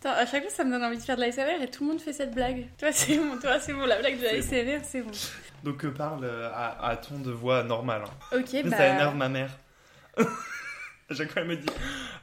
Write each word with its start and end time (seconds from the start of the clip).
Attends, 0.00 0.14
à 0.16 0.26
chaque 0.26 0.42
fois 0.42 0.50
ça 0.52 0.64
me 0.64 0.70
donne 0.70 0.84
envie 0.84 0.96
de 0.98 1.02
faire 1.02 1.16
de 1.16 1.20
l'ASMR 1.22 1.60
et 1.62 1.68
tout 1.70 1.82
le 1.84 1.90
monde 1.90 2.00
fait 2.00 2.12
cette 2.12 2.32
blague. 2.34 2.66
Toi 2.78 2.92
c'est 2.92 3.16
bon, 3.16 3.36
toi 3.40 3.58
c'est 3.58 3.72
bon, 3.72 3.84
la 3.86 3.98
blague 3.98 4.18
de 4.18 4.24
l'ASMR 4.24 4.80
c'est 4.84 5.02
bon. 5.02 5.10
Donc 5.64 5.84
euh, 5.84 5.90
parle 5.90 6.24
euh, 6.24 6.48
à, 6.54 6.88
à 6.88 6.96
ton 6.96 7.18
de 7.18 7.32
voix 7.32 7.64
normal. 7.64 8.02
hein. 8.06 8.36
Ok, 8.38 8.48
Ça 8.48 8.62
bah. 8.62 8.86
énerve 8.86 9.14
ma 9.16 9.28
mère. 9.28 9.50
À 11.10 11.14
chaque 11.14 11.32
fois, 11.32 11.40
elle 11.40 11.48
me 11.48 11.56
dit 11.56 11.66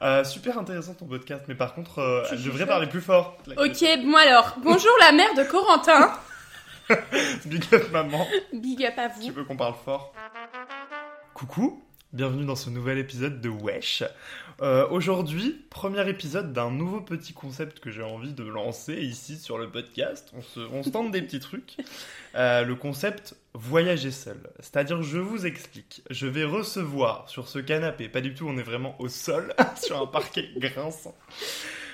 euh, 0.04 0.24
Super 0.24 0.60
intéressant 0.60 0.94
ton 0.94 1.08
podcast, 1.08 1.46
mais 1.48 1.56
par 1.56 1.74
contre, 1.74 1.98
euh, 1.98 2.24
elle 2.32 2.44
devrait 2.44 2.68
parler 2.68 2.86
plus 2.86 3.02
fort. 3.02 3.36
La 3.48 3.60
Ok, 3.64 3.84
moi 4.04 4.20
alors, 4.20 4.58
bonjour 4.62 4.92
la 5.00 5.12
mère 5.12 5.34
de 5.34 5.44
Corentin. 5.44 6.14
Big 7.48 7.64
up, 7.74 7.92
maman. 7.92 8.28
Big 8.54 8.86
up 8.86 8.94
à 8.98 9.10
Tu 9.10 9.22
vous. 9.32 9.34
veux 9.38 9.44
qu'on 9.44 9.58
parle 9.58 9.74
fort? 9.84 10.14
Coucou, 11.34 11.84
bienvenue 12.16 12.46
dans 12.46 12.56
ce 12.56 12.70
nouvel 12.70 12.98
épisode 12.98 13.42
de 13.42 13.50
Wesh. 13.50 14.02
Euh, 14.62 14.88
Aujourd'hui, 14.88 15.66
premier 15.70 16.10
épisode 16.10 16.54
d'un 16.54 16.72
nouveau 16.72 17.02
petit 17.02 17.34
concept 17.34 17.82
que 17.82 17.92
j'ai 17.92 18.04
envie 18.04 18.32
de 18.32 18.46
lancer 18.46 18.94
ici 18.94 19.38
sur 19.38 19.58
le 19.58 19.70
podcast. 19.70 20.32
On 20.34 20.42
se, 20.82 20.90
tente 20.90 21.12
des 21.12 21.22
petits 21.22 21.42
trucs. 21.42 21.76
Euh, 22.36 22.64
le 22.64 22.76
concept 22.76 23.36
voyager 23.54 24.12
seul. 24.12 24.38
C'est-à-dire, 24.62 25.02
je 25.02 25.18
vous 25.18 25.46
explique. 25.46 26.04
Je 26.10 26.26
vais 26.26 26.46
recevoir 26.46 27.28
sur 27.30 27.50
ce 27.50 27.60
canapé, 27.60 28.08
pas 28.08 28.22
du 28.22 28.34
tout, 28.34 28.48
on 28.48 28.58
est 28.58 28.64
vraiment 28.64 28.96
au 29.02 29.10
sol, 29.10 29.54
sur 29.84 30.02
un 30.02 30.08
parquet 30.08 30.48
grinçant. 30.56 31.18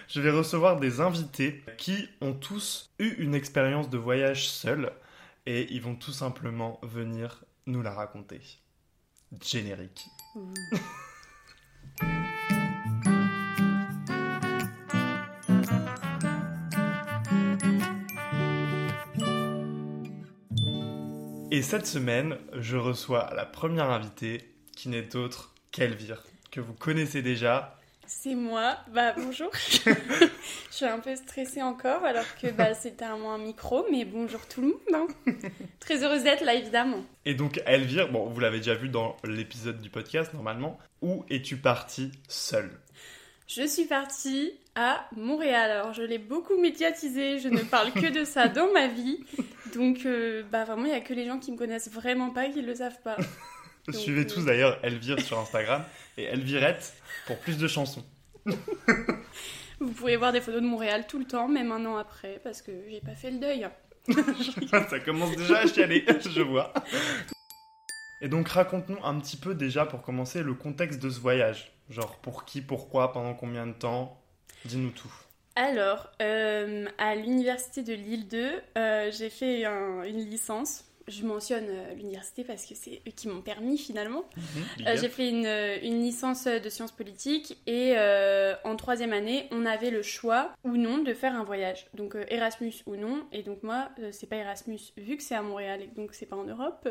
Je 0.07 0.21
vais 0.21 0.29
recevoir 0.29 0.79
des 0.79 1.01
invités 1.01 1.63
qui 1.79 2.07
ont 2.21 2.33
tous 2.33 2.91
eu 2.99 3.09
une 3.17 3.33
expérience 3.33 3.89
de 3.89 3.97
voyage 3.97 4.47
seul 4.47 4.91
et 5.47 5.65
ils 5.73 5.81
vont 5.81 5.95
tout 5.95 6.13
simplement 6.13 6.79
venir 6.83 7.43
nous 7.65 7.81
la 7.81 7.91
raconter. 7.91 8.41
Générique. 9.39 10.09
Et 10.33 10.39
cette 21.61 21.85
semaine, 21.85 22.37
je 22.53 22.77
reçois 22.77 23.29
la 23.35 23.45
première 23.45 23.89
invitée 23.89 24.55
qui 24.73 24.87
n'est 24.87 25.17
autre 25.17 25.53
qu'Elvire, 25.71 26.23
que 26.49 26.61
vous 26.61 26.73
connaissez 26.73 27.21
déjà. 27.21 27.77
C'est 28.13 28.35
moi. 28.35 28.77
Bah 28.93 29.13
bonjour. 29.17 29.49
Je 29.55 30.27
suis 30.69 30.85
un 30.85 30.99
peu 30.99 31.15
stressée 31.15 31.61
encore 31.61 32.03
alors 32.03 32.25
que 32.39 32.47
bah, 32.51 32.73
c'était 32.73 33.05
un, 33.05 33.15
un 33.15 33.37
micro, 33.37 33.85
mais 33.89 34.03
bonjour 34.05 34.45
tout 34.47 34.61
le 34.61 34.67
monde. 34.67 35.07
hein. 35.27 35.33
Très 35.79 36.03
heureuse 36.03 36.23
d'être 36.23 36.43
là 36.43 36.53
évidemment. 36.53 37.03
Et 37.25 37.33
donc 37.33 37.61
Elvire, 37.65 38.11
bon, 38.11 38.29
vous 38.29 38.39
l'avez 38.39 38.57
déjà 38.57 38.75
vu 38.75 38.89
dans 38.89 39.15
l'épisode 39.23 39.79
du 39.81 39.89
podcast 39.89 40.33
normalement, 40.33 40.77
où 41.01 41.23
es-tu 41.29 41.55
partie 41.57 42.11
seule? 42.27 42.69
Je 43.47 43.65
suis 43.65 43.85
partie 43.85 44.53
à 44.75 45.07
Montréal. 45.15 45.71
Alors 45.71 45.93
je 45.93 46.03
l'ai 46.03 46.19
beaucoup 46.19 46.57
médiatisé, 46.61 47.39
je 47.39 47.47
ne 47.47 47.61
parle 47.61 47.91
que 47.91 48.11
de 48.11 48.23
ça 48.23 48.49
dans 48.49 48.71
ma 48.73 48.87
vie. 48.87 49.19
Donc 49.73 50.05
euh, 50.05 50.43
bah 50.51 50.65
vraiment 50.65 50.85
il 50.85 50.91
y 50.91 50.95
a 50.95 51.01
que 51.01 51.13
les 51.13 51.25
gens 51.25 51.39
qui 51.39 51.51
me 51.53 51.57
connaissent 51.57 51.89
vraiment 51.89 52.29
pas 52.29 52.49
qui 52.49 52.61
le 52.61 52.75
savent 52.75 53.01
pas. 53.03 53.15
Donc, 53.87 53.95
Suivez 53.95 54.21
euh, 54.21 54.27
tous 54.27 54.45
d'ailleurs 54.45 54.79
Elvire 54.83 55.19
sur 55.19 55.39
Instagram 55.39 55.83
et 56.17 56.23
Elvirette 56.25 56.93
pour 57.27 57.37
plus 57.39 57.57
de 57.57 57.67
chansons. 57.67 58.03
Vous 59.79 59.91
pourrez 59.93 60.15
voir 60.15 60.31
des 60.31 60.41
photos 60.41 60.61
de 60.61 60.67
Montréal 60.67 61.05
tout 61.07 61.17
le 61.17 61.25
temps, 61.25 61.47
même 61.47 61.71
un 61.71 61.83
an 61.87 61.97
après, 61.97 62.39
parce 62.43 62.61
que 62.61 62.71
j'ai 62.89 63.01
pas 63.01 63.15
fait 63.15 63.31
le 63.31 63.39
deuil. 63.39 63.67
Ça 64.89 64.99
commence 64.99 65.35
déjà 65.35 65.59
à 65.59 65.67
chialer, 65.67 66.05
je 66.29 66.41
vois. 66.41 66.71
Et 68.21 68.27
donc 68.27 68.47
raconte-nous 68.49 68.99
un 69.03 69.19
petit 69.19 69.37
peu 69.37 69.55
déjà 69.55 69.85
pour 69.85 70.01
commencer 70.03 70.43
le 70.43 70.53
contexte 70.53 70.99
de 71.01 71.09
ce 71.09 71.19
voyage. 71.19 71.71
Genre 71.89 72.15
pour 72.17 72.45
qui, 72.45 72.61
pourquoi, 72.61 73.11
pendant 73.11 73.33
combien 73.33 73.65
de 73.65 73.73
temps? 73.73 74.21
Dis-nous 74.65 74.91
tout. 74.91 75.11
Alors, 75.55 76.07
euh, 76.21 76.87
à 76.97 77.15
l'université 77.15 77.81
de 77.81 77.93
Lille 77.93 78.27
2, 78.27 78.51
euh, 78.77 79.11
j'ai 79.11 79.29
fait 79.29 79.65
un- 79.65 80.03
une 80.03 80.19
licence. 80.29 80.85
Je 81.11 81.25
mentionne 81.25 81.65
euh, 81.67 81.93
l'université 81.93 82.43
parce 82.43 82.65
que 82.65 82.73
c'est 82.73 83.01
eux 83.07 83.11
qui 83.15 83.27
m'ont 83.27 83.41
permis 83.41 83.77
finalement. 83.77 84.23
Big 84.77 84.87
Euh, 84.87 84.97
j'ai 84.99 85.09
fait 85.09 85.29
une, 85.29 85.45
euh, 85.45 85.77
une 85.83 86.01
licence 86.01 86.45
de 86.45 86.69
sciences 86.69 86.91
politiques 86.91 87.57
et 87.67 87.93
euh, 87.97 88.55
en 88.63 88.75
troisième 88.75 89.13
année, 89.13 89.47
on 89.51 89.65
avait 89.65 89.91
le 89.91 90.01
choix 90.01 90.53
ou 90.63 90.77
non 90.77 90.99
de 90.99 91.13
faire 91.13 91.35
un 91.35 91.43
voyage. 91.43 91.87
Donc 91.93 92.15
euh, 92.15 92.23
Erasmus 92.29 92.73
ou 92.85 92.95
non. 92.95 93.23
Et 93.31 93.43
donc 93.43 93.61
moi, 93.63 93.89
c'est 94.11 94.27
pas 94.27 94.37
Erasmus 94.37 94.79
vu 94.97 95.17
que 95.17 95.23
c'est 95.23 95.35
à 95.35 95.41
Montréal 95.41 95.81
et 95.81 95.87
donc 95.87 96.13
c'est 96.13 96.25
pas 96.25 96.37
en 96.37 96.45
Europe. 96.45 96.87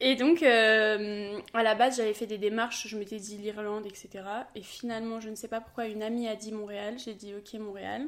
Et 0.00 0.14
donc 0.14 0.42
à 0.42 1.62
la 1.62 1.74
base, 1.74 1.96
j'avais 1.96 2.14
fait 2.14 2.26
des 2.26 2.38
démarches. 2.38 2.86
Je 2.86 2.96
m'étais 2.96 3.18
dit 3.18 3.38
l'Irlande, 3.38 3.86
etc. 3.86 4.24
Et 4.54 4.62
finalement, 4.62 5.20
je 5.20 5.30
ne 5.30 5.34
sais 5.34 5.48
pas 5.48 5.60
pourquoi 5.60 5.86
une 5.86 6.02
amie 6.02 6.28
a 6.28 6.36
dit 6.36 6.52
Montréal. 6.52 6.96
J'ai 7.02 7.14
dit 7.14 7.34
ok 7.34 7.58
Montréal. 7.60 8.06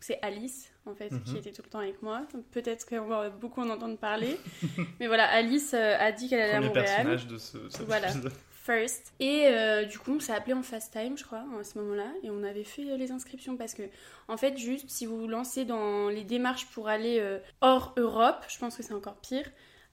C'est 0.00 0.18
Alice 0.22 0.69
en 0.86 0.94
fait 0.94 1.08
qui 1.24 1.32
Mhm. 1.32 1.36
était 1.38 1.52
tout 1.52 1.62
le 1.64 1.70
temps 1.70 1.78
avec 1.80 2.02
moi. 2.02 2.22
Peut-être 2.52 2.86
qu'on 2.88 3.06
va 3.06 3.30
beaucoup 3.30 3.60
en 3.60 3.70
entendre 3.70 3.96
parler. 3.98 4.36
Mais 5.00 5.06
voilà, 5.06 5.28
Alice 5.30 5.72
euh, 5.74 5.96
a 5.98 6.12
dit 6.12 6.28
qu'elle 6.28 6.40
allait 6.40 6.52
à 6.54 6.60
Montréal. 6.60 6.84
personnage 6.86 7.26
de 7.26 7.38
ce, 7.38 7.58
cet 7.68 7.82
Voilà. 7.86 8.10
épisode. 8.10 8.32
First. 8.62 9.14
Et 9.20 9.46
euh, 9.48 9.84
du 9.84 9.98
coup, 9.98 10.12
on 10.16 10.20
s'est 10.20 10.34
appelé 10.34 10.52
en 10.52 10.62
fast 10.62 10.92
time, 10.92 11.16
je 11.16 11.24
crois, 11.24 11.44
à 11.58 11.64
ce 11.64 11.78
moment-là, 11.78 12.06
et 12.22 12.30
on 12.30 12.42
avait 12.44 12.62
fait 12.62 12.90
euh, 12.90 12.96
les 12.96 13.10
inscriptions 13.10 13.56
parce 13.56 13.72
que, 13.74 13.82
en 14.28 14.36
fait, 14.36 14.58
juste 14.58 14.88
si 14.90 15.06
vous 15.06 15.18
vous 15.18 15.28
lancez 15.28 15.64
dans 15.64 16.08
les 16.10 16.24
démarches 16.24 16.66
pour 16.66 16.88
aller 16.88 17.18
euh, 17.20 17.38
hors 17.62 17.94
Europe, 17.96 18.44
je 18.48 18.58
pense 18.58 18.76
que 18.76 18.82
c'est 18.82 18.92
encore 18.94 19.16
pire. 19.16 19.48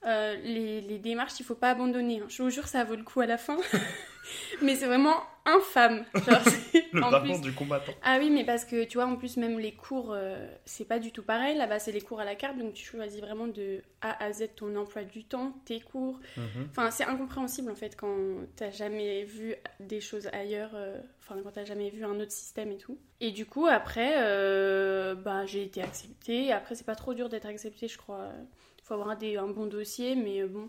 euh, 0.06 0.36
les, 0.44 0.80
les 0.82 0.98
démarches, 0.98 1.40
il 1.40 1.44
faut 1.44 1.54
pas 1.56 1.70
abandonner. 1.70 2.20
hein. 2.20 2.26
Je 2.28 2.42
vous 2.42 2.50
jure, 2.50 2.68
ça 2.68 2.84
vaut 2.84 2.94
le 2.94 3.02
coup 3.02 3.20
à 3.20 3.26
la 3.26 3.36
fin. 3.38 3.56
mais 4.62 4.74
c'est 4.76 4.86
vraiment 4.86 5.16
infâme. 5.44 6.04
Genre, 6.14 6.42
Le 6.92 7.00
parcours 7.00 7.40
du 7.40 7.52
combattant. 7.54 7.92
ah 8.02 8.18
oui, 8.20 8.28
mais 8.28 8.44
parce 8.44 8.66
que 8.66 8.84
tu 8.84 8.98
vois, 8.98 9.06
en 9.06 9.16
plus, 9.16 9.38
même 9.38 9.58
les 9.58 9.72
cours, 9.72 10.12
euh, 10.12 10.46
c'est 10.66 10.84
pas 10.84 10.98
du 10.98 11.10
tout 11.10 11.22
pareil. 11.22 11.56
Là-bas, 11.56 11.78
c'est 11.78 11.92
les 11.92 12.02
cours 12.02 12.20
à 12.20 12.24
la 12.26 12.34
carte, 12.34 12.58
donc 12.58 12.74
tu 12.74 12.84
choisis 12.84 13.20
vraiment 13.20 13.46
de 13.46 13.80
A 14.02 14.22
à 14.22 14.32
Z 14.32 14.48
ton 14.56 14.76
emploi 14.76 15.04
du 15.04 15.24
temps, 15.24 15.52
tes 15.64 15.80
cours. 15.80 16.20
Mhm. 16.36 16.68
Enfin, 16.70 16.90
c'est 16.90 17.04
incompréhensible 17.04 17.70
en 17.70 17.74
fait 17.74 17.96
quand 17.96 18.14
t'as 18.56 18.70
jamais 18.70 19.24
vu 19.24 19.54
des 19.80 20.00
choses 20.02 20.28
ailleurs, 20.34 20.72
euh, 20.74 20.98
enfin, 21.22 21.40
quand 21.42 21.52
t'as 21.52 21.64
jamais 21.64 21.88
vu 21.88 22.04
un 22.04 22.20
autre 22.20 22.32
système 22.32 22.70
et 22.70 22.76
tout. 22.76 22.98
Et 23.20 23.30
du 23.30 23.46
coup, 23.46 23.66
après, 23.66 24.16
euh, 24.18 25.14
bah, 25.14 25.46
j'ai 25.46 25.62
été 25.62 25.80
acceptée. 25.82 26.52
Après, 26.52 26.74
c'est 26.74 26.84
pas 26.86 26.94
trop 26.94 27.14
dur 27.14 27.30
d'être 27.30 27.46
acceptée, 27.46 27.88
je 27.88 27.96
crois. 27.96 28.28
Il 28.78 28.84
faut 28.84 28.94
avoir 28.94 29.16
des- 29.16 29.36
un 29.38 29.48
bon 29.48 29.64
dossier, 29.66 30.14
mais 30.14 30.44
bon. 30.44 30.68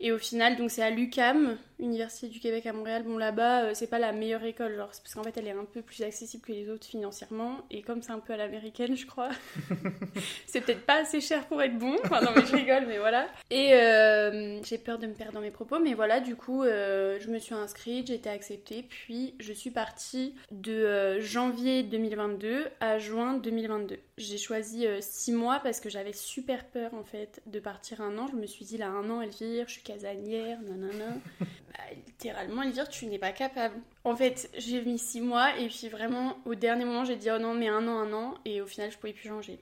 Et 0.00 0.12
au 0.12 0.18
final, 0.18 0.56
donc 0.56 0.70
c'est 0.70 0.82
à 0.82 0.90
l'UCAM, 0.90 1.56
Université 1.78 2.28
du 2.28 2.40
Québec 2.40 2.66
à 2.66 2.72
Montréal. 2.72 3.04
Bon, 3.04 3.16
là-bas, 3.18 3.64
euh, 3.64 3.70
c'est 3.74 3.86
pas 3.88 3.98
la 3.98 4.12
meilleure 4.12 4.44
école, 4.44 4.76
genre, 4.76 4.88
parce 4.88 5.14
qu'en 5.14 5.22
fait, 5.22 5.36
elle 5.36 5.46
est 5.46 5.52
un 5.52 5.64
peu 5.64 5.82
plus 5.82 6.02
accessible 6.02 6.44
que 6.44 6.52
les 6.52 6.68
autres 6.68 6.86
financièrement. 6.86 7.58
Et 7.70 7.82
comme 7.82 8.02
c'est 8.02 8.12
un 8.12 8.18
peu 8.18 8.32
à 8.32 8.36
l'américaine, 8.36 8.96
je 8.96 9.06
crois, 9.06 9.30
c'est 10.46 10.60
peut-être 10.60 10.84
pas 10.84 11.00
assez 11.00 11.20
cher 11.20 11.46
pour 11.46 11.62
être 11.62 11.78
bon. 11.78 11.96
Enfin, 12.04 12.20
non, 12.22 12.30
mais 12.34 12.44
je 12.46 12.54
rigole, 12.54 12.84
mais 12.86 12.98
voilà. 12.98 13.28
Et 13.50 13.74
euh, 13.74 14.62
j'ai 14.62 14.78
peur 14.78 14.98
de 14.98 15.06
me 15.06 15.14
perdre 15.14 15.32
dans 15.34 15.40
mes 15.40 15.50
propos, 15.50 15.78
mais 15.78 15.94
voilà, 15.94 16.20
du 16.20 16.36
coup, 16.36 16.62
euh, 16.62 17.18
je 17.20 17.28
me 17.28 17.38
suis 17.38 17.54
inscrite, 17.54 18.08
j'ai 18.08 18.14
été 18.14 18.28
acceptée, 18.28 18.82
puis 18.82 19.34
je 19.40 19.52
suis 19.52 19.70
partie 19.70 20.34
de 20.50 21.20
janvier 21.20 21.82
2022 21.82 22.66
à 22.80 22.98
juin 22.98 23.34
2022. 23.34 23.98
J'ai 24.16 24.38
choisi 24.38 24.86
6 25.00 25.32
mois 25.32 25.58
parce 25.60 25.80
que 25.80 25.88
j'avais 25.88 26.12
super 26.12 26.66
peur 26.66 26.94
en 26.94 27.02
fait 27.02 27.42
de 27.46 27.58
partir 27.58 28.00
un 28.00 28.16
an. 28.18 28.28
Je 28.28 28.36
me 28.36 28.46
suis 28.46 28.64
dit 28.64 28.76
là, 28.76 28.88
un 28.88 29.10
an, 29.10 29.20
Elvire, 29.20 29.66
je 29.66 29.72
suis 29.72 29.82
casanière, 29.82 30.60
nanana. 30.62 31.16
bah, 31.40 31.94
littéralement, 32.06 32.62
Elvire, 32.62 32.88
tu 32.88 33.06
n'es 33.06 33.18
pas 33.18 33.32
capable. 33.32 33.74
En 34.04 34.14
fait, 34.14 34.50
j'ai 34.56 34.82
mis 34.82 34.98
6 34.98 35.20
mois 35.20 35.58
et 35.58 35.68
puis 35.68 35.88
vraiment, 35.88 36.36
au 36.44 36.54
dernier 36.54 36.84
moment, 36.84 37.04
j'ai 37.04 37.16
dit 37.16 37.28
oh 37.30 37.38
non, 37.38 37.54
mais 37.54 37.68
un 37.68 37.88
an, 37.88 37.98
un 37.98 38.12
an, 38.12 38.34
et 38.44 38.60
au 38.60 38.66
final, 38.66 38.92
je 38.92 38.98
pouvais 38.98 39.12
plus 39.12 39.28
changer. 39.28 39.58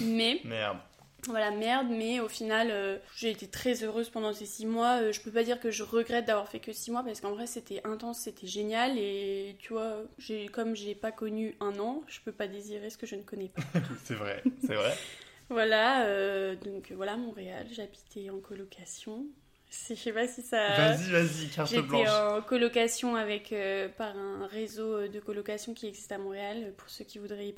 Mais 0.00 0.40
Merde. 0.44 0.78
Voilà, 1.28 1.52
merde, 1.52 1.86
mais 1.88 2.18
au 2.18 2.28
final, 2.28 2.68
euh, 2.72 2.98
j'ai 3.14 3.30
été 3.30 3.46
très 3.46 3.84
heureuse 3.84 4.10
pendant 4.10 4.32
ces 4.32 4.44
six 4.46 4.66
mois. 4.66 5.00
Euh, 5.00 5.12
je 5.12 5.20
peux 5.20 5.30
pas 5.30 5.44
dire 5.44 5.60
que 5.60 5.70
je 5.70 5.84
regrette 5.84 6.24
d'avoir 6.24 6.48
fait 6.48 6.58
que 6.58 6.72
six 6.72 6.90
mois 6.90 7.04
parce 7.04 7.20
qu'en 7.20 7.30
vrai, 7.30 7.46
c'était 7.46 7.80
intense, 7.84 8.18
c'était 8.20 8.48
génial. 8.48 8.98
Et 8.98 9.56
tu 9.60 9.72
vois, 9.72 9.98
j'ai, 10.18 10.48
comme 10.48 10.74
j'ai 10.74 10.96
pas 10.96 11.12
connu 11.12 11.54
un 11.60 11.78
an, 11.78 12.02
je 12.08 12.18
peux 12.24 12.32
pas 12.32 12.48
désirer 12.48 12.90
ce 12.90 12.98
que 12.98 13.06
je 13.06 13.14
ne 13.14 13.22
connais 13.22 13.48
pas. 13.50 13.62
C'est 14.04 14.14
vrai, 14.14 14.42
c'est 14.66 14.74
vrai. 14.74 14.94
voilà, 15.48 16.06
euh, 16.06 16.56
donc 16.56 16.90
voilà, 16.92 17.16
Montréal, 17.16 17.66
j'habitais 17.70 18.28
en 18.30 18.40
colocation. 18.40 19.24
Je 19.88 19.94
sais 19.94 20.12
pas 20.12 20.26
si 20.28 20.42
ça. 20.42 20.68
Vas-y, 20.76 21.10
vas-y, 21.10 21.48
carte 21.48 21.70
J'étais 21.70 21.82
blanche. 21.86 22.08
en 22.10 22.42
colocation 22.42 23.16
avec, 23.16 23.52
euh, 23.54 23.88
par 23.88 24.14
un 24.18 24.46
réseau 24.46 25.08
de 25.08 25.18
colocation 25.18 25.72
qui 25.72 25.86
existe 25.86 26.12
à 26.12 26.18
Montréal. 26.18 26.74
Pour 26.76 26.90
ceux 26.90 27.04
qui 27.06 27.18
voudraient 27.18 27.48
y 27.48 27.54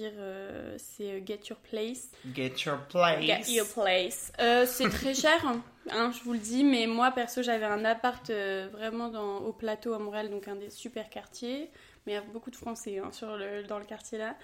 euh, 0.00 0.74
c'est 0.78 1.10
euh, 1.12 1.20
Get 1.24 1.40
Your 1.50 1.58
Place. 1.58 2.08
Get 2.34 2.54
your 2.66 2.78
place. 2.88 3.20
Get 3.24 3.52
Your 3.52 3.66
Place. 3.68 4.32
Euh, 4.40 4.64
c'est 4.66 4.88
très 4.88 5.14
cher, 5.14 5.44
hein, 5.90 6.10
je 6.12 6.22
vous 6.24 6.32
le 6.32 6.38
dis, 6.38 6.64
mais 6.64 6.86
moi 6.86 7.10
perso 7.10 7.42
j'avais 7.42 7.64
un 7.66 7.84
appart 7.84 8.28
euh, 8.30 8.68
vraiment 8.72 9.08
dans, 9.08 9.38
au 9.38 9.52
plateau 9.52 9.94
à 9.94 9.98
Montréal, 9.98 10.30
donc 10.30 10.48
un 10.48 10.56
des 10.56 10.70
super 10.70 11.10
quartiers. 11.10 11.70
Mais 12.06 12.12
il 12.12 12.14
y 12.16 12.18
a 12.18 12.22
beaucoup 12.22 12.50
de 12.50 12.56
Français 12.56 12.98
hein, 12.98 13.10
sur 13.12 13.36
le, 13.36 13.62
dans 13.64 13.78
le 13.78 13.84
quartier 13.84 14.18
là. 14.18 14.36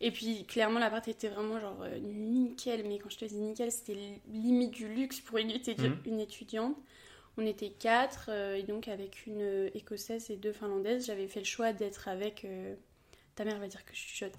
Et 0.00 0.10
puis 0.10 0.44
clairement 0.46 0.78
l'appart 0.78 1.06
était 1.08 1.28
vraiment 1.28 1.60
genre 1.60 1.84
nickel, 2.00 2.84
mais 2.88 2.98
quand 2.98 3.10
je 3.10 3.18
te 3.18 3.24
dis 3.24 3.36
nickel, 3.36 3.70
c'était 3.70 3.94
li- 3.94 4.20
limite 4.32 4.70
du 4.72 4.88
luxe 4.88 5.20
pour 5.20 5.38
une, 5.38 5.50
étudi- 5.50 5.88
Mhm. 5.88 5.98
une 6.06 6.20
étudiante. 6.20 6.76
On 7.38 7.46
était 7.46 7.70
quatre, 7.70 8.28
et 8.28 8.62
donc 8.62 8.88
avec 8.88 9.26
une 9.26 9.70
écossaise 9.74 10.30
et 10.30 10.36
deux 10.36 10.52
finlandaises, 10.52 11.06
j'avais 11.06 11.28
fait 11.28 11.38
le 11.40 11.46
choix 11.46 11.72
d'être 11.72 12.08
avec. 12.08 12.44
Ta 13.34 13.44
mère 13.44 13.58
va 13.58 13.66
dire 13.66 13.84
que 13.84 13.94
je 13.94 14.00
chuchote. 14.00 14.34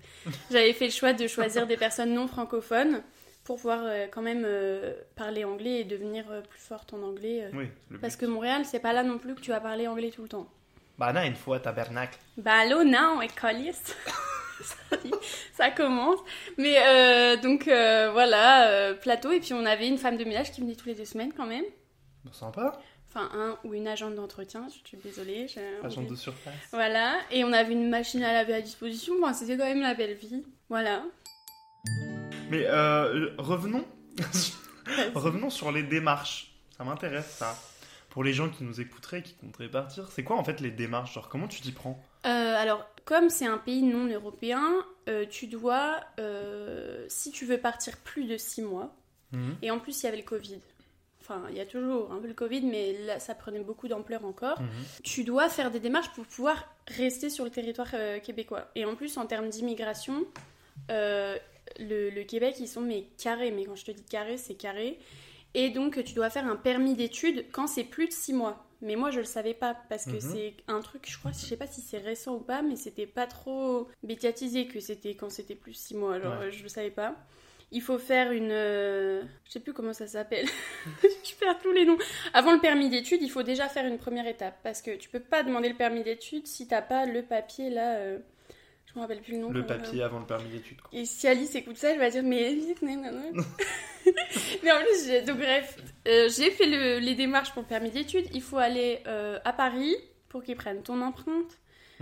J'avais 0.52 0.74
fait 0.74 0.86
le 0.86 0.92
choix 0.92 1.14
de 1.14 1.28
choisir 1.28 1.68
des 1.68 1.78
personnes 1.78 2.14
non 2.14 2.28
francophones 2.28 3.04
pour 3.44 3.58
pouvoir 3.58 3.82
euh, 3.84 4.08
quand 4.10 4.22
même 4.22 4.44
euh, 4.46 4.94
parler 5.16 5.44
anglais 5.44 5.82
et 5.82 5.84
devenir 5.84 6.26
euh, 6.32 6.42
plus 6.42 6.60
forte 6.60 6.94
en 6.94 7.02
anglais. 7.02 7.50
Oui, 7.54 7.70
le 7.90 8.00
Parce 8.00 8.18
but. 8.18 8.26
que 8.26 8.32
Montréal, 8.32 8.64
c'est 8.66 8.80
pas 8.80 8.94
là 8.94 9.04
non 9.04 9.18
plus 9.18 9.36
que 9.36 9.42
tu 9.42 9.52
vas 9.52 9.60
parler 9.60 9.88
anglais 9.88 10.12
tout 10.12 10.24
le 10.24 10.30
temps. 10.30 10.48
Bah, 10.98 11.12
non, 11.12 11.22
une 11.22 11.36
fois, 11.36 11.60
tabernacle. 11.60 12.18
Bah 12.38 12.60
allô, 12.62 12.84
non, 12.84 13.22
écoliste. 13.22 13.98
ça, 15.54 15.72
commence. 15.72 16.20
Mais 16.58 16.78
donc 17.38 17.64
voilà, 17.66 18.94
plateau. 19.02 19.32
Et 19.32 19.40
puis 19.40 19.54
on 19.54 19.66
avait 19.66 19.88
une 19.88 19.98
femme 19.98 20.18
de 20.18 20.24
ménage 20.24 20.52
qui 20.52 20.62
venait 20.62 20.76
tous 20.76 20.88
les 20.88 20.96
deux 20.96 21.06
semaines 21.06 21.34
quand 21.36 21.48
même. 21.48 21.66
Bon, 22.24 22.32
sympa. 22.32 22.80
Enfin, 23.16 23.30
un 23.34 23.60
ou 23.64 23.76
une 23.76 23.88
agente 23.88 24.16
d'entretien, 24.16 24.68
je 24.70 24.88
suis 24.88 24.98
désolée. 24.98 25.48
j'ai 25.48 25.62
Agent 25.84 26.02
envie- 26.02 26.10
de 26.10 26.16
surface. 26.16 26.54
Voilà, 26.72 27.20
et 27.30 27.44
on 27.44 27.54
avait 27.54 27.74
une 27.74 27.88
machine 27.90 28.24
à 28.24 28.34
laver 28.34 28.56
à 28.56 28.62
disposition. 28.62 29.14
Enfin, 29.22 29.34
c'était 29.34 29.56
quand 29.56 29.66
même 29.66 29.82
la 29.82 29.94
belle 29.94 30.16
vie. 30.16 30.44
Voilà. 30.70 31.04
Mais 32.50 32.66
euh, 32.66 33.30
revenons. 33.38 33.86
revenons 35.16 35.50
sur 35.50 35.72
les 35.72 35.84
démarches. 35.84 36.52
Ça 36.78 36.84
m'intéresse, 36.84 37.28
ça. 37.38 37.56
Pour 38.10 38.24
les 38.24 38.34
gens 38.34 38.50
qui 38.50 38.64
nous 38.64 38.80
écouteraient, 38.82 39.22
qui 39.24 39.34
compteraient 39.36 39.70
partir, 39.70 40.08
c'est 40.12 40.24
quoi 40.24 40.38
en 40.38 40.44
fait 40.44 40.60
les 40.60 40.72
démarches? 40.72 41.14
Genre, 41.14 41.30
comment 41.30 41.48
tu 41.48 41.62
t'y 41.62 41.72
prends? 41.72 42.00
Euh, 42.26 42.56
alors, 42.56 42.86
comme 43.06 43.30
c'est 43.30 43.46
un 43.48 43.58
pays 43.58 43.82
non 43.84 44.06
européen, 44.08 44.64
euh, 45.10 45.26
tu 45.30 45.48
dois, 45.48 46.00
si 47.10 47.32
tu 47.32 47.46
veux 47.46 47.58
partir 47.60 47.98
plus 47.98 48.26
de 48.26 48.38
6 48.38 48.62
mois, 48.64 48.96
Mhm. 49.32 49.56
et 49.64 49.72
en 49.72 49.80
plus 49.80 50.00
il 50.02 50.06
y 50.06 50.08
avait 50.10 50.18
le 50.18 50.24
Covid, 50.24 50.60
enfin 51.24 51.42
il 51.50 51.56
y 51.58 51.62
a 51.62 51.66
toujours 51.66 52.12
un 52.12 52.18
peu 52.20 52.28
le 52.28 52.34
Covid, 52.34 52.62
mais 52.62 52.98
là 53.06 53.20
ça 53.20 53.34
prenait 53.34 53.62
beaucoup 53.62 53.88
d'ampleur 53.88 54.26
encore, 54.26 54.60
Mhm. 54.62 54.68
tu 55.04 55.24
dois 55.24 55.48
faire 55.50 55.72
des 55.72 55.80
démarches 55.80 56.12
pour 56.14 56.26
pouvoir 56.26 56.68
rester 56.88 57.30
sur 57.30 57.46
le 57.46 57.50
territoire 57.52 57.88
euh, 57.94 58.20
québécois. 58.20 58.70
Et 58.76 58.84
en 58.86 58.96
plus 58.96 59.18
en 59.18 59.26
termes 59.26 59.50
d'immigration, 59.50 60.26
euh, 60.92 61.38
le, 61.80 62.10
le 62.10 62.24
Québec 62.24 62.56
ils 62.60 62.68
sont 62.68 62.82
mais 62.82 63.08
carrés, 63.18 63.52
mais 63.52 63.66
quand 63.66 63.76
je 63.76 63.86
te 63.86 63.92
dis 63.92 64.04
carré, 64.04 64.38
c'est 64.38 64.56
carré. 64.56 65.00
Et 65.54 65.70
donc 65.70 66.04
tu 66.04 66.14
dois 66.14 66.30
faire 66.30 66.46
un 66.48 66.56
permis 66.56 66.96
d'études 66.96 67.46
quand 67.52 67.68
c'est 67.68 67.84
plus 67.84 68.08
de 68.08 68.14
6 68.14 68.34
mois. 68.34 68.66
Mais 68.82 68.98
moi 68.98 69.12
je 69.12 69.20
le 69.20 69.26
savais 69.26 69.54
pas 69.54 69.78
parce 69.88 70.04
que 70.06 70.12
Mhm. 70.16 70.20
c'est 70.20 70.54
un 70.68 70.82
truc, 70.82 71.10
je 71.10 71.18
crois, 71.18 71.32
je 71.32 71.38
sais 71.38 71.56
pas 71.56 71.68
si 71.68 71.80
c'est 71.80 72.00
récent 72.00 72.36
ou 72.36 72.40
pas, 72.40 72.62
mais 72.62 72.76
c'était 72.76 73.08
pas 73.08 73.28
trop 73.28 73.88
médiatisé 74.02 74.68
que 74.68 74.82
c'était 74.82 75.16
quand 75.16 75.30
c'était 75.30 75.56
plus 75.56 75.72
de 75.72 75.78
6 75.78 75.96
mois. 75.96 76.16
Alors 76.16 76.40
Ouais. 76.40 76.48
euh, 76.48 76.52
je 76.52 76.64
le 76.64 76.70
savais 76.70 76.92
pas. 76.92 77.16
Il 77.74 77.82
faut 77.82 77.98
faire 77.98 78.32
une. 78.32 78.52
euh, 78.52 79.22
Je 79.46 79.52
sais 79.52 79.60
plus 79.60 79.74
comment 79.74 79.94
ça 79.94 80.08
s'appelle. 80.08 80.46
je 81.04 81.36
perds 81.40 81.60
tous 81.62 81.72
les 81.72 81.86
noms. 81.86 81.98
Avant 82.34 82.54
le 82.54 82.60
permis 82.60 82.90
d'études, 82.90 83.22
il 83.22 83.30
faut 83.32 83.44
déjà 83.44 83.68
faire 83.68 83.86
une 83.86 83.98
première 83.98 84.28
étape. 84.28 84.56
Parce 84.64 84.82
que 84.82 84.96
tu 84.96 85.10
peux 85.10 85.20
pas 85.20 85.44
demander 85.44 85.70
le 85.70 85.76
permis 85.76 86.04
d'études 86.04 86.48
si 86.48 86.68
t'as 86.68 86.82
pas 86.82 87.06
le 87.06 87.24
papier 87.24 87.70
là. 87.70 87.96
euh, 87.96 88.20
Je 88.86 88.94
me 88.96 89.02
rappelle 89.02 89.22
plus 89.22 89.34
le 89.34 89.40
nom. 89.40 89.52
Le 89.52 89.66
papier 89.66 90.04
avant 90.04 90.20
le 90.20 90.26
permis 90.26 90.50
d'études. 90.50 90.80
quoi. 90.82 90.90
Et 90.94 91.06
si 91.06 91.28
Alice 91.28 91.56
écoute 91.56 91.78
ça, 91.78 91.92
elle 91.92 92.00
va 92.00 92.10
dire 92.10 92.24
Mais 92.24 92.54
vite, 92.54 92.82
nanana. 92.82 93.22
Mais 94.64 94.72
en 94.72 94.80
plus, 94.80 95.06
j'ai- 95.08 95.22
donc 95.22 95.38
bref, 95.38 95.78
euh, 96.08 96.30
j'ai 96.30 96.52
fait 96.52 96.66
le- 96.66 97.00
les 97.00 97.16
démarches 97.16 97.52
pour 97.54 97.62
le 97.64 97.68
permis 97.68 97.90
d'études. 97.90 98.28
Il 98.34 98.42
faut 98.42 98.58
aller 98.58 99.00
euh, 99.08 99.40
à 99.46 99.54
Paris 99.54 99.96
pour 100.30 100.44
qu'ils 100.44 100.56
prennent 100.58 100.84
ton 100.84 101.02
empreinte. 101.02 101.58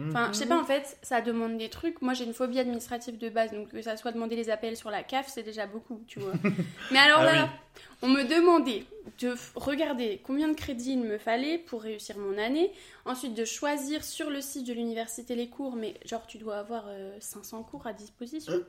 Enfin, 0.09 0.29
je 0.31 0.37
sais 0.37 0.45
pas, 0.45 0.59
en 0.59 0.63
fait, 0.65 0.97
ça 1.01 1.21
demande 1.21 1.57
des 1.57 1.69
trucs. 1.69 2.01
Moi, 2.01 2.13
j'ai 2.13 2.23
une 2.25 2.33
phobie 2.33 2.59
administrative 2.59 3.17
de 3.17 3.29
base, 3.29 3.51
donc 3.51 3.69
que 3.69 3.81
ça 3.81 3.97
soit 3.97 4.11
demander 4.11 4.35
les 4.35 4.49
appels 4.49 4.75
sur 4.77 4.89
la 4.91 5.03
CAF, 5.03 5.27
c'est 5.27 5.43
déjà 5.43 5.67
beaucoup, 5.67 6.01
tu 6.07 6.19
vois. 6.19 6.33
Mais 6.91 6.99
alors 6.99 7.19
Ah 7.21 7.25
là, 7.25 7.43
oui. 7.43 7.81
on 8.03 8.07
me 8.09 8.23
demandait 8.23 8.85
de 9.19 9.35
regarder 9.55 10.21
combien 10.23 10.47
de 10.47 10.53
crédits 10.55 10.93
il 10.93 10.99
me 11.03 11.17
fallait 11.17 11.57
pour 11.57 11.81
réussir 11.83 12.17
mon 12.17 12.37
année, 12.37 12.71
ensuite 13.05 13.33
de 13.33 13.45
choisir 13.45 14.03
sur 14.03 14.29
le 14.29 14.41
site 14.41 14.67
de 14.67 14.73
l'université 14.73 15.35
les 15.35 15.49
cours, 15.49 15.75
mais 15.75 15.95
genre, 16.05 16.25
tu 16.27 16.37
dois 16.37 16.57
avoir 16.57 16.85
euh, 16.87 17.15
500 17.19 17.63
cours 17.63 17.85
à 17.87 17.93
disposition. 17.93 18.53
Hein 18.53 18.61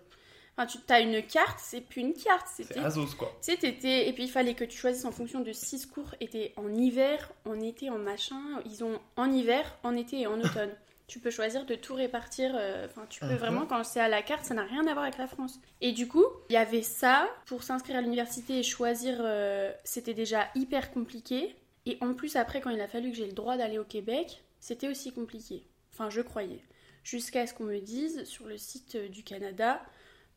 Enfin, 0.54 0.66
tu 0.66 0.92
as 0.92 1.00
une 1.00 1.22
carte, 1.22 1.58
c'est 1.62 1.80
plus 1.80 2.02
une 2.02 2.12
carte, 2.12 2.46
C'est 2.54 2.64
c'était 2.64 2.80
Azos, 2.80 3.14
quoi. 3.18 3.28
tu 3.42 3.50
sais, 3.52 3.56
t'étais- 3.56 4.06
Et 4.06 4.12
puis 4.12 4.24
il 4.24 4.30
fallait 4.30 4.52
que 4.52 4.64
tu 4.64 4.76
choisisses 4.76 5.06
en 5.06 5.10
fonction 5.10 5.40
de 5.40 5.50
6 5.50 5.86
cours 5.86 6.14
étaient 6.20 6.52
en 6.58 6.68
hiver, 6.74 7.30
en 7.46 7.58
été, 7.58 7.88
en 7.88 7.96
machin. 7.96 8.38
Ils 8.66 8.84
ont 8.84 8.98
en 9.16 9.32
hiver, 9.32 9.78
en 9.82 9.96
été 9.96 10.20
et 10.20 10.26
en 10.26 10.38
automne. 10.38 10.68
Tu 11.06 11.18
peux 11.18 11.30
choisir 11.30 11.66
de 11.66 11.74
tout 11.74 11.94
répartir. 11.94 12.52
euh, 12.54 12.86
Enfin, 12.86 13.06
tu 13.08 13.20
peux 13.20 13.26
Mhm. 13.26 13.36
vraiment, 13.36 13.66
quand 13.66 13.84
c'est 13.84 14.00
à 14.00 14.08
la 14.08 14.22
carte, 14.22 14.44
ça 14.44 14.54
n'a 14.54 14.62
rien 14.64 14.86
à 14.86 14.92
voir 14.92 15.04
avec 15.04 15.18
la 15.18 15.26
France. 15.26 15.60
Et 15.80 15.92
du 15.92 16.08
coup, 16.08 16.24
il 16.48 16.54
y 16.54 16.56
avait 16.56 16.82
ça. 16.82 17.28
Pour 17.46 17.62
s'inscrire 17.62 17.96
à 17.96 18.00
l'université 18.00 18.58
et 18.58 18.62
choisir, 18.62 19.16
euh, 19.20 19.72
c'était 19.84 20.14
déjà 20.14 20.48
hyper 20.54 20.90
compliqué. 20.92 21.54
Et 21.86 21.98
en 22.00 22.14
plus, 22.14 22.36
après, 22.36 22.60
quand 22.60 22.70
il 22.70 22.80
a 22.80 22.88
fallu 22.88 23.10
que 23.10 23.16
j'ai 23.16 23.26
le 23.26 23.32
droit 23.32 23.56
d'aller 23.56 23.78
au 23.78 23.84
Québec, 23.84 24.42
c'était 24.60 24.88
aussi 24.88 25.12
compliqué. 25.12 25.64
Enfin, 25.92 26.08
je 26.10 26.20
croyais. 26.20 26.60
Jusqu'à 27.04 27.46
ce 27.46 27.52
qu'on 27.54 27.64
me 27.64 27.78
dise 27.80 28.24
sur 28.24 28.46
le 28.46 28.56
site 28.56 28.94
euh, 28.94 29.08
du 29.08 29.24
Canada, 29.24 29.82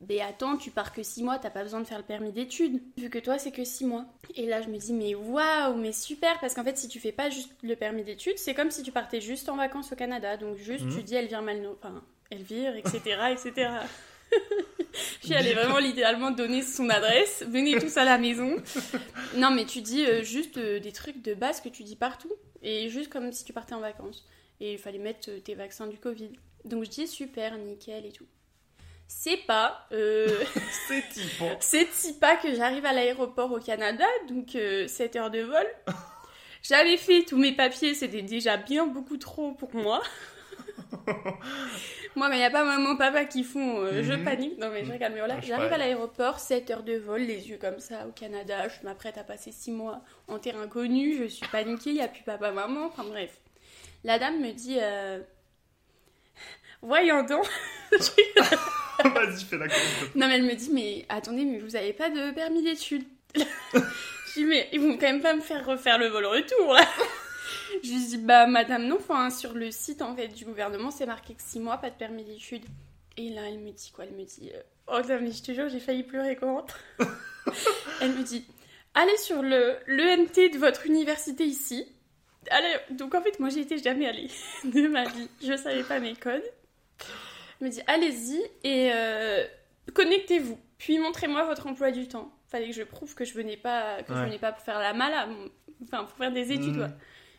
ben 0.02 0.20
attends, 0.20 0.56
tu 0.58 0.70
pars 0.70 0.92
que 0.92 1.02
6 1.02 1.22
mois, 1.22 1.38
t'as 1.38 1.50
pas 1.50 1.62
besoin 1.62 1.80
de 1.80 1.86
faire 1.86 1.98
le 1.98 2.04
permis 2.04 2.30
d'études, 2.32 2.82
vu 2.98 3.08
que 3.08 3.18
toi 3.18 3.38
c'est 3.38 3.50
que 3.52 3.64
6 3.64 3.86
mois. 3.86 4.04
Et 4.34 4.46
là 4.46 4.60
je 4.62 4.68
me 4.68 4.76
dis, 4.76 4.92
mais 4.92 5.14
waouh, 5.14 5.74
mais 5.76 5.92
super, 5.92 6.38
parce 6.40 6.54
qu'en 6.54 6.64
fait 6.64 6.76
si 6.76 6.88
tu 6.88 7.00
fais 7.00 7.12
pas 7.12 7.30
juste 7.30 7.50
le 7.62 7.76
permis 7.76 8.04
d'études, 8.04 8.38
c'est 8.38 8.54
comme 8.54 8.70
si 8.70 8.82
tu 8.82 8.92
partais 8.92 9.20
juste 9.20 9.48
en 9.48 9.56
vacances 9.56 9.92
au 9.92 9.96
Canada, 9.96 10.36
donc 10.36 10.56
juste 10.56 10.84
Mhm. 10.84 10.96
tu 10.96 11.02
dis 11.02 11.14
Elvire 11.14 11.42
Malno, 11.42 11.78
enfin 11.82 12.02
Elvire, 12.30 12.76
etc., 12.76 13.00
etc. 13.32 13.70
Puis 15.22 15.32
elle 15.32 15.46
est 15.46 15.54
vraiment 15.60 15.78
littéralement 15.78 16.30
donné 16.30 16.62
son 16.62 16.88
adresse, 16.90 17.44
venez 17.48 17.78
tous 17.78 17.96
à 17.96 18.04
la 18.04 18.18
maison. 18.18 18.56
Non 19.36 19.50
mais 19.50 19.64
tu 19.64 19.80
dis 19.80 20.04
euh, 20.04 20.22
juste 20.22 20.56
euh, 20.58 20.80
des 20.80 20.92
trucs 20.92 21.22
de 21.22 21.34
base 21.34 21.60
que 21.60 21.68
tu 21.68 21.84
dis 21.84 21.96
partout, 21.96 22.32
et 22.62 22.88
juste 22.88 23.10
comme 23.10 23.30
si 23.32 23.44
tu 23.44 23.52
partais 23.52 23.74
en 23.74 23.80
vacances. 23.80 24.26
Et 24.60 24.72
il 24.74 24.78
fallait 24.78 24.98
mettre 24.98 25.30
euh, 25.30 25.38
tes 25.40 25.54
vaccins 25.54 25.86
du 25.86 25.98
Covid. 25.98 26.30
Donc 26.64 26.84
je 26.84 26.90
dis 26.90 27.06
super, 27.06 27.56
nickel 27.58 28.06
et 28.06 28.12
tout. 28.12 28.26
C'est 29.08 29.38
pas... 29.46 29.86
euh, 29.92 30.26
C'est 30.88 31.08
typant. 31.10 31.56
c'est 31.60 32.20
pas 32.20 32.36
que 32.36 32.54
j'arrive 32.54 32.84
à 32.86 32.92
l'aéroport 32.92 33.52
au 33.52 33.60
Canada, 33.60 34.04
donc 34.28 34.56
7 34.88 35.16
heures 35.16 35.30
de 35.30 35.40
vol. 35.40 35.66
J'avais 36.62 36.96
fait 36.96 37.22
tous 37.24 37.36
mes 37.38 37.52
papiers, 37.52 37.94
c'était 37.94 38.22
déjà 38.22 38.56
bien 38.56 38.86
beaucoup 38.86 39.16
trop 39.16 39.52
pour 39.52 39.74
moi. 39.74 40.02
moi, 42.16 42.28
mais 42.28 42.36
il 42.36 42.38
n'y 42.40 42.44
a 42.44 42.50
pas 42.50 42.64
maman, 42.64 42.96
papa 42.96 43.24
qui 43.24 43.44
font 43.44 43.80
euh, 43.82 44.02
je 44.02 44.12
Mhm. 44.14 44.24
panique. 44.24 44.58
Non, 44.58 44.70
mais 44.70 44.84
je 44.84 44.92
regarde, 44.92 45.12
mais 45.12 45.20
voilà. 45.20 45.40
Je 45.40 45.46
J'arrive 45.46 45.72
à 45.72 45.78
l'aéroport, 45.78 46.38
7 46.40 46.70
heures 46.70 46.82
de 46.82 46.94
vol, 46.96 47.20
les 47.22 47.48
yeux 47.48 47.58
comme 47.60 47.78
ça 47.78 48.06
au 48.08 48.12
Canada. 48.12 48.68
Je 48.68 48.84
m'apprête 48.84 49.18
à 49.18 49.24
passer 49.24 49.52
6 49.52 49.70
mois 49.70 50.00
en 50.28 50.38
terrain 50.38 50.66
connu, 50.66 51.16
je 51.18 51.26
suis 51.26 51.46
paniquée, 51.48 51.90
il 51.90 51.96
n'y 51.96 52.02
a 52.02 52.08
plus 52.08 52.22
papa, 52.24 52.50
maman. 52.50 52.86
Enfin 52.86 53.04
bref. 53.04 53.30
La 54.04 54.18
dame 54.18 54.40
me 54.40 54.52
dit 54.52 54.78
euh, 54.80 55.20
Voyons 56.82 57.22
donc. 57.22 57.46
Vas-y, 57.90 59.44
fais 59.44 59.58
la. 59.58 59.66
Non, 60.14 60.26
mais 60.28 60.36
elle 60.36 60.44
me 60.44 60.54
dit, 60.54 60.70
mais 60.72 61.04
attendez, 61.08 61.44
mais 61.44 61.58
vous 61.58 61.76
avez 61.76 61.92
pas 61.92 62.10
de 62.10 62.30
permis 62.32 62.62
d'études. 62.62 63.04
je 63.34 63.42
dis, 64.34 64.44
mais 64.44 64.68
ils 64.72 64.80
vont 64.80 64.94
quand 64.94 65.06
même 65.06 65.20
pas 65.20 65.34
me 65.34 65.40
faire 65.40 65.64
refaire 65.66 65.98
le 65.98 66.08
vol 66.08 66.26
retour, 66.26 66.74
là. 66.74 66.86
je 67.82 67.88
lui 67.90 68.04
dis, 68.06 68.18
bah, 68.18 68.46
madame, 68.46 68.86
non, 68.86 68.96
enfin, 68.96 69.30
sur 69.30 69.54
le 69.54 69.70
site, 69.70 70.02
en 70.02 70.14
fait, 70.16 70.28
du 70.28 70.44
gouvernement, 70.44 70.90
c'est 70.90 71.06
marqué 71.06 71.34
que 71.34 71.42
6 71.42 71.60
mois, 71.60 71.78
pas 71.78 71.90
de 71.90 71.96
permis 71.96 72.24
d'études. 72.24 72.64
Et 73.16 73.30
là, 73.30 73.42
elle 73.48 73.58
me 73.58 73.70
dit 73.70 73.90
quoi? 73.94 74.04
Elle 74.04 74.14
me 74.14 74.24
dit, 74.24 74.50
euh, 74.54 74.60
oh, 74.88 75.00
non, 75.08 75.18
mais 75.20 75.32
je 75.32 75.42
te 75.42 75.52
jure, 75.52 75.68
j'ai 75.68 75.80
failli 75.80 76.02
pleurer 76.02 76.36
quand 76.36 76.54
rentre. 76.54 76.78
elle 78.00 78.12
me 78.12 78.22
dit, 78.22 78.44
allez 78.94 79.16
sur 79.16 79.42
le 79.42 79.76
l'EMT 79.86 80.52
de 80.52 80.58
votre 80.58 80.86
université 80.86 81.44
ici. 81.44 81.86
Allez, 82.50 82.76
donc 82.90 83.14
en 83.14 83.22
fait, 83.22 83.40
moi, 83.40 83.48
j'y 83.48 83.60
étais 83.60 83.78
jamais 83.78 84.06
allée 84.06 84.30
de 84.64 84.86
ma 84.88 85.04
vie. 85.04 85.28
Je 85.42 85.56
savais 85.56 85.82
pas 85.82 85.98
mes 85.98 86.14
codes. 86.14 86.44
Elle 87.60 87.66
me 87.66 87.72
dit 87.72 87.80
allez-y 87.86 88.40
et 88.64 88.90
euh, 88.92 89.44
connectez-vous. 89.94 90.58
Puis 90.78 90.98
montrez-moi 90.98 91.44
votre 91.44 91.66
emploi 91.66 91.90
du 91.90 92.08
temps. 92.08 92.32
Fallait 92.48 92.68
que 92.68 92.74
je 92.74 92.82
prouve 92.82 93.14
que 93.14 93.24
je 93.24 93.34
venais 93.34 93.56
pas 93.56 94.02
que 94.02 94.14
je 94.14 94.18
venais 94.20 94.38
pas 94.38 94.52
pour 94.52 94.64
faire 94.64 94.78
la 94.78 94.92
mala, 94.92 95.28
enfin 95.82 96.04
pour 96.04 96.16
faire 96.16 96.32
des 96.32 96.52
études. 96.52 96.76
Quoi. 96.76 96.90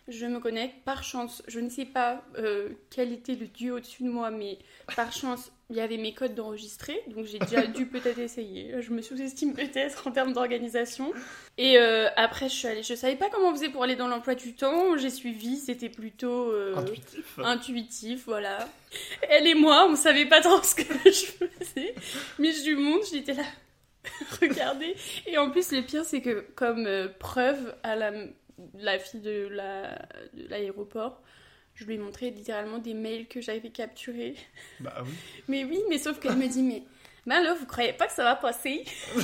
je 0.07 0.25
me 0.25 0.39
connecte. 0.39 0.83
Par 0.83 1.03
chance, 1.03 1.43
je 1.47 1.59
ne 1.59 1.69
sais 1.69 1.85
pas 1.85 2.23
euh, 2.37 2.69
quel 2.89 3.11
était 3.13 3.35
le 3.35 3.47
dieu 3.47 3.73
au-dessus 3.73 4.03
de 4.03 4.09
moi, 4.09 4.31
mais 4.31 4.57
par 4.95 5.11
chance, 5.13 5.51
il 5.69 5.75
y 5.75 5.81
avait 5.81 5.97
mes 5.97 6.13
codes 6.13 6.33
d'enregistré, 6.33 6.97
donc 7.07 7.25
j'ai 7.25 7.39
déjà 7.39 7.67
dû 7.67 7.85
peut-être 7.89 8.19
essayer. 8.19 8.73
Je 8.81 8.91
me 8.91 9.01
sous-estime 9.01 9.53
peut-être 9.53 10.07
en 10.07 10.11
termes 10.11 10.31
d'organisation. 10.33 11.11
Et 11.57 11.77
euh, 11.77 12.07
après, 12.15 12.47
je 12.49 12.53
suis 12.55 12.67
allée. 12.67 12.83
Je 12.83 12.93
savais 12.93 13.15
pas 13.17 13.29
comment 13.29 13.49
on 13.49 13.53
faisait 13.53 13.69
pour 13.69 13.83
aller 13.83 13.95
dans 13.95 14.07
l'emploi 14.07 14.35
du 14.35 14.53
temps. 14.55 14.95
J'ai 14.97 15.09
suivi, 15.09 15.57
c'était 15.57 15.89
plutôt 15.89 16.51
euh, 16.51 16.75
Intuitif. 16.77 17.39
intuitif, 17.43 18.23
voilà. 18.27 18.69
Elle 19.29 19.47
et 19.47 19.55
moi, 19.55 19.87
on 19.89 19.95
savait 19.95 20.25
pas 20.25 20.39
trop 20.41 20.61
ce 20.63 20.75
que 20.75 20.83
je 20.83 21.09
faisais, 21.25 21.95
mais 22.39 22.51
je 22.53 22.65
lui 22.69 22.75
montre, 22.75 23.05
j'étais 23.11 23.33
là. 23.33 23.43
Regardez. 24.41 24.95
Et 25.25 25.37
en 25.37 25.49
plus, 25.51 25.71
le 25.73 25.81
pire, 25.81 26.05
c'est 26.05 26.21
que 26.21 26.45
comme 26.55 26.85
euh, 26.87 27.09
preuve 27.19 27.75
à 27.83 27.95
la, 27.97 28.11
la 28.79 28.99
fille 28.99 29.19
de 29.19 29.47
la- 29.51 29.97
de 30.33 30.47
l'aéroport, 30.47 31.21
je 31.77 31.85
lui 31.85 31.93
ai 31.95 31.97
montré 31.97 32.31
littéralement 32.31 32.79
des 32.79 32.93
mails 32.93 33.27
que 33.27 33.39
j'avais 33.39 33.69
capturés. 33.69 34.35
Bah 34.79 34.95
oui. 35.05 35.11
Mais 35.47 35.63
oui, 35.63 35.79
mais 35.89 35.97
sauf 35.99 36.19
qu'elle 36.19 36.35
me 36.35 36.47
dit, 36.47 36.63
mais, 36.63 36.83
mais 37.25 37.41
là, 37.41 37.53
vous 37.53 37.65
croyez 37.65 37.93
pas 37.93 38.07
que 38.07 38.13
ça 38.13 38.23
va 38.23 38.35
passer? 38.35 38.83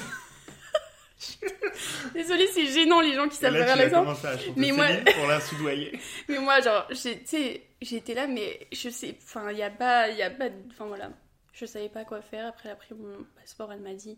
Désolée, 2.13 2.48
c'est 2.48 2.65
gênant 2.67 3.00
les 3.01 3.13
gens 3.13 3.27
qui 3.29 3.38
savent 3.38 3.53
faire 3.55 3.89
chanter 3.89 4.53
Mais 4.57 4.72
moi- 4.72 4.88
pour 5.15 5.25
la 5.27 5.39
soudoyer. 5.39 5.98
Mais 6.27 6.38
moi, 6.39 6.60
genre, 6.62 6.88
j'étais 6.91 8.13
là, 8.13 8.27
mais 8.27 8.67
je 8.72 8.89
sais, 8.89 9.15
enfin, 9.24 9.51
il 9.51 9.57
y 9.57 9.63
a 9.63 9.69
pas, 9.69 10.10
il 10.10 10.17
y 10.17 10.22
a 10.22 10.29
pas, 10.29 10.50
enfin 10.72 10.86
voilà, 10.86 11.12
je 11.53 11.65
savais 11.65 11.89
pas 11.89 12.03
quoi 12.03 12.22
faire. 12.22 12.48
Après, 12.48 12.69
elle 12.69 12.74
a 12.74 12.75
pris 12.75 12.93
mon 12.93 13.25
passeport, 13.39 13.72
elle 13.72 13.79
m'a 13.79 13.93
dit, 13.93 14.17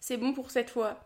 c'est 0.00 0.16
bon 0.16 0.32
pour 0.32 0.50
cette 0.50 0.70
fois. 0.70 1.00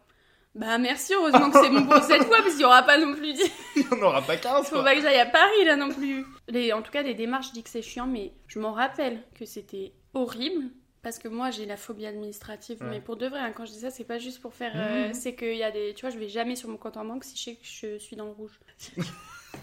Bah 0.55 0.79
merci, 0.79 1.13
heureusement 1.15 1.51
que 1.51 1.61
c'est 1.63 1.71
bon 1.71 1.85
pour 1.87 2.03
cette 2.03 2.25
fois, 2.25 2.39
parce 2.39 2.53
qu'il 2.53 2.63
y 2.63 2.65
aura 2.65 2.83
pas 2.83 2.99
non 2.99 3.15
plus. 3.15 3.33
dit- 3.33 3.53
On 3.93 3.97
n'aura 3.97 4.23
pas 4.23 4.37
15 4.37 4.69
Faut 4.69 4.83
pas 4.83 4.95
que 4.97 5.03
j'aille 5.03 5.19
à 5.21 5.27
Paris 5.27 5.65
là 5.65 5.77
non 5.77 5.91
plus. 5.91 6.25
Les, 6.49 6.73
en 6.73 6.83
tout 6.83 6.91
cas, 6.91 7.03
les 7.03 7.15
démarches, 7.15 7.49
je 7.49 7.53
dis 7.53 7.63
que 7.63 7.71
c'est 7.71 7.83
chiant, 7.83 8.07
mais 8.07 8.33
je 8.49 8.59
m'en 8.59 8.73
rappelle 8.73 9.23
que 9.39 9.45
c'était 9.45 9.93
horrible. 10.15 10.65
Parce 11.01 11.21
que 11.21 11.29
moi 11.29 11.53
j'ai 11.53 11.65
la 11.65 11.77
phobie 11.77 12.07
administrative, 12.07 12.79
Ouais. 12.83 12.89
mais 12.91 13.01
pour 13.01 13.17
de 13.17 13.29
vrai, 13.29 13.39
hein, 13.39 13.53
quand 13.55 13.65
je 13.65 13.71
dis 13.71 13.79
ça, 13.81 13.91
c'est 13.91 14.05
pas 14.05 14.19
juste 14.19 14.41
pour 14.43 14.53
faire. 14.53 14.73
euh, 14.75 15.11
c'est 15.13 15.37
qu'il 15.37 15.55
y 15.55 15.63
a 15.63 15.71
des. 15.71 15.95
Tu 15.95 16.01
vois, 16.05 16.11
je 16.11 16.19
vais 16.19 16.29
jamais 16.29 16.57
sur 16.57 16.69
mon 16.69 16.77
compte 16.77 16.97
en 16.97 17.05
banque 17.05 17.23
si 17.23 17.37
je 17.37 17.43
sais 17.45 17.55
que 17.55 17.61
je 17.63 17.99
suis 18.03 18.17
dans 18.17 18.25
le 18.25 18.33
rouge. 18.33 18.59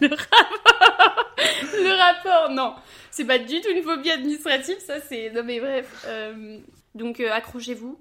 le 0.01 0.08
rapport 0.15 1.25
Le 1.74 1.98
rapport, 1.98 2.50
non 2.51 2.75
C'est 3.12 3.25
pas 3.25 3.38
du 3.38 3.60
tout 3.60 3.70
une 3.70 3.84
phobie 3.84 4.12
administrative, 4.12 4.80
ça 4.80 5.01
c'est. 5.01 5.30
Non 5.32 5.44
mais 5.44 5.60
bref. 5.60 6.06
euh, 6.08 6.58
Donc 6.96 7.20
euh, 7.20 7.30
accrochez-vous. 7.32 8.00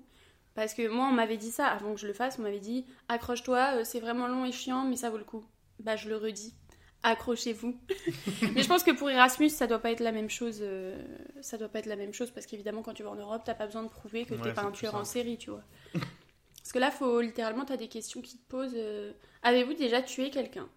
Parce 0.54 0.72
que 0.74 0.86
moi, 0.88 1.06
on 1.08 1.12
m'avait 1.12 1.36
dit 1.36 1.50
ça 1.50 1.66
avant 1.66 1.94
que 1.94 2.00
je 2.00 2.06
le 2.06 2.12
fasse, 2.12 2.38
on 2.38 2.42
m'avait 2.42 2.60
dit 2.60 2.84
accroche-toi, 3.08 3.76
euh, 3.80 3.84
c'est 3.84 4.00
vraiment 4.00 4.28
long 4.28 4.44
et 4.44 4.52
chiant, 4.52 4.84
mais 4.84 4.96
ça 4.96 5.10
vaut 5.10 5.18
le 5.18 5.24
coup. 5.24 5.44
Bah, 5.80 5.96
je 5.96 6.08
le 6.08 6.16
redis, 6.16 6.54
accrochez-vous. 7.02 7.76
mais 8.54 8.62
je 8.62 8.68
pense 8.68 8.84
que 8.84 8.92
pour 8.92 9.10
Erasmus, 9.10 9.48
ça 9.50 9.66
doit 9.66 9.80
pas 9.80 9.90
être 9.90 10.00
la 10.00 10.12
même 10.12 10.30
chose. 10.30 10.58
euh, 10.62 10.96
Ça 11.40 11.58
doit 11.58 11.68
pas 11.68 11.80
être 11.80 11.86
la 11.86 11.96
même 11.96 12.12
chose 12.14 12.30
parce 12.30 12.46
qu'évidemment, 12.46 12.82
quand 12.82 12.94
tu 12.94 13.02
vas 13.02 13.10
en 13.10 13.16
Europe, 13.16 13.42
t'as 13.44 13.54
pas 13.54 13.66
besoin 13.66 13.82
de 13.82 13.88
prouver 13.88 14.24
que 14.24 14.34
Ouais, 14.34 14.40
t'es 14.42 14.52
pas 14.52 14.62
un 14.62 14.70
tueur 14.70 14.94
en 14.94 15.04
série, 15.04 15.38
tu 15.38 15.50
vois. 15.50 15.64
parce 15.94 16.72
que 16.72 16.78
là, 16.78 16.90
faut 16.92 17.20
littéralement, 17.20 17.64
t'as 17.64 17.76
des 17.76 17.88
questions 17.88 18.20
qui 18.22 18.38
te 18.38 18.48
posent. 18.48 18.74
euh, 18.76 19.12
Avez-vous 19.42 19.74
déjà 19.74 20.02
tué 20.02 20.30
quelqu'un? 20.30 20.68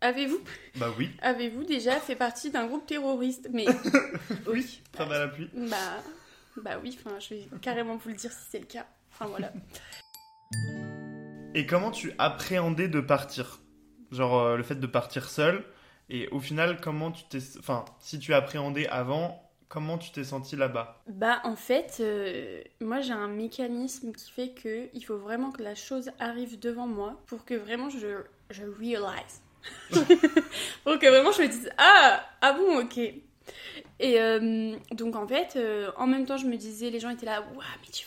Avez-vous 0.00 0.40
Bah 0.76 0.86
oui. 0.98 1.10
avez-vous 1.22 1.64
déjà 1.64 2.00
fait 2.00 2.16
partie 2.16 2.50
d'un 2.50 2.66
groupe 2.66 2.86
terroriste? 2.86 3.48
Mais 3.52 3.66
oui. 4.46 4.80
Preuve 4.92 5.12
à 5.12 5.18
l'appui. 5.18 5.50
Bah, 5.54 6.02
bah 6.56 6.78
oui, 6.82 6.96
enfin, 7.04 7.18
je 7.20 7.34
vais 7.34 7.48
carrément 7.60 7.96
vous 7.96 8.08
le 8.08 8.14
dire 8.14 8.32
si 8.32 8.38
c'est 8.50 8.58
le 8.60 8.64
cas. 8.66 8.86
Enfin 9.20 9.30
voilà. 9.30 9.52
Et 11.54 11.66
comment 11.66 11.90
tu 11.90 12.12
appréhendais 12.18 12.88
de 12.88 13.00
partir? 13.00 13.60
Genre 14.12 14.38
euh, 14.38 14.56
le 14.56 14.62
fait 14.62 14.76
de 14.76 14.86
partir 14.86 15.28
seul. 15.28 15.64
Et 16.08 16.28
au 16.28 16.40
final, 16.40 16.80
comment 16.80 17.10
tu 17.10 17.24
t'es. 17.24 17.38
Enfin, 17.58 17.84
si 17.98 18.18
tu 18.18 18.32
appréhendais 18.32 18.86
avant, 18.88 19.42
comment 19.68 19.98
tu 19.98 20.12
t'es 20.12 20.24
senti 20.24 20.56
là-bas? 20.56 21.02
Bah 21.08 21.40
en 21.44 21.56
fait, 21.56 21.98
euh, 22.00 22.62
moi 22.80 23.00
j'ai 23.00 23.12
un 23.12 23.28
mécanisme 23.28 24.12
qui 24.12 24.30
fait 24.30 24.50
que 24.50 24.88
il 24.94 25.04
faut 25.04 25.18
vraiment 25.18 25.50
que 25.50 25.62
la 25.62 25.74
chose 25.74 26.10
arrive 26.18 26.58
devant 26.58 26.86
moi 26.86 27.20
pour 27.26 27.44
que 27.44 27.54
vraiment 27.54 27.90
je, 27.90 28.22
je 28.50 28.62
réalise. 28.64 29.42
pour 29.90 30.98
que 30.98 31.08
vraiment 31.08 31.32
je 31.32 31.42
me 31.42 31.48
dise 31.48 31.70
ah 31.76 32.22
ah 32.40 32.52
bon 32.52 32.82
ok. 32.82 32.98
Et 34.00 34.20
euh, 34.20 34.76
donc 34.92 35.16
en 35.16 35.26
fait, 35.26 35.54
euh, 35.56 35.90
en 35.96 36.06
même 36.06 36.24
temps 36.24 36.36
je 36.36 36.46
me 36.46 36.56
disais, 36.56 36.90
les 36.90 37.00
gens 37.00 37.10
étaient 37.10 37.26
là, 37.26 37.40
waouh 37.40 37.62
mais 37.80 37.90
tu 37.92 38.04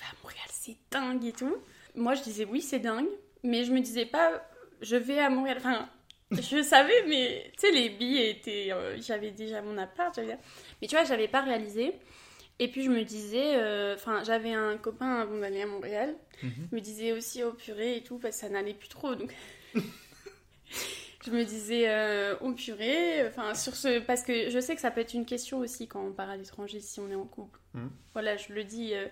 c'est 0.61 0.77
dingue 0.91 1.25
et 1.25 1.31
tout. 1.33 1.55
Moi 1.95 2.13
je 2.13 2.21
disais 2.21 2.45
oui 2.45 2.61
c'est 2.61 2.79
dingue, 2.79 3.09
mais 3.43 3.63
je 3.63 3.71
me 3.71 3.79
disais 3.79 4.05
pas 4.05 4.47
je 4.81 4.95
vais 4.95 5.19
à 5.19 5.29
Montréal. 5.29 5.57
Enfin 5.59 5.89
je 6.31 6.61
savais 6.61 7.03
mais 7.07 7.51
tu 7.57 7.67
sais 7.67 7.71
les 7.71 7.89
billets 7.89 8.29
étaient, 8.29 8.71
euh, 8.71 8.97
j'avais 9.01 9.31
déjà 9.31 9.61
mon 9.61 9.77
appart, 9.77 10.13
j'avais 10.15 10.37
mais 10.81 10.87
tu 10.87 10.95
vois, 10.95 11.03
j'avais 11.03 11.27
pas 11.27 11.41
réalisé. 11.41 11.93
Et 12.59 12.67
puis 12.67 12.83
je 12.83 12.91
me 12.91 13.03
disais, 13.03 13.55
euh, 13.55 13.95
enfin, 13.95 14.23
j'avais 14.23 14.53
un 14.53 14.77
copain 14.77 15.21
avant 15.21 15.39
d'aller 15.39 15.63
à 15.63 15.65
Montréal. 15.65 16.15
Mhm. 16.43 16.67
Je 16.69 16.75
me 16.75 16.79
disais 16.79 17.11
aussi 17.11 17.43
au 17.43 17.53
purée 17.53 17.97
et 17.97 18.03
tout, 18.03 18.19
parce 18.19 18.35
que 18.35 18.41
ça 18.41 18.49
n'allait 18.49 18.75
plus 18.75 18.87
trop. 18.87 19.15
Donc 19.15 19.33
je 21.25 21.31
me 21.31 21.43
disais, 21.43 21.89
euh, 21.89 22.37
au 22.39 22.51
purée, 22.53 23.27
enfin, 23.27 23.55
sur 23.55 23.75
ce. 23.75 23.99
Parce 23.99 24.21
que 24.21 24.51
je 24.51 24.59
sais 24.59 24.75
que 24.75 24.81
ça 24.81 24.91
peut 24.91 25.01
être 25.01 25.15
une 25.15 25.25
question 25.25 25.57
aussi 25.57 25.87
quand 25.87 26.05
on 26.05 26.11
part 26.11 26.29
à 26.29 26.37
l'étranger 26.37 26.79
si 26.81 26.99
on 26.99 27.09
est 27.09 27.15
en 27.15 27.25
couple. 27.25 27.59
Mhm. 27.73 27.89
Voilà, 28.13 28.37
je 28.37 28.53
le 28.53 28.63
dis. 28.63 28.93
euh, 28.93 29.07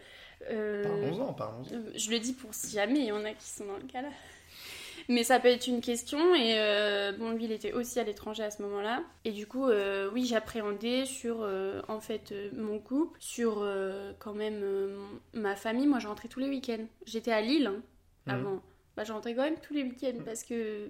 Parlons-en, 0.48 1.34
parlons-en. 1.34 1.74
euh, 1.74 1.92
Je 1.96 2.12
le 2.12 2.20
dis 2.20 2.34
pour 2.34 2.54
si 2.54 2.72
jamais 2.72 3.00
il 3.00 3.06
y 3.06 3.12
en 3.12 3.26
a 3.26 3.34
qui 3.34 3.48
sont 3.50 3.66
dans 3.66 3.78
le 3.78 3.84
cas 3.84 4.02
là. 4.02 4.10
Mais 5.10 5.24
ça 5.24 5.40
peut 5.40 5.48
être 5.48 5.66
une 5.68 5.82
question 5.82 6.36
et 6.36 6.60
euh, 6.60 7.12
bon 7.14 7.32
lui 7.32 7.46
il 7.46 7.52
était 7.52 7.72
aussi 7.74 8.00
à 8.00 8.04
l'étranger 8.04 8.44
à 8.44 8.52
ce 8.52 8.62
moment-là 8.62 9.02
et 9.26 9.32
du 9.32 9.48
coup 9.48 9.68
euh, 9.68 10.08
oui 10.14 10.26
j'appréhendais 10.26 11.06
sur 11.06 11.38
euh, 11.42 11.82
en 11.88 12.00
fait 12.00 12.32
euh, 12.32 12.50
mon 12.54 12.78
couple, 12.80 13.18
sur 13.20 13.62
euh, 13.62 14.12
quand 14.20 14.34
même 14.34 14.62
euh, 14.62 15.00
ma 15.34 15.56
famille. 15.56 15.88
Moi 15.88 15.98
je 16.00 16.08
rentrais 16.08 16.28
tous 16.28 16.40
les 16.40 16.48
week-ends. 16.50 16.86
J'étais 17.06 17.32
à 17.32 17.42
Lille 17.42 17.68
hein, 17.68 17.82
Mhm. 18.28 18.34
avant. 18.36 18.62
Bah 18.96 19.04
je 19.04 19.12
rentrais 19.14 19.34
quand 19.34 19.44
même 19.44 19.60
tous 19.62 19.74
les 19.74 19.84
week-ends 19.84 20.20
parce 20.26 20.44
que 20.44 20.90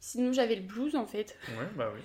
sinon 0.00 0.32
j'avais 0.32 0.56
le 0.56 0.62
blues 0.62 0.96
en 0.96 1.06
fait. 1.06 1.36
Ouais, 1.50 1.66
bah 1.76 1.90
oui. 1.94 2.00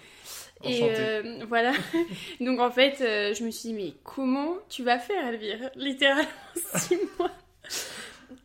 Et 0.64 0.82
euh, 0.84 1.46
voilà. 1.48 1.74
Donc 2.40 2.60
en 2.60 2.72
fait, 2.72 3.02
euh, 3.02 3.34
je 3.34 3.44
me 3.44 3.52
suis 3.52 3.70
dit, 3.70 3.74
mais 3.74 3.94
comment 4.04 4.56
tu 4.70 4.84
vas 4.84 5.00
faire, 5.00 5.28
Elvire? 5.28 5.70
Littéralement 5.75 6.30
six 6.75 6.98
mois. 7.18 7.32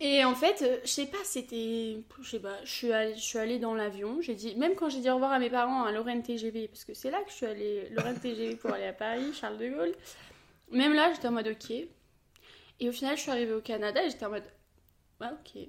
Et 0.01 0.25
en 0.25 0.35
fait, 0.35 0.63
euh, 0.63 0.79
je 0.83 0.89
sais 0.89 1.07
pas, 1.07 1.19
c'était. 1.25 1.99
Je 2.23 2.31
sais 2.31 2.41
pas, 2.41 2.57
je 2.65 2.71
suis 2.71 2.93
allée, 2.93 3.15
je 3.15 3.21
suis 3.21 3.39
allée 3.39 3.59
dans 3.59 3.75
l'avion. 3.75 4.21
J'ai 4.23 4.35
dit, 4.35 4.55
même 4.57 4.75
quand 4.75 4.89
j'ai 4.89 5.01
dit 5.01 5.11
au 5.11 5.15
revoir 5.15 5.33
à 5.33 5.39
mes 5.39 5.51
parents 5.51 5.85
à 5.85 5.93
Lorraine 5.93 6.23
TGV, 6.23 6.69
parce 6.69 6.85
que 6.85 6.95
c'est 6.95 7.11
là 7.11 7.23
que 7.23 7.31
je 7.31 7.37
suis 7.37 7.47
allée, 7.47 7.89
Lorraine 7.91 8.19
TGV 8.19 8.57
pour 8.57 8.73
aller 8.73 8.87
à 8.87 8.93
Paris, 8.93 9.33
Charles 9.35 9.59
de 9.59 9.69
Gaulle. 9.69 9.95
Même 10.71 10.95
là, 10.95 11.13
j'étais 11.13 11.29
en 11.29 11.33
mode 11.33 11.49
ok. 11.49 11.71
Et 12.83 12.89
au 12.89 12.93
final, 12.93 13.17
je 13.17 13.23
suis 13.23 13.31
arrivée 13.31 13.53
au 13.53 13.61
Canada 13.61 14.03
et 14.03 14.11
j'étais 14.11 14.25
en 14.25 14.31
mode, 14.31 14.45
ah, 15.21 15.33
ok. 15.33 15.63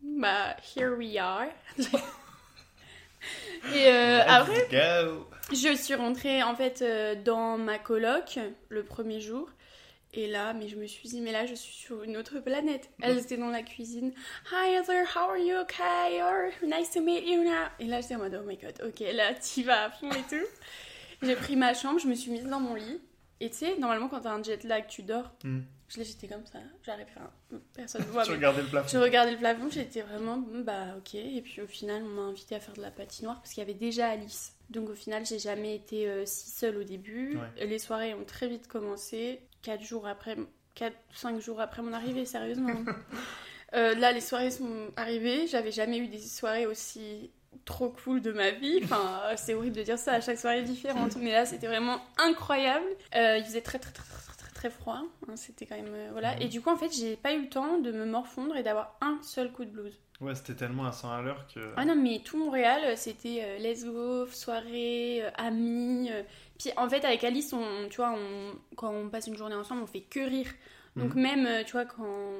Bah, 0.00 0.56
here 0.76 0.96
we 0.96 1.16
are. 1.16 1.48
et 3.74 3.88
euh, 3.88 4.20
après. 4.26 4.68
go. 4.70 5.26
Je 5.52 5.76
suis 5.76 5.94
rentrée 5.94 6.42
en 6.42 6.54
fait 6.54 6.82
euh, 6.82 7.14
dans 7.14 7.58
ma 7.58 7.78
coloc 7.78 8.38
le 8.68 8.84
premier 8.84 9.20
jour. 9.20 9.50
Et 10.14 10.26
là, 10.26 10.52
mais 10.52 10.68
je 10.68 10.76
me 10.76 10.86
suis 10.86 11.08
dit, 11.08 11.22
mais 11.22 11.32
là, 11.32 11.46
je 11.46 11.54
suis 11.54 11.72
sur 11.72 12.02
une 12.02 12.18
autre 12.18 12.38
planète. 12.40 12.90
Elle 13.00 13.16
était 13.16 13.38
dans 13.38 13.48
la 13.48 13.62
cuisine. 13.62 14.12
Hi 14.52 14.74
Heather, 14.74 15.06
how 15.16 15.30
are 15.30 15.38
you? 15.38 15.56
Okay, 15.62 16.22
or 16.22 16.50
nice 16.62 16.90
to 16.90 17.00
meet 17.00 17.26
you 17.26 17.42
now. 17.42 17.68
Et 17.78 17.86
là, 17.86 18.02
j'étais 18.02 18.16
en 18.16 18.18
mode, 18.18 18.38
oh 18.38 18.46
my 18.46 18.58
god, 18.58 18.74
ok, 18.86 19.00
là, 19.14 19.32
t'y 19.32 19.62
vas 19.62 19.84
à 19.84 19.90
fond 19.90 20.10
et 20.10 20.22
tout. 20.28 20.46
J'ai 21.22 21.34
pris 21.34 21.56
ma 21.56 21.72
chambre, 21.72 21.98
je 21.98 22.08
me 22.08 22.14
suis 22.14 22.30
mise 22.30 22.44
dans 22.44 22.60
mon 22.60 22.74
lit. 22.74 23.00
Et 23.40 23.48
tu 23.48 23.56
sais, 23.56 23.78
normalement, 23.78 24.08
quand 24.08 24.20
t'as 24.20 24.32
un 24.32 24.42
jet 24.42 24.62
lag, 24.64 24.86
tu 24.86 25.02
dors. 25.02 25.32
Hmm. 25.44 25.62
Je 25.92 25.98
l'ai, 25.98 26.04
j'étais 26.04 26.28
comme 26.28 26.46
ça. 26.46 26.58
J'arrive, 26.84 27.06
enfin, 27.10 27.30
personne 27.74 28.02
ne 28.02 28.06
voit. 28.12 28.24
Tu 28.24 28.30
regardais 28.30 28.62
le 28.62 28.68
plafond. 28.68 28.88
je 28.88 28.98
regardais 28.98 29.32
le 29.32 29.38
plafond, 29.38 29.68
j'étais 29.70 30.02
vraiment 30.02 30.38
bah 30.38 30.96
ok. 30.96 31.14
Et 31.14 31.42
puis 31.42 31.60
au 31.60 31.66
final, 31.66 32.02
on 32.02 32.08
m'a 32.08 32.22
invité 32.22 32.54
à 32.54 32.60
faire 32.60 32.74
de 32.74 32.82
la 32.82 32.90
patinoire 32.90 33.40
parce 33.40 33.50
qu'il 33.50 33.60
y 33.60 33.64
avait 33.64 33.74
déjà 33.74 34.08
Alice. 34.08 34.54
Donc 34.70 34.88
au 34.88 34.94
final, 34.94 35.26
j'ai 35.26 35.38
jamais 35.38 35.74
été 35.74 36.08
euh, 36.08 36.24
si 36.24 36.50
seule 36.50 36.78
au 36.78 36.84
début. 36.84 37.36
Ouais. 37.36 37.66
Les 37.66 37.78
soirées 37.78 38.14
ont 38.14 38.24
très 38.24 38.48
vite 38.48 38.68
commencé. 38.68 39.40
4 39.62 39.82
jours 39.82 40.06
après, 40.06 40.36
4 40.74 40.96
5 41.14 41.40
jours 41.40 41.60
après 41.60 41.82
mon 41.82 41.92
arrivée, 41.92 42.26
sérieusement. 42.26 42.74
Euh, 43.74 43.94
là, 43.94 44.12
les 44.12 44.20
soirées 44.20 44.50
sont 44.50 44.90
arrivées. 44.96 45.46
J'avais 45.46 45.72
jamais 45.72 45.96
eu 45.96 46.06
des 46.06 46.18
soirées 46.18 46.66
aussi 46.66 47.30
trop 47.64 47.88
cool 47.88 48.20
de 48.20 48.32
ma 48.32 48.50
vie. 48.50 48.80
Enfin, 48.84 49.20
euh, 49.24 49.34
c'est 49.36 49.54
horrible 49.54 49.76
de 49.76 49.82
dire 49.82 49.98
ça, 49.98 50.12
à 50.12 50.20
chaque 50.20 50.38
soirée 50.38 50.62
différente. 50.62 51.16
Mais 51.16 51.32
là, 51.32 51.46
c'était 51.46 51.66
vraiment 51.66 51.98
incroyable. 52.18 52.84
Euh, 53.14 53.38
il 53.38 53.44
faisait 53.44 53.60
très, 53.60 53.78
très, 53.78 53.92
très, 53.92 54.04
très, 54.04 54.31
très, 54.68 54.70
froid. 54.70 55.02
hein. 55.28 55.36
C'était 55.36 55.66
quand 55.66 55.76
même. 55.76 55.92
euh, 55.94 56.08
voilà. 56.12 56.40
Et 56.40 56.48
du 56.48 56.60
coup, 56.60 56.70
en 56.70 56.76
fait, 56.76 56.92
j'ai 56.92 57.16
pas 57.16 57.32
eu 57.34 57.42
le 57.42 57.48
temps 57.48 57.78
de 57.78 57.90
me 57.92 58.04
morfondre 58.04 58.56
et 58.56 58.62
d'avoir 58.62 58.96
un 59.00 59.18
seul 59.22 59.50
coup 59.52 59.64
de 59.64 59.70
blues. 59.70 59.98
Ouais, 60.20 60.34
c'était 60.36 60.54
tellement 60.54 60.84
à 60.86 60.92
100 60.92 61.10
à 61.10 61.20
l'heure 61.20 61.46
que. 61.52 61.58
Ah 61.76 61.84
non, 61.84 61.96
mais 61.96 62.20
tout 62.24 62.38
Montréal, 62.38 62.80
euh, 62.84 62.94
c'était 62.96 63.40
euh, 63.42 63.58
let's 63.58 63.84
go, 63.84 64.26
soirée, 64.26 65.24
euh, 65.24 65.30
amis. 65.36 66.10
euh. 66.12 66.22
Puis 66.58 66.70
en 66.76 66.88
fait, 66.88 67.04
avec 67.04 67.24
Alice, 67.24 67.52
on, 67.52 67.88
tu 67.88 67.96
vois, 67.96 68.12
on, 68.16 68.52
quand 68.76 68.92
on 68.92 69.08
passe 69.08 69.26
une 69.26 69.36
journée 69.36 69.56
ensemble, 69.56 69.82
on 69.82 69.86
fait 69.86 70.02
que 70.02 70.20
rire. 70.20 70.48
Donc 70.94 71.14
même, 71.14 71.46
euh, 71.46 71.64
tu 71.64 71.72
vois, 71.72 71.86
quand 71.86 72.30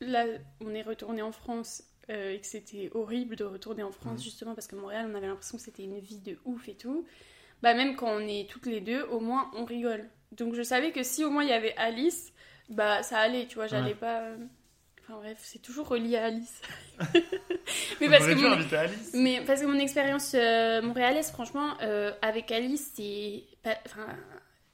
là, 0.00 0.24
on 0.64 0.72
est 0.74 0.82
retourné 0.82 1.20
en 1.20 1.32
France 1.32 1.82
et 2.08 2.40
que 2.40 2.46
c'était 2.46 2.88
horrible 2.94 3.36
de 3.36 3.44
retourner 3.44 3.82
en 3.82 3.90
France, 3.92 4.24
justement, 4.24 4.54
parce 4.54 4.66
que 4.66 4.76
Montréal, 4.76 5.06
on 5.10 5.14
avait 5.14 5.26
l'impression 5.26 5.58
que 5.58 5.64
c'était 5.64 5.82
une 5.82 5.98
vie 5.98 6.20
de 6.20 6.38
ouf 6.46 6.66
et 6.68 6.74
tout. 6.74 7.04
bah 7.60 7.74
même 7.74 7.96
quand 7.96 8.08
on 8.08 8.20
est 8.20 8.48
toutes 8.48 8.64
les 8.64 8.80
deux, 8.80 9.02
au 9.10 9.20
moins 9.20 9.50
on 9.54 9.66
rigole. 9.66 10.08
Donc 10.32 10.54
je 10.54 10.62
savais 10.62 10.92
que 10.92 11.02
si 11.02 11.24
au 11.24 11.30
moins 11.30 11.42
il 11.42 11.48
y 11.50 11.52
avait 11.52 11.74
Alice, 11.76 12.32
bah 12.68 13.02
ça 13.02 13.18
allait, 13.18 13.46
tu 13.46 13.54
vois, 13.56 13.66
j'allais 13.66 13.88
Ouais. 13.90 13.94
pas. 13.94 14.22
Enfin 15.04 15.18
bref, 15.20 15.38
c'est 15.40 15.60
toujours 15.62 15.88
relié 15.88 16.16
à 16.16 16.26
Alice. 16.26 16.60
mais, 18.00 18.08
parce 18.08 18.26
que 18.26 18.34
mon... 18.34 18.52
Alice. 18.76 19.10
mais 19.14 19.42
parce 19.46 19.60
que 19.62 19.66
mon 19.66 19.78
expérience 19.78 20.32
euh, 20.34 20.82
montréalaise, 20.82 21.30
franchement, 21.30 21.74
euh, 21.82 22.12
avec 22.22 22.52
Alice, 22.52 22.92
c'est. 22.94 23.44
pas- 23.62 23.78
Enfin. 23.86 24.06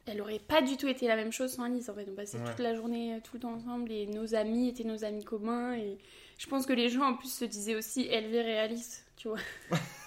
Elle 0.07 0.21
aurait 0.21 0.39
pas 0.39 0.61
du 0.61 0.77
tout 0.77 0.87
été 0.87 1.07
la 1.09 1.17
même 1.17 1.33
chose 1.33 1.53
sans 1.55 1.63
Alice 1.63 1.89
en 1.89 1.95
fait. 1.95 2.07
On 2.11 2.15
passait 2.15 2.37
Ouais. 2.37 2.45
toute 2.51 2.59
la 2.59 2.75
journée 2.75 3.15
euh, 3.15 3.21
tout 3.25 3.37
le 3.37 3.41
temps 3.41 3.55
ensemble 3.55 3.91
et 3.91 4.05
nos 4.07 4.35
amis 4.35 4.69
étaient 4.69 4.85
nos 4.85 5.03
amis 5.03 5.25
communs 5.25 5.73
et 5.77 5.97
je 6.37 6.47
pense 6.47 6.67
que 6.67 6.75
les 6.75 6.91
gens 6.91 7.05
en 7.05 7.15
plus 7.15 7.33
se 7.33 7.47
disaient 7.47 7.75
aussi 7.75 8.07
Elvire 8.11 8.47
et 8.47 8.59
Alice, 8.59 9.07
tu 9.17 9.29
vois. 9.29 9.39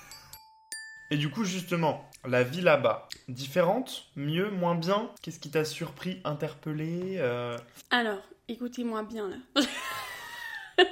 Et 1.09 1.17
du 1.17 1.29
coup, 1.29 1.45
justement, 1.45 2.09
la 2.27 2.43
vie 2.43 2.61
là-bas, 2.61 3.07
différente, 3.29 4.07
mieux, 4.15 4.49
moins 4.49 4.75
bien 4.75 5.09
Qu'est-ce 5.21 5.39
qui 5.39 5.49
t'a 5.49 5.63
surpris, 5.63 6.19
interpellé 6.25 7.15
euh, 7.17 7.57
Alors, 7.91 8.21
écoutez-moi 8.47 9.03
bien 9.03 9.29
là. 9.29 9.61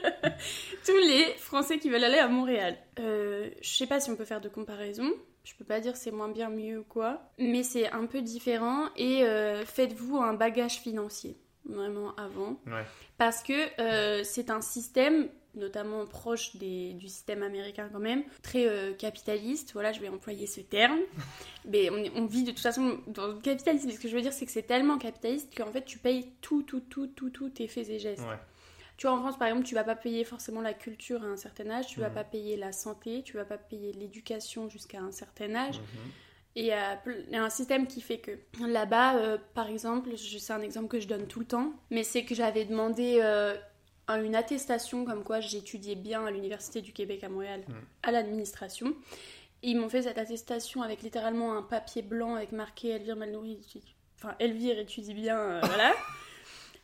Tous 0.86 0.98
les 0.98 1.26
Français 1.38 1.78
qui 1.80 1.90
veulent 1.90 2.04
aller 2.04 2.18
à 2.18 2.28
Montréal. 2.28 2.78
Euh, 3.00 3.50
je 3.62 3.70
sais 3.70 3.88
pas 3.88 4.00
si 4.00 4.10
on 4.10 4.16
peut 4.16 4.26
faire 4.26 4.42
de 4.42 4.50
comparaison. 4.50 5.12
Je 5.44 5.54
peux 5.54 5.66
pas 5.66 5.80
dire 5.80 5.96
c'est 5.96 6.12
moins 6.12 6.30
bien, 6.30 6.50
mieux 6.50 6.80
ou 6.80 6.84
quoi. 6.84 7.22
Mais 7.38 7.64
c'est 7.64 7.92
un 7.92 8.06
peu 8.06 8.22
différent 8.22 8.90
et 8.96 9.24
euh, 9.24 9.64
faites-vous 9.66 10.18
un 10.18 10.34
bagage 10.34 10.80
financier. 10.80 11.38
Vraiment 11.68 12.14
avant. 12.16 12.60
Ouais. 12.68 12.86
Parce 13.18 13.42
que 13.42 13.54
euh, 13.82 14.24
c'est 14.24 14.50
un 14.52 14.62
système, 14.62 15.30
notamment 15.56 16.06
proche 16.06 16.56
des- 16.58 16.94
du 16.94 17.08
système 17.08 17.42
américain 17.42 17.90
quand 17.92 18.00
même, 18.00 18.24
très 18.44 18.68
euh, 18.68 18.94
capitaliste. 18.94 19.74
Voilà, 19.74 19.92
je 19.92 20.00
vais 20.00 20.10
employer 20.10 20.46
ce 20.48 20.62
terme. 20.62 21.00
Mais 21.66 21.90
on, 21.90 22.26
vit 22.28 22.44
de 22.44 22.52
toute 22.52 22.60
façon 22.60 23.00
dans 23.08 23.28
le 23.28 23.36
capitalisme. 23.36 23.90
Ce 23.90 24.00
que 24.00 24.08
je 24.08 24.16
veux 24.16 24.22
dire, 24.22 24.34
c'est 24.34 24.46
que 24.46 24.52
c'est 24.52 24.62
tellement 24.68 24.98
capitaliste 25.00 25.56
qu'en 25.58 25.72
fait, 25.72 25.84
tu 25.86 25.98
payes 25.98 26.32
tout, 26.42 26.62
tout, 26.62 26.82
tout, 26.82 27.08
tout, 27.08 27.30
tout 27.32 27.50
tes 27.50 27.68
faits 27.68 27.90
et 27.90 27.98
gestes. 28.00 28.22
Ouais. 28.24 28.38
Tu 28.98 29.08
vois, 29.08 29.16
en 29.16 29.20
France, 29.22 29.38
par 29.38 29.48
exemple, 29.48 29.66
tu 29.66 29.74
vas 29.76 29.84
pas 29.84 29.96
payer 29.96 30.24
forcément 30.24 30.62
la 30.62 30.74
culture 30.74 31.22
à 31.24 31.26
un 31.26 31.36
certain 31.36 31.70
âge, 31.70 31.88
tu 31.88 32.00
vas 32.00 32.10
Mhm. 32.10 32.16
pas 32.16 32.24
payer 32.24 32.56
la 32.58 32.72
santé, 32.72 33.24
tu 33.24 33.36
vas 33.36 33.44
pas 33.44 33.58
payer 33.58 33.92
l'éducation 33.92 34.70
jusqu'à 34.70 35.00
un 35.02 35.12
certain 35.12 35.54
âge. 35.56 35.80
Mhm. 35.80 36.12
Et 36.58 36.62
il 36.62 36.66
y, 36.68 36.72
a 36.72 36.96
ple- 36.96 37.24
il 37.28 37.34
y 37.34 37.36
a 37.36 37.44
un 37.44 37.50
système 37.50 37.86
qui 37.86 38.00
fait 38.00 38.20
que 38.20 38.32
là-bas, 38.66 39.18
euh, 39.18 39.38
par 39.54 39.68
exemple, 39.68 40.16
je- 40.16 40.38
c'est 40.38 40.54
un 40.54 40.62
exemple 40.62 40.88
que 40.88 41.00
je 41.02 41.08
donne 41.08 41.28
tout 41.28 41.40
le 41.40 41.46
temps, 41.46 41.74
mais 41.90 42.04
c'est 42.04 42.24
que 42.24 42.34
j'avais 42.34 42.64
demandé 42.64 43.20
euh, 43.22 43.56
un- 44.08 44.24
une 44.24 44.36
attestation 44.36 45.04
comme 45.04 45.24
quoi 45.24 45.42
j'étudiais 45.42 45.96
bien 45.96 46.26
à 46.26 46.32
l'Université 46.32 46.82
du 46.82 46.94
Québec 46.94 47.24
à 47.26 47.30
Montréal, 47.30 47.64
Mm. 47.68 47.74
à 48.04 48.12
l'administration. 48.12 48.96
Ils 49.64 49.78
m'ont 49.78 49.90
fait 49.90 50.04
cette 50.04 50.18
attestation 50.18 50.82
avec 50.82 51.02
littéralement 51.02 51.58
un 51.58 51.62
papier 51.64 52.02
blanc 52.04 52.36
avec 52.36 52.52
marqué 52.54 52.90
Elvire 52.90 53.16
Malnouri, 53.18 53.54
étudie- 53.62 53.96
enfin 54.18 54.36
Elvire 54.40 54.80
étudie 54.80 55.14
bien, 55.14 55.38
euh, 55.38 55.60
voilà. 55.80 55.94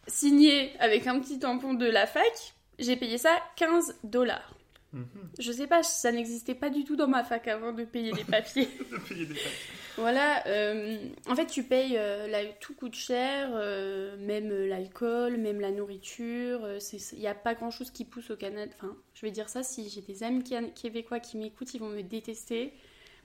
Signé 0.07 0.73
avec 0.79 1.07
un 1.07 1.19
petit 1.19 1.39
tampon 1.39 1.73
de 1.75 1.85
la 1.85 2.07
fac. 2.07 2.53
J'ai 2.79 2.95
payé 2.97 3.17
ça 3.17 3.37
15 3.55 3.95
dollars. 4.03 4.55
Mhm. 4.93 5.07
Je 5.39 5.51
sais 5.51 5.67
pas, 5.67 5.83
ça 5.83 6.11
n'existait 6.11 6.55
pas 6.55 6.69
du 6.69 6.83
tout 6.83 6.95
dans 6.95 7.07
ma 7.07 7.23
fac 7.23 7.47
avant 7.47 7.71
de 7.71 7.85
payer 7.85 8.11
les 8.11 8.25
papiers. 8.25 8.67
De 8.91 8.97
payer 8.97 9.25
des 9.25 9.35
taxes. 9.35 9.67
Voilà, 9.97 10.45
euh, 10.47 10.97
en 11.27 11.35
fait, 11.35 11.47
tu 11.47 11.63
payes, 11.63 11.97
euh, 11.97 12.51
tout 12.59 12.73
coûte 12.73 12.95
cher, 12.95 13.49
euh, 13.53 14.15
même 14.17 14.49
l'alcool, 14.49 15.37
même 15.37 15.59
la 15.59 15.71
nourriture. 15.71 16.67
Il 17.13 17.19
n'y 17.19 17.27
a 17.27 17.35
pas 17.35 17.55
grand 17.55 17.71
chose 17.71 17.91
qui 17.91 18.05
pousse 18.05 18.31
au 18.31 18.35
Canada. 18.35 18.71
Enfin, 18.77 18.95
je 19.13 19.25
vais 19.25 19.31
dire 19.31 19.49
ça, 19.49 19.63
si 19.63 19.89
j'ai 19.89 20.01
des 20.01 20.23
amis 20.23 20.43
québécois 20.75 21.19
qui 21.19 21.37
m'écoutent, 21.37 21.73
ils 21.73 21.79
vont 21.79 21.89
me 21.89 22.01
détester. 22.01 22.73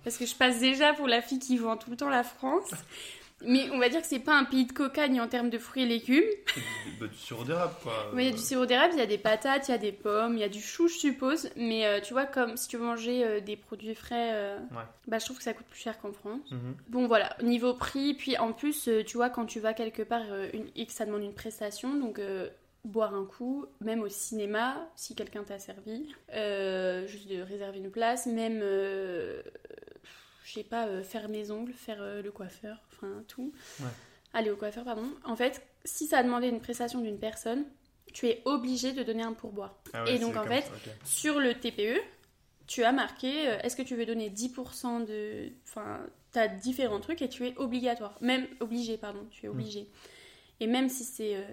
Parce 0.04 0.18
que 0.18 0.26
je 0.26 0.34
passe 0.34 0.60
déjà 0.60 0.92
pour 0.92 1.08
la 1.08 1.20
fille 1.22 1.38
qui 1.38 1.56
vend 1.56 1.76
tout 1.76 1.90
le 1.90 1.96
temps 1.96 2.08
la 2.08 2.24
France. 2.24 2.70
Mais 3.44 3.68
on 3.70 3.78
va 3.78 3.88
dire 3.90 4.00
que 4.00 4.06
c'est 4.06 4.18
pas 4.18 4.36
un 4.36 4.44
pays 4.44 4.64
de 4.64 4.72
cocagne 4.72 5.20
en 5.20 5.28
termes 5.28 5.50
de 5.50 5.58
fruits 5.58 5.82
et 5.82 5.86
légumes. 5.86 6.24
Bah, 6.98 7.06
du 7.06 7.16
sirop 7.16 7.44
d'érable, 7.44 7.74
quoi. 7.82 7.92
Oui, 8.14 8.22
il 8.24 8.26
y 8.26 8.32
a 8.32 8.32
du 8.32 8.38
sirop 8.42 8.64
d'érable, 8.64 8.94
il 8.94 8.98
y 8.98 9.02
a 9.02 9.06
des 9.06 9.18
patates, 9.18 9.68
il 9.68 9.72
y 9.72 9.74
a 9.74 9.78
des 9.78 9.92
pommes, 9.92 10.34
il 10.36 10.40
y 10.40 10.44
a 10.44 10.48
du 10.48 10.60
chou, 10.62 10.88
je 10.88 10.94
suppose. 10.94 11.50
Mais 11.56 11.84
euh, 11.86 12.00
tu 12.00 12.14
vois, 12.14 12.24
comme 12.24 12.56
si 12.56 12.66
tu 12.68 12.78
veux 12.78 12.84
manger 12.84 13.24
euh, 13.24 13.40
des 13.40 13.56
produits 13.56 13.94
frais, 13.94 14.30
euh, 14.32 14.58
Ouais. 14.72 14.82
bah, 15.06 15.18
je 15.18 15.24
trouve 15.26 15.36
que 15.36 15.42
ça 15.44 15.52
coûte 15.52 15.66
plus 15.66 15.80
cher 15.80 15.98
qu'en 16.00 16.12
France. 16.12 16.50
Mhm. 16.50 16.76
Bon 16.88 17.06
voilà, 17.06 17.36
niveau 17.42 17.74
prix, 17.74 18.14
puis 18.14 18.38
en 18.38 18.52
plus, 18.52 18.88
euh, 18.88 19.04
tu 19.04 19.16
vois, 19.18 19.28
quand 19.28 19.44
tu 19.44 19.60
vas 19.60 19.74
quelque 19.74 20.02
part, 20.02 20.24
une 20.54 20.68
X, 20.74 20.94
ça 20.94 21.04
demande 21.04 21.22
une 21.22 21.34
prestation, 21.34 21.94
donc 21.94 22.18
boire 22.86 23.14
un 23.14 23.24
coup, 23.24 23.66
même 23.80 24.00
au 24.02 24.08
cinéma, 24.08 24.88
si 24.94 25.14
quelqu'un 25.16 25.42
t'a 25.42 25.58
servi, 25.58 26.06
euh, 26.32 27.06
juste 27.06 27.28
de 27.28 27.42
réserver 27.42 27.78
une 27.78 27.90
place, 27.90 28.26
même, 28.26 28.60
euh, 28.62 29.42
je 30.46 30.52
sais 30.52 30.62
pas, 30.62 30.86
euh, 30.86 31.02
faire 31.02 31.28
mes 31.28 31.50
ongles, 31.50 31.72
faire 31.72 32.00
euh, 32.00 32.22
le 32.22 32.30
coiffeur, 32.30 32.80
enfin 32.92 33.24
tout. 33.26 33.52
Ouais. 33.80 33.86
Aller 34.32 34.50
au 34.50 34.56
coiffeur, 34.56 34.84
pardon. 34.84 35.08
En 35.24 35.34
fait, 35.34 35.60
si 35.84 36.06
ça 36.06 36.18
a 36.18 36.22
demandé 36.22 36.46
une 36.46 36.60
prestation 36.60 37.00
d'une 37.00 37.18
personne, 37.18 37.64
tu 38.12 38.26
es 38.28 38.42
obligé 38.44 38.92
de 38.92 39.02
donner 39.02 39.24
un 39.24 39.32
pourboire. 39.32 39.76
Ah 39.92 40.04
ouais, 40.04 40.14
Et 40.14 40.18
donc, 40.20 40.36
en 40.36 40.44
fait, 40.44 40.62
ça. 40.62 40.90
Sur 41.04 41.40
le 41.40 41.54
TPE, 41.54 42.00
tu 42.68 42.84
as 42.84 42.92
marqué 42.92 43.48
euh, 43.48 43.58
est-ce 43.62 43.74
que 43.74 43.82
tu 43.82 43.96
veux 43.96 44.06
donner 44.06 44.30
10% 44.30 45.04
de. 45.04 45.50
Enfin, 45.64 46.06
tu 46.32 46.38
as 46.38 46.46
différents 46.46 47.00
trucs 47.00 47.22
et 47.22 47.28
tu 47.28 47.44
es 47.44 47.56
obligatoire. 47.56 48.16
Même 48.20 48.46
obligé, 48.60 48.98
pardon, 48.98 49.26
tu 49.32 49.46
es 49.46 49.48
obligé. 49.48 49.90
Et 50.60 50.68
même 50.68 50.88
si 50.88 51.02
c'est 51.02 51.44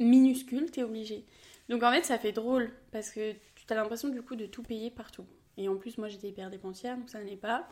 minuscule, 0.00 0.70
tu 0.70 0.80
es 0.80 0.82
obligé. 0.82 1.26
Donc 1.68 1.82
en 1.82 1.92
fait, 1.92 2.02
ça 2.02 2.18
fait 2.18 2.32
drôle 2.32 2.72
parce 2.90 3.10
que 3.10 3.32
tu 3.32 3.64
as 3.68 3.74
l'impression 3.74 4.08
du 4.08 4.22
coup 4.22 4.36
de 4.36 4.46
tout 4.46 4.62
payer 4.62 4.90
partout. 4.90 5.26
Et 5.58 5.68
en 5.68 5.76
plus, 5.76 5.98
moi 5.98 6.08
j'étais 6.08 6.28
hyper 6.28 6.50
dépensière, 6.50 6.96
donc 6.96 7.08
ça 7.10 7.22
n'est 7.22 7.36
pas. 7.36 7.68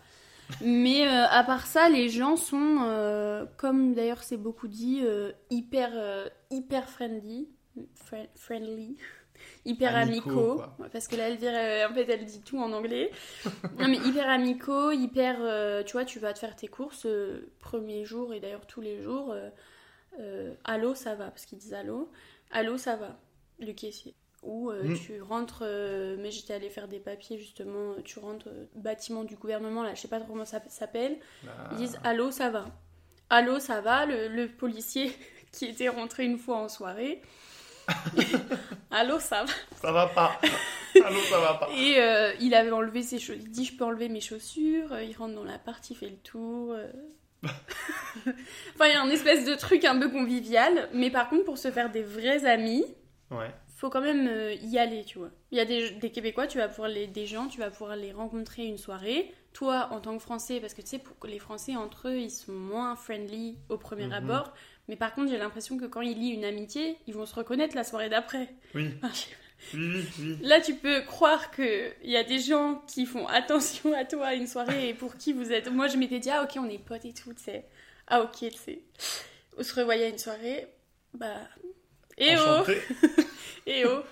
Mais 0.62 1.06
euh, 1.06 1.26
à 1.28 1.42
part 1.44 1.66
ça, 1.66 1.88
les 1.88 2.08
gens 2.08 2.36
sont, 2.36 2.78
euh, 2.82 3.46
comme 3.56 3.94
d'ailleurs 3.94 4.22
c'est 4.22 4.36
beaucoup 4.36 4.68
dit, 4.68 5.00
euh, 5.02 5.32
hyper, 5.50 5.90
hyper 6.50 6.88
friendly. 6.88 7.48
Fri- 7.94 8.28
friendly. 8.34 8.96
Hyper 9.64 9.96
Amicaux, 9.96 10.62
Parce 10.92 11.08
que 11.08 11.16
là, 11.16 11.28
elle 11.30 11.38
dit, 11.38 11.48
en 11.48 11.94
fait, 11.94 12.06
elle 12.10 12.26
dit 12.26 12.42
tout 12.42 12.58
en 12.58 12.72
anglais. 12.72 13.10
non, 13.78 13.88
mais 13.88 13.96
hyper 13.96 14.28
amicaux, 14.28 14.90
hyper. 14.92 15.36
tu 15.86 15.92
vois, 15.92 16.04
tu 16.04 16.18
vas 16.18 16.34
te 16.34 16.38
faire 16.38 16.54
tes 16.56 16.68
courses 16.68 17.06
premier 17.58 18.04
jour 18.04 18.34
et 18.34 18.40
d'ailleurs 18.40 18.66
tous 18.66 18.82
les 18.82 19.02
jours. 19.02 19.34
allô, 20.64 20.94
ça 20.94 21.14
va, 21.14 21.26
parce 21.30 21.46
qu'ils 21.46 21.58
disent 21.58 21.74
allô. 21.74 22.10
Allô, 22.50 22.76
ça 22.78 22.96
va, 22.96 23.18
le 23.58 23.72
caissier. 23.72 24.14
Ou 24.42 24.70
euh, 24.70 24.82
Mm. 24.84 24.98
tu 24.98 25.20
rentres, 25.20 25.62
euh, 25.66 26.16
mais 26.18 26.30
j'étais 26.30 26.54
allée 26.54 26.70
faire 26.70 26.88
des 26.88 26.98
papiers 26.98 27.36
justement, 27.36 27.94
tu 28.04 28.18
rentres 28.18 28.48
euh, 28.48 28.64
bâtiment 28.74 29.22
du 29.24 29.36
gouvernement, 29.36 29.82
là, 29.82 29.94
je 29.94 30.00
sais 30.00 30.08
pas 30.08 30.18
trop 30.18 30.28
comment 30.32 30.46
ça 30.46 30.62
s'appelle. 30.68 31.18
Ah. 31.46 31.68
Ils 31.72 31.76
disent 31.76 31.98
allô, 32.04 32.30
ça 32.30 32.48
va. 32.48 32.66
Allô, 33.28 33.58
ça 33.58 33.80
va, 33.82 34.06
le, 34.06 34.28
le 34.28 34.48
policier 34.48 35.12
qui 35.52 35.66
était 35.66 35.88
rentré 35.90 36.24
une 36.24 36.38
fois 36.38 36.56
en 36.56 36.68
soirée. 36.68 37.20
allô, 38.90 39.18
ça 39.18 39.44
va. 39.44 39.52
Ça 39.80 39.92
va 39.92 40.06
pas. 40.06 40.40
Allô, 41.04 41.20
ça 41.28 41.38
va 41.40 41.54
pas. 41.54 41.68
Et 41.76 41.96
euh, 42.00 42.32
il 42.40 42.54
avait 42.54 42.70
enlevé 42.70 43.02
ses 43.02 43.18
chaussures. 43.18 43.42
Il 43.42 43.50
dit 43.50 43.64
Je 43.64 43.76
peux 43.76 43.84
enlever 43.84 44.08
mes 44.08 44.20
chaussures. 44.20 44.92
Euh, 44.92 45.02
Il 45.02 45.14
rentre 45.16 45.34
dans 45.34 45.44
l'appart, 45.44 45.88
il 45.90 45.96
fait 45.96 46.08
le 46.08 46.16
tour. 46.16 46.72
euh. 46.72 46.86
enfin, 47.42 48.86
il 48.86 48.92
y 48.92 48.94
a 48.94 49.02
un 49.02 49.08
espèce 49.10 49.44
de 49.44 49.54
truc 49.54 49.84
un 49.84 49.98
peu 49.98 50.10
convivial. 50.10 50.88
Mais 50.94 51.10
par 51.10 51.28
contre, 51.28 51.44
pour 51.44 51.58
se 51.58 51.70
faire 51.70 51.90
des 51.90 52.02
vrais 52.02 52.44
amis, 52.46 52.84
Ouais. 53.30 53.50
Faut 53.80 53.90
quand 53.90 54.00
même 54.02 54.28
euh, 54.28 54.52
y 54.62 54.78
aller, 54.78 55.04
tu 55.04 55.18
vois. 55.18 55.30
Il 55.52 55.58
y 55.58 55.60
a 55.60 55.64
des, 55.64 55.90
des 55.92 56.10
Québécois, 56.10 56.46
tu 56.46 56.58
vas 56.58 56.68
pouvoir 56.68 56.88
les, 56.88 57.06
des 57.06 57.26
gens, 57.26 57.46
tu 57.48 57.58
vas 57.58 57.70
pouvoir 57.70 57.96
les 57.96 58.12
rencontrer 58.12 58.66
une 58.66 58.76
soirée. 58.78 59.32
Toi, 59.52 59.88
en 59.90 60.00
tant 60.00 60.16
que 60.16 60.22
Français, 60.22 60.60
parce 60.60 60.74
que 60.74 60.82
tu 60.82 60.88
sais, 60.88 60.98
pour 60.98 61.16
les 61.26 61.38
Français 61.38 61.74
entre 61.76 62.08
eux, 62.08 62.18
ils 62.18 62.30
sont 62.30 62.52
moins 62.52 62.94
friendly 62.94 63.56
au 63.68 63.78
premier 63.78 64.04
Mhm. 64.06 64.12
abord. 64.12 64.52
Mais 64.88 64.96
par 64.96 65.14
contre, 65.14 65.30
j'ai 65.30 65.38
l'impression 65.38 65.78
que 65.78 65.86
quand 65.86 66.02
ils 66.02 66.18
lient 66.18 66.30
une 66.34 66.44
amitié, 66.44 66.98
ils 67.06 67.14
vont 67.14 67.26
se 67.26 67.34
reconnaître 67.34 67.74
la 67.74 67.82
soirée 67.84 68.08
d'après. 68.10 68.54
Oui. 68.74 68.90
Enfin, 69.02 69.12
je- 69.14 69.76
Oui, 69.76 69.90
oui, 69.94 70.04
oui. 70.20 70.38
Là, 70.42 70.60
tu 70.60 70.74
peux 70.74 71.00
croire 71.02 71.50
qu'il 71.50 71.92
y 72.04 72.16
a 72.16 72.24
des 72.24 72.38
gens 72.38 72.82
qui 72.86 73.06
font 73.06 73.26
attention 73.40 73.92
à 73.94 74.04
toi 74.04 74.26
à 74.28 74.34
une 74.34 74.46
soirée 74.46 74.88
et 74.90 74.94
pour 74.94 75.16
qui 75.16 75.32
vous 75.32 75.52
êtes. 75.52 75.70
Moi, 75.70 75.86
je 75.88 75.96
m'étais 75.96 76.18
dit, 76.18 76.30
ah 76.30 76.42
ok, 76.44 76.52
on 76.58 76.68
est 76.68 76.78
potes 76.78 77.04
et 77.06 77.12
tout, 77.14 77.32
tu 77.34 77.42
sais. 77.44 77.64
Ah 78.08 78.20
ok, 78.22 78.36
tu 78.40 78.50
sais. 78.58 78.82
On 79.58 79.62
se 79.62 79.74
revoyait 79.74 80.04
à 80.04 80.08
une 80.08 80.18
soirée. 80.18 80.66
Bah. 81.14 81.48
Et 82.20 82.36
oh 82.36 82.40
Enchanté. 82.40 82.78
Et 83.66 83.84
oh 83.86 84.02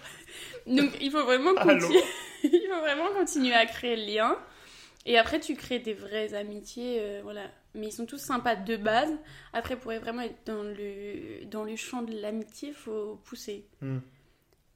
Donc, 0.67 0.93
il 1.01 1.11
faut 1.11 1.25
vraiment 1.25 1.55
continuer. 1.55 2.03
il 2.43 2.69
faut 2.69 2.81
vraiment 2.81 3.13
continuer 3.13 3.55
à 3.55 3.67
créer 3.67 3.97
le 3.97 4.13
lien. 4.13 4.37
Et 5.07 5.17
après, 5.17 5.41
tu 5.41 5.55
crées 5.55 5.79
des 5.79 5.95
vraies 5.95 6.35
amitiés, 6.35 6.99
euh, 7.01 7.21
voilà. 7.23 7.43
Mais 7.75 7.87
ils 7.89 7.93
sont 7.93 8.07
tous 8.07 8.19
sympas 8.19 8.57
de 8.57 8.77
base. 8.77 9.13
Après, 9.53 9.77
pour 9.77 9.93
vraiment 9.93 10.23
être 10.23 10.45
dans 10.47 10.63
le, 10.63 11.45
dans 11.47 11.65
le 11.65 11.77
champ 11.77 12.03
de 12.03 12.21
l'amitié, 12.21 12.73
faut 12.73 13.21
pousser. 13.25 13.67
Hmm. 13.81 13.99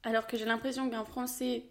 Alors 0.03 0.27
que 0.27 0.37
j'ai 0.37 0.45
l'impression 0.45 0.89
qu'un 0.89 1.05
Français, 1.05 1.65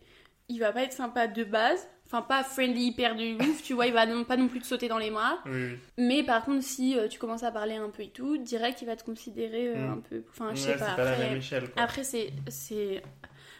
il 0.48 0.59
va 0.59 0.72
pas 0.72 0.83
être 0.83 0.92
sympa 0.92 1.27
de 1.27 1.44
base. 1.44 1.88
Enfin, 2.12 2.20
pas 2.22 2.44
friendly 2.44 2.88
hyper 2.88 3.16
de 3.16 3.42
ouf, 3.42 3.62
tu 3.62 3.72
vois, 3.72 3.87
il 3.87 3.92
va 3.94 4.05
non, 4.05 4.25
pas 4.25 4.37
non 4.37 4.46
plus 4.48 4.61
te 4.61 4.66
sauter 4.66 4.87
dans 4.87 4.98
les 4.98 5.11
bras. 5.11 5.38
Oui, 5.46 5.53
oui. 5.55 5.79
Mais 5.96 6.22
par 6.22 6.44
contre, 6.44 6.62
si 6.62 6.98
euh, 6.98 7.09
tu 7.09 7.18
commences 7.18 7.42
à 7.42 7.51
parler 7.51 7.77
un 7.77 7.88
peu 7.88 8.03
et 8.03 8.11
tout, 8.11 8.37
direct, 8.37 8.83
il 8.83 8.85
va 8.87 8.96
te 8.96 9.03
considérer 9.05 9.68
euh, 9.68 9.87
Mm. 9.88 9.92
un 9.92 10.01
peu. 10.01 10.22
Enfin, 10.31 10.55
je 10.55 10.61
Ouais, 10.66 10.72
sais 10.75 10.79
pas. 10.79 10.94
pas 10.94 11.05
la 11.05 11.12
après- 11.12 11.29
même 11.31 11.38
échelle, 11.38 11.70
quoi. 11.70 11.83
après, 11.83 12.05
c'est. 12.05 12.31
c'est... 12.48 13.03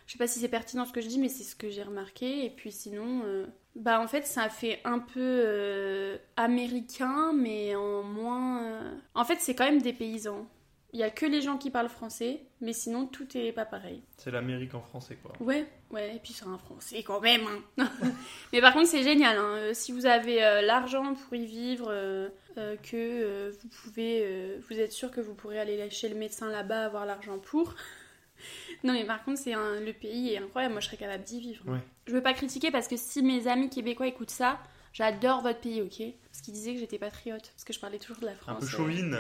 Je 0.07 0.12
sais 0.12 0.19
pas 0.19 0.27
si 0.27 0.41
c'est 0.41 0.49
pertinent 0.49 0.85
ce 0.85 0.93
que 0.93 1.01
je 1.01 1.07
dis, 1.07 1.19
mais 1.19 1.29
c'est 1.31 1.45
ce 1.45 1.57
que 1.57 1.71
j'ai 1.71 1.83
remarqué. 1.83 2.45
Et 2.45 2.51
puis 2.51 2.73
sinon, 2.73 3.23
euh, 3.25 3.47
bah 3.77 4.01
en 4.01 4.07
fait, 4.09 4.27
ça 4.27 4.51
fait 4.51 4.81
un 4.85 4.99
peu 4.99 6.19
américain, 6.37 7.33
mais 7.35 7.75
en 7.75 8.03
moins. 8.03 8.83
En 9.15 9.25
fait, 9.25 9.37
c'est 9.41 9.55
quand 9.55 9.65
même 9.65 9.81
des 9.81 9.93
paysans. 9.93 10.47
Il 10.95 10.99
y 11.01 11.03
a 11.03 11.11
que 11.11 11.25
les 11.25 11.41
gens 11.41 11.57
qui 11.57 11.71
parlent 11.71 11.89
français, 11.89 12.43
mais 12.61 12.75
sinon 12.75 13.07
tout 13.07 13.27
est 13.37 13.53
pas 13.53 13.65
pareil. 13.65 14.03
C'est 14.19 14.31
l'Amérique 14.31 14.75
en 14.75 14.83
français, 14.83 15.17
quoi. 15.23 15.33
Ouais, 15.41 15.67
ouais, 15.91 16.17
et 16.17 16.19
puis 16.19 16.35
c'est 16.35 16.45
un 16.47 16.59
français 16.59 17.03
quand 17.03 17.21
même. 17.21 17.41
hein. 17.79 17.91
mais 18.53 18.61
par 18.61 18.75
contre, 18.75 18.89
c'est 18.89 19.03
génial. 19.03 19.39
hein. 19.39 19.55
Euh, 19.57 19.75
Si 19.75 19.91
vous 19.93 20.05
avez 20.05 20.45
euh, 20.45 20.61
l'argent 20.61 21.15
pour 21.15 21.35
y 21.35 21.47
vivre, 21.47 21.87
euh, 21.89 22.29
euh, 22.59 22.77
que 22.77 23.51
vous 23.63 23.69
pouvez, 23.69 24.59
vous 24.69 24.79
êtes 24.79 24.93
sûr 24.93 25.11
que 25.11 25.23
vous 25.23 25.35
pourrez 25.35 25.59
aller 25.59 25.89
chez 25.89 26.11
le 26.11 26.15
médecin 26.15 26.51
là-bas 26.51 26.85
avoir 26.85 27.07
l'argent 27.07 27.39
pour. 27.39 27.75
non, 28.85 28.93
mais 28.93 29.05
par 29.07 29.25
contre, 29.25 29.39
c'est 29.41 29.55
un- 29.55 29.81
le 29.81 29.93
pays 29.95 30.35
est 30.35 30.39
incroyable. 30.39 30.75
Moi, 30.75 30.81
je 30.81 30.87
serais 30.89 30.97
capable 30.99 31.25
d'y 31.25 31.41
vivre. 31.41 31.65
Ouais. 31.69 31.79
Je 32.07 32.13
veux 32.13 32.23
pas 32.23 32.35
critiquer 32.35 32.71
parce 32.71 32.87
que 32.89 32.97
si 32.99 33.23
mes 33.23 33.47
amis 33.49 33.71
québécois 33.71 34.09
écoutent 34.09 34.31
ça, 34.31 34.59
j'adore 34.93 35.41
votre 35.41 35.61
pays, 35.61 35.81
ok? 35.81 36.03
Parce 36.31 36.43
qu'ils 36.43 36.53
disaient 36.53 36.75
que 36.75 36.81
j'étais 36.81 36.99
patriote, 36.99 37.49
parce 37.55 37.65
que 37.65 37.73
je 37.73 37.81
parlais 37.81 37.99
toujours 37.99 38.19
de 38.21 38.27
la 38.27 38.33
Un 38.33 38.37
France. 38.37 38.59
peu 38.61 38.67
euh. 38.67 38.69
chauvine. 38.69 39.19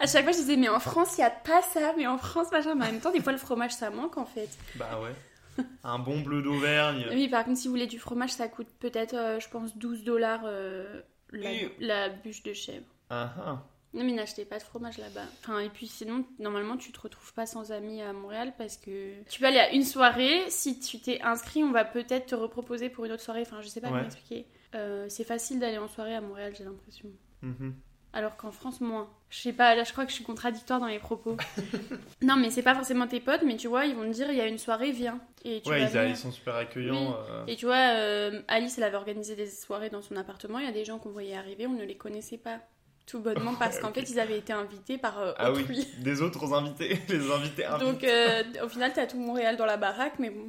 À 0.00 0.06
chaque 0.06 0.24
fois, 0.24 0.32
je 0.32 0.38
disais, 0.38 0.56
mais 0.56 0.68
en 0.68 0.80
France, 0.80 1.16
il 1.16 1.20
y 1.20 1.24
a 1.24 1.30
pas 1.30 1.62
ça, 1.62 1.94
mais 1.96 2.06
en 2.06 2.18
France, 2.18 2.50
machin. 2.52 2.74
Mais 2.74 2.84
en 2.84 2.92
même 2.92 3.00
temps, 3.00 3.12
des 3.12 3.20
fois, 3.20 3.32
le 3.32 3.38
fromage, 3.38 3.72
ça 3.72 3.90
manque 3.90 4.18
en 4.18 4.26
fait. 4.26 4.48
Bah 4.76 5.00
ouais. 5.02 5.64
Un 5.84 5.98
bon 5.98 6.20
bleu 6.20 6.42
d'Auvergne. 6.42 7.06
Oui, 7.12 7.28
par 7.28 7.44
contre, 7.44 7.58
si 7.58 7.68
vous 7.68 7.74
voulez 7.74 7.86
du 7.86 7.98
fromage, 7.98 8.30
ça 8.32 8.48
coûte 8.48 8.68
peut-être, 8.80 9.14
euh, 9.14 9.38
je 9.40 9.48
pense, 9.48 9.76
12 9.76 10.02
dollars 10.02 10.42
euh, 10.44 11.00
la, 11.32 12.08
bûche 12.08 12.42
de 12.42 12.52
chèvre. 12.52 12.86
Ah 13.10 13.32
ah. 13.38 13.62
Non, 13.92 14.02
mais 14.02 14.10
n'achetez 14.12 14.44
pas 14.44 14.58
de 14.58 14.64
fromage 14.64 14.98
là-bas. 14.98 15.26
Enfin, 15.40 15.60
et 15.60 15.68
puis 15.68 15.86
sinon, 15.86 16.24
normalement, 16.40 16.76
tu 16.76 16.90
te 16.90 17.00
retrouves 17.00 17.32
pas 17.32 17.46
sans 17.46 17.70
amis 17.70 18.02
à 18.02 18.12
Montréal 18.12 18.52
parce 18.58 18.76
que 18.76 19.22
tu 19.30 19.38
peux 19.38 19.46
aller 19.46 19.60
à 19.60 19.72
une 19.72 19.84
soirée. 19.84 20.42
Si 20.48 20.80
tu 20.80 20.98
t'es 20.98 21.20
inscrit, 21.22 21.62
on 21.62 21.70
va 21.70 21.84
peut-être 21.84 22.26
te 22.26 22.34
reproposer 22.34 22.88
pour 22.88 23.04
une 23.04 23.12
autre 23.12 23.22
soirée. 23.22 23.42
Enfin, 23.42 23.60
je 23.62 23.68
sais 23.68 23.80
pas 23.80 23.86
Ouais. 23.88 23.92
comment 23.92 24.06
expliquer. 24.06 24.46
Euh, 24.74 25.06
c'est 25.08 25.22
facile 25.22 25.60
d'aller 25.60 25.78
en 25.78 25.86
soirée 25.86 26.16
à 26.16 26.20
Montréal, 26.20 26.52
j'ai 26.58 26.64
l'impression. 26.64 27.08
Mhm. 27.42 27.74
Alors 28.16 28.36
qu'en 28.36 28.52
France, 28.52 28.80
moins. 28.80 29.08
Je 29.28 29.40
sais 29.40 29.52
pas, 29.52 29.74
là, 29.74 29.82
je 29.82 29.90
crois 29.90 30.04
que 30.04 30.10
je 30.10 30.14
suis 30.14 30.22
contradictoire 30.24 30.78
dans 30.78 30.86
les 30.86 31.00
propos. 31.00 31.36
non, 32.22 32.36
mais 32.36 32.50
c'est 32.50 32.62
pas 32.62 32.74
forcément 32.76 33.08
tes 33.08 33.18
potes, 33.18 33.42
mais 33.44 33.56
tu 33.56 33.66
vois, 33.66 33.86
ils 33.86 33.96
vont 33.96 34.02
te 34.04 34.12
dire, 34.14 34.30
il 34.30 34.36
y 34.36 34.40
a 34.40 34.46
une 34.46 34.58
soirée, 34.58 34.92
viens. 34.92 35.18
Et 35.44 35.60
tu 35.62 35.68
Ouais, 35.70 35.84
vas 35.86 36.06
ils, 36.06 36.16
sont 36.16 36.30
super 36.30 36.54
accueillants. 36.54 37.08
Oui. 37.08 37.14
euh. 37.30 37.44
Et 37.48 37.56
tu 37.56 37.66
vois, 37.66 37.74
euh, 37.96 38.40
Alice, 38.46 38.78
elle 38.78 38.84
avait 38.84 38.96
organisé 38.96 39.34
des 39.34 39.50
soirées 39.50 39.90
dans 39.90 40.00
son 40.02 40.16
appartement. 40.16 40.60
Il 40.60 40.64
y 40.64 40.68
a 40.68 40.72
des 40.72 40.84
gens 40.84 40.98
qu'on 40.98 41.10
voyait 41.10 41.36
arriver, 41.36 41.66
on 41.66 41.72
ne 41.72 41.84
les 41.84 41.96
connaissait 41.96 42.38
pas. 42.38 42.60
Tout 43.06 43.18
bonnement 43.18 43.54
parce 43.58 43.78
qu'en 43.80 43.92
fait, 43.92 44.08
ils 44.08 44.20
avaient 44.20 44.38
été 44.38 44.52
invités 44.52 44.96
par 44.96 45.18
euh, 45.18 45.32
Ah 45.36 45.50
autrui. 45.50 45.64
oui, 45.80 45.88
des 45.98 46.22
autres 46.22 46.54
invités. 46.54 46.96
Les 47.08 47.30
invités 47.32 47.64
invités. 47.66 47.84
Donc, 47.92 48.04
euh, 48.04 48.42
au 48.64 48.68
final, 48.68 48.92
t'as 48.94 49.06
tout 49.06 49.18
Montréal 49.18 49.56
dans 49.56 49.66
la 49.66 49.76
baraque, 49.76 50.20
mais 50.20 50.30
bon. 50.30 50.48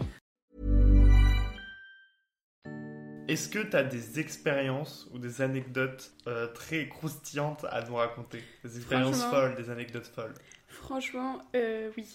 Est-ce 3.31 3.49
que 3.49 3.59
tu 3.59 3.75
as 3.77 3.83
des 3.83 4.19
expériences 4.19 5.07
ou 5.13 5.19
des 5.19 5.41
anecdotes 5.41 6.11
euh, 6.27 6.47
très 6.47 6.87
croustillantes 6.89 7.65
à 7.69 7.81
nous 7.83 7.95
raconter? 7.95 8.43
Des 8.63 8.77
expériences 8.77 9.17
Franchement. 9.19 9.31
folles, 9.31 9.55
des 9.55 9.69
anecdotes 9.69 10.07
folles 10.13 10.33
Franchement, 10.67 11.39
euh, 11.55 11.89
oui. 11.97 12.05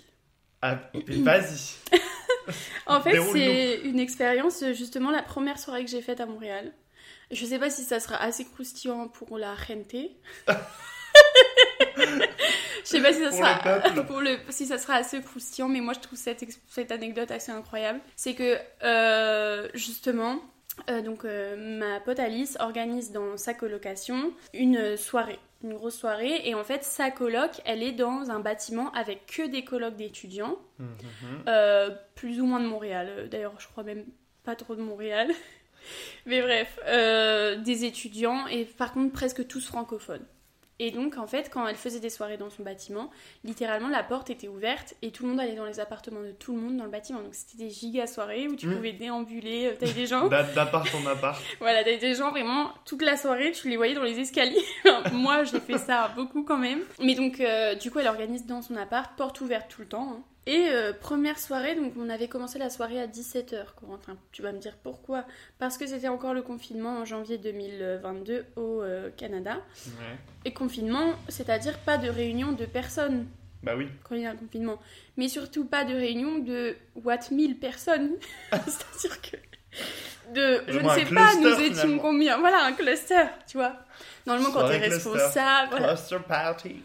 ah, 0.63 0.79
Vas-y 1.09 1.77
En 2.87 3.01
fait, 3.01 3.21
c'est 3.33 3.81
une 3.81 3.99
expérience, 3.99 4.63
justement, 4.75 5.11
la 5.11 5.23
première 5.23 5.59
soirée 5.59 5.85
que 5.85 5.91
j'ai 5.91 6.03
faite 6.03 6.21
à 6.21 6.27
Montréal. 6.27 6.73
Je 7.31 7.45
sais 7.45 7.59
pas 7.59 7.71
si 7.71 7.83
ça 7.83 7.99
sera 7.99 8.17
assez 8.23 8.45
croustillant 8.45 9.09
pour 9.09 9.37
la 9.39 9.55
gente. 9.67 10.11
Je 11.99 12.91
sais 12.91 13.03
pas 13.03 13.13
si 13.13 13.21
ça 13.21 13.31
Pour 13.31 13.39
sera 13.39 13.55
le 13.57 13.63
peuple. 13.93 14.07
pour 14.07 14.21
le- 14.21 14.39
si 14.51 14.67
ça 14.67 14.79
sera 14.79 14.95
assez 14.95 15.21
croustillant, 15.21 15.69
mais 15.69 15.81
moi 15.81 15.93
je 15.95 16.01
trouve 16.01 16.19
cette 16.19 16.93
anecdote 16.93 17.31
assez 17.31 17.51
incroyable. 17.51 18.01
C'est 18.15 18.35
que 18.35 18.59
euh, 18.85 19.69
justement, 19.75 20.41
euh, 20.91 21.01
donc 21.03 21.25
euh, 21.25 21.57
ma 21.79 22.01
pote 22.01 22.19
Alice 22.21 22.57
organise 22.61 23.12
dans 23.12 23.37
sa 23.37 23.55
colocation 23.55 24.33
une 24.55 24.97
soirée, 24.97 25.39
une 25.65 25.75
grosse 25.75 25.97
soirée, 25.99 26.43
et 26.45 26.55
en 26.55 26.65
fait 26.65 26.85
sa 26.85 27.11
coloc, 27.11 27.51
elle 27.65 27.83
est 27.83 27.93
dans 27.93 28.31
un 28.31 28.41
bâtiment 28.41 28.93
avec 28.93 29.27
que 29.27 29.47
des 29.47 29.65
colocs 29.65 29.97
d'étudiants, 29.97 30.59
Mhm. 30.79 30.97
euh, 31.49 31.91
plus 32.15 32.41
ou 32.41 32.47
moins 32.47 32.61
de 32.61 32.67
Montréal. 32.67 33.29
D'ailleurs, 33.31 33.55
je 33.59 33.67
crois 33.69 33.85
même 33.85 34.05
pas 34.45 34.55
trop 34.57 34.75
de 34.77 34.83
Montréal. 34.83 35.31
Mais 36.27 36.43
bref, 36.43 36.79
des 37.62 37.85
étudiants 37.85 38.47
et 38.49 38.65
par 38.65 38.93
contre 38.93 39.12
presque 39.12 39.47
tous 39.47 39.67
francophones. 39.67 40.25
Et 40.79 40.91
donc, 40.91 41.17
en 41.17 41.27
fait, 41.27 41.49
quand 41.51 41.67
elle 41.67 41.77
faisait 41.77 42.01
des 42.01 42.11
soirées 42.11 42.37
dans 42.37 42.51
son 42.51 42.62
bâtiment, 42.62 43.11
littéralement 43.45 43.89
la 43.89 44.03
porte 44.03 44.29
était 44.29 44.49
ouverte 44.49 44.95
et 45.01 45.11
tout 45.11 45.23
le 45.23 45.31
monde 45.31 45.41
allait 45.41 45.55
dans 45.55 45.65
les 45.65 45.81
appartements 45.81 46.21
de 46.23 46.33
tout 46.33 46.55
le 46.55 46.61
monde 46.61 46.77
dans 46.77 46.85
le 46.85 46.91
bâtiment. 46.91 47.21
Donc, 47.23 47.35
c'était 47.35 47.65
des 47.65 47.71
giga 47.71 48.07
soirées 48.07 48.47
où 48.47 48.57
tu 48.57 48.67
Mm. 48.67 48.77
pouvais 48.77 48.93
déambuler. 48.93 49.67
euh, 49.69 49.75
T'avais 49.79 49.93
des 49.95 50.07
gens, 50.07 50.29
D'a- 50.29 50.43
D'appart 50.43 50.87
en 50.95 51.07
appart. 51.07 51.41
voilà, 51.61 51.83
t'avais 51.83 51.97
des 51.97 52.15
gens 52.15 52.31
vraiment 52.31 52.71
toute 52.85 53.01
la 53.03 53.17
soirée, 53.17 53.53
tu 53.53 53.69
les 53.71 53.77
voyais 53.79 53.95
dans 53.95 54.03
les 54.03 54.19
escaliers. 54.21 54.61
Moi, 55.12 55.45
j'ai 55.45 55.61
fait 55.61 55.79
ça 55.79 56.12
beaucoup 56.15 56.43
quand 56.45 56.59
même. 56.59 56.81
Mais 57.01 57.15
donc, 57.15 57.41
euh, 57.41 57.75
du 57.75 57.91
coup, 57.91 57.99
elle 57.99 58.09
organise 58.09 58.45
dans 58.47 58.61
son 58.61 58.77
appart, 58.77 59.17
porte 59.17 59.41
ouverte 59.41 59.71
tout 59.71 59.81
le 59.81 59.89
temps. 59.89 60.12
hein. 60.12 60.23
Et 60.49 60.69
euh, 60.71 60.93
première 60.93 61.39
soirée, 61.41 61.75
donc 61.75 61.95
on 61.99 62.09
avait 62.09 62.29
commencé 62.29 62.59
la 62.59 62.71
soirée 62.71 63.01
à 63.01 63.09
17h, 63.09 63.75
Corentin. 63.81 64.17
Tu 64.31 64.43
vas 64.43 64.53
me 64.53 64.59
dire 64.59 64.77
pourquoi 64.81 65.25
Parce 65.59 65.77
que 65.77 65.87
c'était 65.87 66.07
encore 66.09 66.35
le 66.35 66.43
confinement 66.43 66.99
en 67.01 67.05
janvier 67.05 67.37
2022 67.37 68.45
au 68.55 68.81
euh, 68.83 69.11
Canada. 69.17 69.57
Ouais. 69.87 70.17
Et 70.45 70.53
confinement, 70.53 71.15
c'est-à-dire 71.29 71.77
pas 71.81 71.99
de 71.99 72.09
réunion 72.09 72.53
de 72.53 72.65
personnes 72.65 73.27
Bah 73.65 73.73
oui. 73.77 73.89
quand 74.05 74.15
il 74.15 74.23
y 74.23 74.27
a 74.27 74.31
un 74.31 74.37
confinement. 74.37 74.79
Mais 75.17 75.29
surtout 75.29 75.65
pas 75.65 75.85
de 75.85 75.95
réunion 75.95 76.39
de 76.39 76.77
what 76.95 77.19
1000 77.33 77.59
personnes. 77.59 78.13
C'est-à-dire 78.53 79.21
que. 79.23 79.37
De, 80.33 80.63
je 80.69 80.79
ne 80.79 80.89
sais 80.91 81.05
pas, 81.15 81.35
nous 81.35 81.43
cluster, 81.43 81.67
étions 81.67 81.81
finalement. 81.83 82.03
combien 82.03 82.39
Voilà, 82.39 82.65
un 82.65 82.73
cluster, 82.73 83.25
tu 83.49 83.59
vois. 83.59 83.77
Normalement, 84.27 84.51
quand 84.53 84.61
Soirée 84.61 84.79
cluster. 84.81 84.95
responsable, 84.95 85.71
voilà, 85.71 85.89
Cluster 85.89 86.17
party. 86.27 86.83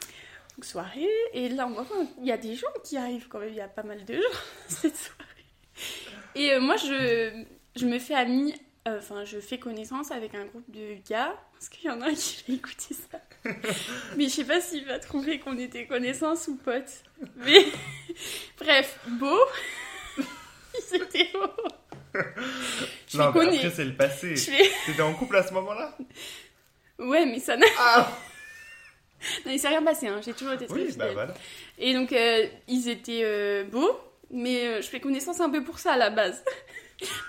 Soirée, 0.66 1.10
et 1.34 1.50
là, 1.50 1.68
on 1.68 1.72
voit 1.72 1.86
qu'il 1.86 2.26
y 2.26 2.32
a 2.32 2.38
des 2.38 2.56
gens 2.56 2.68
qui 2.84 2.98
arrivent 2.98 3.28
quand 3.28 3.40
même, 3.40 3.50
il 3.50 3.56
y 3.56 3.62
a 3.62 3.68
pas 3.68 3.84
mal 3.84 4.04
de 4.06 4.16
gens 4.16 4.40
cette 4.68 4.96
soirée. 4.96 5.28
Et 6.36 6.54
euh, 6.54 6.60
moi, 6.62 6.78
je, 6.78 7.44
je 7.76 7.86
me 7.86 8.00
fais 8.00 8.16
amie, 8.16 8.54
euh, 8.88 8.98
enfin, 9.00 9.26
je 9.26 9.40
fais 9.40 9.60
connaissance 9.60 10.12
avec 10.12 10.36
un 10.36 10.46
groupe 10.46 10.70
de 10.70 10.96
gars, 11.10 11.36
parce 11.54 11.70
qu'il 11.70 11.90
y 11.90 11.94
en 11.94 12.02
a 12.02 12.08
un 12.08 12.14
qui 12.14 12.44
va 12.48 12.54
écouter 12.54 12.96
ça. 13.12 13.20
Mais 14.18 14.26
je 14.26 14.30
sais 14.30 14.44
pas 14.44 14.62
s'il 14.62 14.86
va 14.86 15.00
trouver 15.00 15.40
qu'on 15.40 15.58
était 15.58 15.86
connaissances 15.86 16.48
ou 16.48 16.56
potes. 16.56 17.04
Mais 17.38 17.66
bref, 18.60 19.00
beau. 19.08 19.40
Ils 20.18 20.96
étaient 20.96 21.30
beaux. 21.34 21.68
Je 23.08 23.18
non, 23.18 23.32
mais 23.34 23.58
après, 23.58 23.70
c'est 23.70 23.86
le 23.86 23.96
passé. 23.96 24.34
T'étais 24.86 25.02
en 25.02 25.14
couple 25.14 25.38
à 25.38 25.44
ce 25.44 25.54
moment-là? 25.54 25.98
Ouais, 27.00 27.26
mais 27.26 27.40
ça 27.40 27.56
n'a. 27.56 27.66
Ah 27.78 28.12
Non, 29.46 29.52
il 29.52 29.60
s'est 29.60 29.68
rien 29.68 29.84
passé, 29.84 30.08
hein. 30.08 30.20
j'ai 30.24 30.34
toujours 30.34 30.54
été 30.54 30.66
très 30.66 30.76
Oui, 30.76 30.94
bah 30.98 31.08
voilà. 31.14 31.34
Et 31.78 31.94
donc, 31.94 32.12
euh, 32.12 32.46
ils 32.68 32.90
étaient 32.90 33.22
euh, 33.24 33.64
beaux, 33.64 34.00
mais 34.32 34.66
euh, 34.66 34.82
je 34.82 34.88
fais 34.88 35.00
connaissance 35.00 35.40
un 35.40 35.50
peu 35.50 35.64
pour 35.64 35.80
ça 35.80 35.94
à 35.94 35.98
la 35.98 36.10
base. 36.10 36.44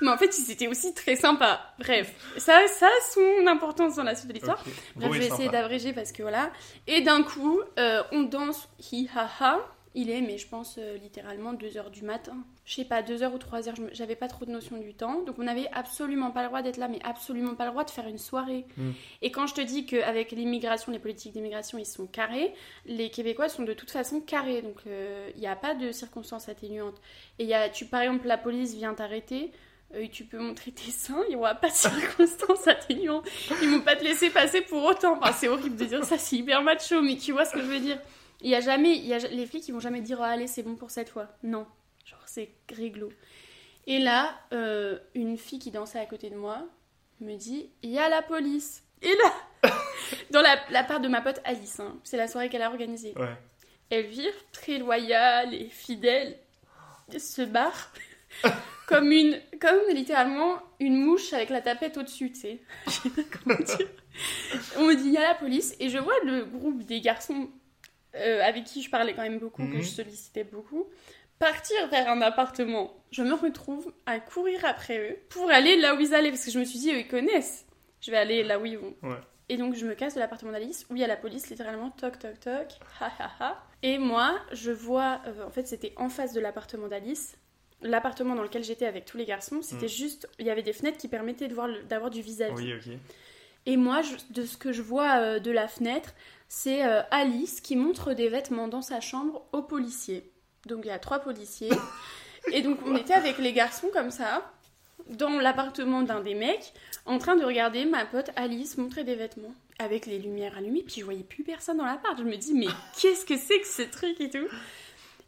Mais 0.02 0.10
en 0.10 0.18
fait, 0.18 0.38
ils 0.38 0.50
étaient 0.50 0.66
aussi 0.66 0.92
très 0.92 1.16
sympas. 1.16 1.58
Bref, 1.78 2.12
ça, 2.36 2.60
ça 2.68 2.86
a 2.86 3.12
son 3.14 3.46
importance 3.46 3.96
dans 3.96 4.02
la 4.02 4.14
suite 4.14 4.28
de 4.28 4.34
l'histoire. 4.34 4.62
Bref, 4.96 5.12
je 5.14 5.18
vais 5.18 5.26
essayer 5.28 5.48
d'abréger 5.48 5.94
parce 5.94 6.12
que 6.12 6.20
voilà. 6.20 6.50
Et 6.86 7.00
d'un 7.00 7.22
coup, 7.22 7.58
on 7.78 8.22
danse 8.24 8.68
hi 8.92 9.08
ha 9.16 9.30
ha. 9.40 9.71
Il 9.94 10.08
est, 10.08 10.22
mais 10.22 10.38
je 10.38 10.48
pense 10.48 10.76
euh, 10.78 10.96
littéralement 10.96 11.52
2h 11.52 11.90
du 11.90 12.02
matin. 12.02 12.34
Je 12.64 12.76
sais 12.76 12.84
pas, 12.86 13.02
2h 13.02 13.30
ou 13.32 13.36
3h, 13.38 13.76
je 13.76 13.82
me- 13.82 13.90
j'avais 13.92 14.16
pas 14.16 14.26
trop 14.28 14.46
de 14.46 14.50
notion 14.50 14.78
du 14.78 14.94
temps. 14.94 15.20
Donc 15.22 15.36
on 15.38 15.46
avait 15.46 15.68
absolument 15.72 16.30
pas 16.30 16.40
le 16.42 16.48
droit 16.48 16.62
d'être 16.62 16.78
là, 16.78 16.88
mais 16.88 16.98
absolument 17.04 17.54
pas 17.54 17.64
le 17.66 17.72
droit 17.72 17.84
de 17.84 17.90
faire 17.90 18.06
une 18.08 18.16
soirée. 18.18 18.64
Mm. 18.78 18.90
Et 19.20 19.30
quand 19.30 19.46
je 19.46 19.54
te 19.54 19.60
dis 19.60 19.84
qu'avec 19.84 20.30
l'immigration, 20.32 20.92
les 20.92 20.98
politiques 20.98 21.32
d'immigration, 21.34 21.76
ils 21.76 21.84
sont 21.84 22.06
carrés, 22.06 22.54
les 22.86 23.10
Québécois 23.10 23.50
sont 23.50 23.64
de 23.64 23.74
toute 23.74 23.90
façon 23.90 24.20
carrés. 24.20 24.62
Donc 24.62 24.80
il 24.86 25.38
n'y 25.40 25.46
a 25.46 25.56
pas 25.56 25.74
de 25.74 25.92
circonstances 25.92 26.48
atténuantes. 26.48 27.00
Et 27.38 27.44
y 27.44 27.52
a, 27.54 27.68
tu, 27.68 27.84
par 27.84 28.00
exemple, 28.00 28.26
la 28.26 28.38
police 28.38 28.74
vient 28.74 28.94
t'arrêter. 28.94 29.50
euh, 29.94 30.06
tu 30.10 30.24
peux 30.24 30.38
montrer 30.38 30.70
tes 30.72 30.90
seins, 30.90 31.20
il 31.28 31.30
n'y 31.30 31.36
aura 31.36 31.54
pas 31.54 31.68
de 31.68 31.74
circonstances 31.74 32.66
atténuantes. 32.66 33.26
Ils 33.60 33.68
vont 33.68 33.80
pas 33.82 33.94
te 33.96 34.04
laisser 34.04 34.30
passer 34.30 34.62
pour 34.62 34.82
autant. 34.84 35.18
Enfin, 35.18 35.32
c'est 35.32 35.48
horrible 35.48 35.76
de 35.76 35.84
dire 35.84 36.02
ça, 36.04 36.16
c'est 36.16 36.36
hyper 36.36 36.62
macho, 36.62 37.02
mais 37.02 37.16
tu 37.18 37.32
vois 37.32 37.44
ce 37.44 37.52
que 37.52 37.60
je 37.60 37.66
veux 37.66 37.78
dire. 37.80 37.98
Il 38.42 38.50
y 38.50 38.54
a 38.54 38.60
jamais, 38.60 38.96
il 38.96 39.06
y 39.06 39.14
a, 39.14 39.18
les 39.18 39.46
flics, 39.46 39.66
ils 39.68 39.72
vont 39.72 39.80
jamais 39.80 40.00
dire, 40.00 40.18
oh, 40.20 40.24
allez, 40.24 40.46
c'est 40.46 40.62
bon 40.62 40.74
pour 40.74 40.90
cette 40.90 41.08
fois. 41.08 41.28
Non, 41.42 41.66
genre 42.04 42.22
c'est 42.26 42.50
réglo. 42.72 43.10
Et 43.86 43.98
là, 43.98 44.34
euh, 44.52 44.98
une 45.14 45.38
fille 45.38 45.58
qui 45.58 45.70
dansait 45.70 45.98
à 45.98 46.06
côté 46.06 46.30
de 46.30 46.36
moi 46.36 46.66
me 47.20 47.36
dit, 47.36 47.70
il 47.82 47.90
y 47.90 47.98
a 47.98 48.08
la 48.08 48.22
police. 48.22 48.84
Et 49.00 49.12
là, 49.14 49.70
dans 50.30 50.42
la, 50.42 50.56
la 50.70 50.84
part 50.84 51.00
de 51.00 51.08
ma 51.08 51.20
pote 51.20 51.40
Alice, 51.44 51.80
hein, 51.80 51.96
c'est 52.04 52.16
la 52.16 52.28
soirée 52.28 52.48
qu'elle 52.48 52.62
a 52.62 52.70
organisée. 52.70 53.14
Ouais. 53.16 53.36
Elvire, 53.90 54.32
très 54.52 54.78
loyale 54.78 55.54
et 55.54 55.68
fidèle, 55.68 56.36
se 57.18 57.42
barre 57.42 57.92
comme 58.86 59.12
une, 59.12 59.40
comme 59.60 59.94
littéralement 59.94 60.58
une 60.80 60.96
mouche 60.96 61.32
avec 61.32 61.50
la 61.50 61.60
tapette 61.60 61.96
au-dessus, 61.98 62.32
tu 62.32 62.40
sais. 62.40 62.60
Je 62.86 62.90
sais 62.90 63.10
pas 63.10 63.22
comment 63.30 63.58
dire. 63.58 63.88
On 64.78 64.86
me 64.86 64.94
dit, 64.94 65.06
il 65.06 65.12
y 65.12 65.18
a 65.18 65.28
la 65.28 65.34
police, 65.34 65.74
et 65.80 65.88
je 65.88 65.98
vois 65.98 66.18
le 66.24 66.44
groupe 66.44 66.84
des 66.84 67.00
garçons 67.00 67.48
euh, 68.16 68.42
avec 68.42 68.64
qui 68.64 68.82
je 68.82 68.90
parlais 68.90 69.14
quand 69.14 69.22
même 69.22 69.38
beaucoup, 69.38 69.62
que 69.66 69.76
Mhm. 69.76 69.82
je 69.82 69.88
sollicitais 69.88 70.44
beaucoup, 70.44 70.86
partir 71.38 71.88
vers 71.88 72.08
un 72.08 72.20
appartement. 72.22 72.94
Je 73.10 73.22
me 73.22 73.34
retrouve 73.34 73.92
à 74.06 74.20
courir 74.20 74.64
après 74.64 74.98
eux 75.10 75.16
pour 75.28 75.50
aller 75.50 75.76
là 75.76 75.94
où 75.94 76.00
ils 76.00 76.14
allaient, 76.14 76.30
parce 76.30 76.44
que 76.44 76.50
je 76.50 76.58
me 76.58 76.64
suis 76.64 76.78
dit, 76.78 76.90
eux, 76.92 76.98
ils 76.98 77.08
connaissent. 77.08 77.66
Je 78.00 78.10
vais 78.10 78.16
aller 78.16 78.42
là 78.42 78.58
où 78.58 78.66
ils 78.66 78.78
vont. 78.78 78.94
Ouais. 79.02 79.16
Et 79.48 79.56
donc 79.56 79.74
je 79.74 79.84
me 79.86 79.94
casse 79.94 80.14
de 80.14 80.20
l'appartement 80.20 80.52
d'Alice 80.52 80.86
où 80.88 80.94
il 80.96 81.00
y 81.00 81.04
a 81.04 81.08
la 81.08 81.16
police 81.16 81.50
littéralement 81.50 81.90
toc 81.90 82.18
toc 82.18 82.40
toc 82.40 82.68
ha 83.00 83.10
ha 83.18 83.30
ha. 83.40 83.66
Et 83.82 83.98
moi 83.98 84.38
je 84.52 84.70
vois 84.70 85.20
euh, 85.26 85.44
en 85.46 85.50
fait 85.50 85.66
c'était 85.66 85.92
en 85.96 86.08
face 86.08 86.32
de 86.32 86.40
l'appartement 86.40 86.88
d'Alice. 86.88 87.36
L'appartement 87.82 88.34
dans 88.34 88.42
lequel 88.44 88.62
j'étais 88.64 88.86
avec 88.86 89.04
tous 89.04 89.18
les 89.18 89.26
garçons, 89.26 89.60
c'était 89.60 89.86
Mm. 89.86 89.88
juste 89.88 90.28
il 90.38 90.46
y 90.46 90.50
avait 90.50 90.62
des 90.62 90.72
fenêtres 90.72 90.96
qui 90.96 91.08
permettaient 91.08 91.48
de 91.48 91.54
voir 91.54 91.66
le- 91.68 91.82
d'avoir 91.82 92.10
du 92.10 92.22
vis-à-vis. 92.22 92.54
Oui, 92.54 92.72
ok. 92.74 92.98
Et 93.66 93.76
moi 93.76 94.00
je- 94.02 94.32
de 94.32 94.46
ce 94.46 94.56
que 94.56 94.72
je 94.72 94.80
vois 94.80 95.18
euh, 95.18 95.38
de 95.38 95.50
la 95.50 95.68
fenêtre, 95.68 96.14
c'est 96.54 96.84
euh, 96.84 97.00
Alice 97.10 97.62
qui 97.62 97.76
montre 97.76 98.12
des 98.12 98.28
vêtements 98.28 98.68
dans 98.68 98.82
sa 98.82 99.00
chambre 99.00 99.42
aux 99.52 99.62
policiers. 99.62 100.30
Donc 100.66 100.80
il 100.84 100.88
y 100.88 100.90
a 100.90 100.98
trois 100.98 101.20
policiers. 101.20 101.70
Et 102.52 102.60
donc 102.60 102.78
on 102.84 102.94
était 102.94 103.14
avec 103.14 103.38
les 103.38 103.54
garçons 103.54 103.88
comme 103.90 104.10
ça 104.10 104.52
dans 105.08 105.40
l'appartement 105.40 106.02
d'un 106.02 106.20
des 106.20 106.34
mecs 106.34 106.74
en 107.06 107.16
train 107.16 107.36
de 107.36 107.44
regarder 107.44 107.86
ma 107.86 108.04
pote 108.04 108.28
Alice 108.36 108.76
montrer 108.76 109.02
des 109.02 109.14
vêtements. 109.14 109.54
Avec 109.78 110.04
les 110.04 110.18
lumières 110.18 110.54
allumées 110.58 110.82
puis 110.82 110.96
je 111.00 111.04
voyais 111.06 111.22
plus 111.22 111.42
personne 111.42 111.78
dans 111.78 111.86
l'appart. 111.86 112.18
Je 112.18 112.24
me 112.24 112.36
dis 112.36 112.52
mais 112.52 112.68
qu'est-ce 113.00 113.24
que 113.24 113.38
c'est 113.38 113.60
que 113.60 113.66
ce 113.66 113.82
truc 113.90 114.20
et 114.20 114.28
tout? 114.28 114.46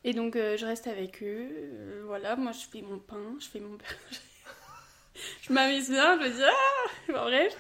Et 0.05 0.13
donc 0.13 0.37
euh, 0.37 0.59
je 0.59 0.67
reste 0.67 0.89
avec 0.89 1.23
eux. 1.23 1.49
Euh, 1.51 2.03
voilà 2.05 2.37
moi 2.37 2.53
je 2.53 2.67
fais 2.71 2.83
mon 2.83 2.99
pain 2.99 3.35
je 3.41 3.47
fais 3.47 3.61
mon 3.61 3.79
je 5.41 5.53
m'amuse 5.55 5.89
bien 5.89 6.21
je 6.21 6.25
me 6.27 6.29
dis 6.29 6.43
ah! 6.43 7.13
Bref 7.13 7.57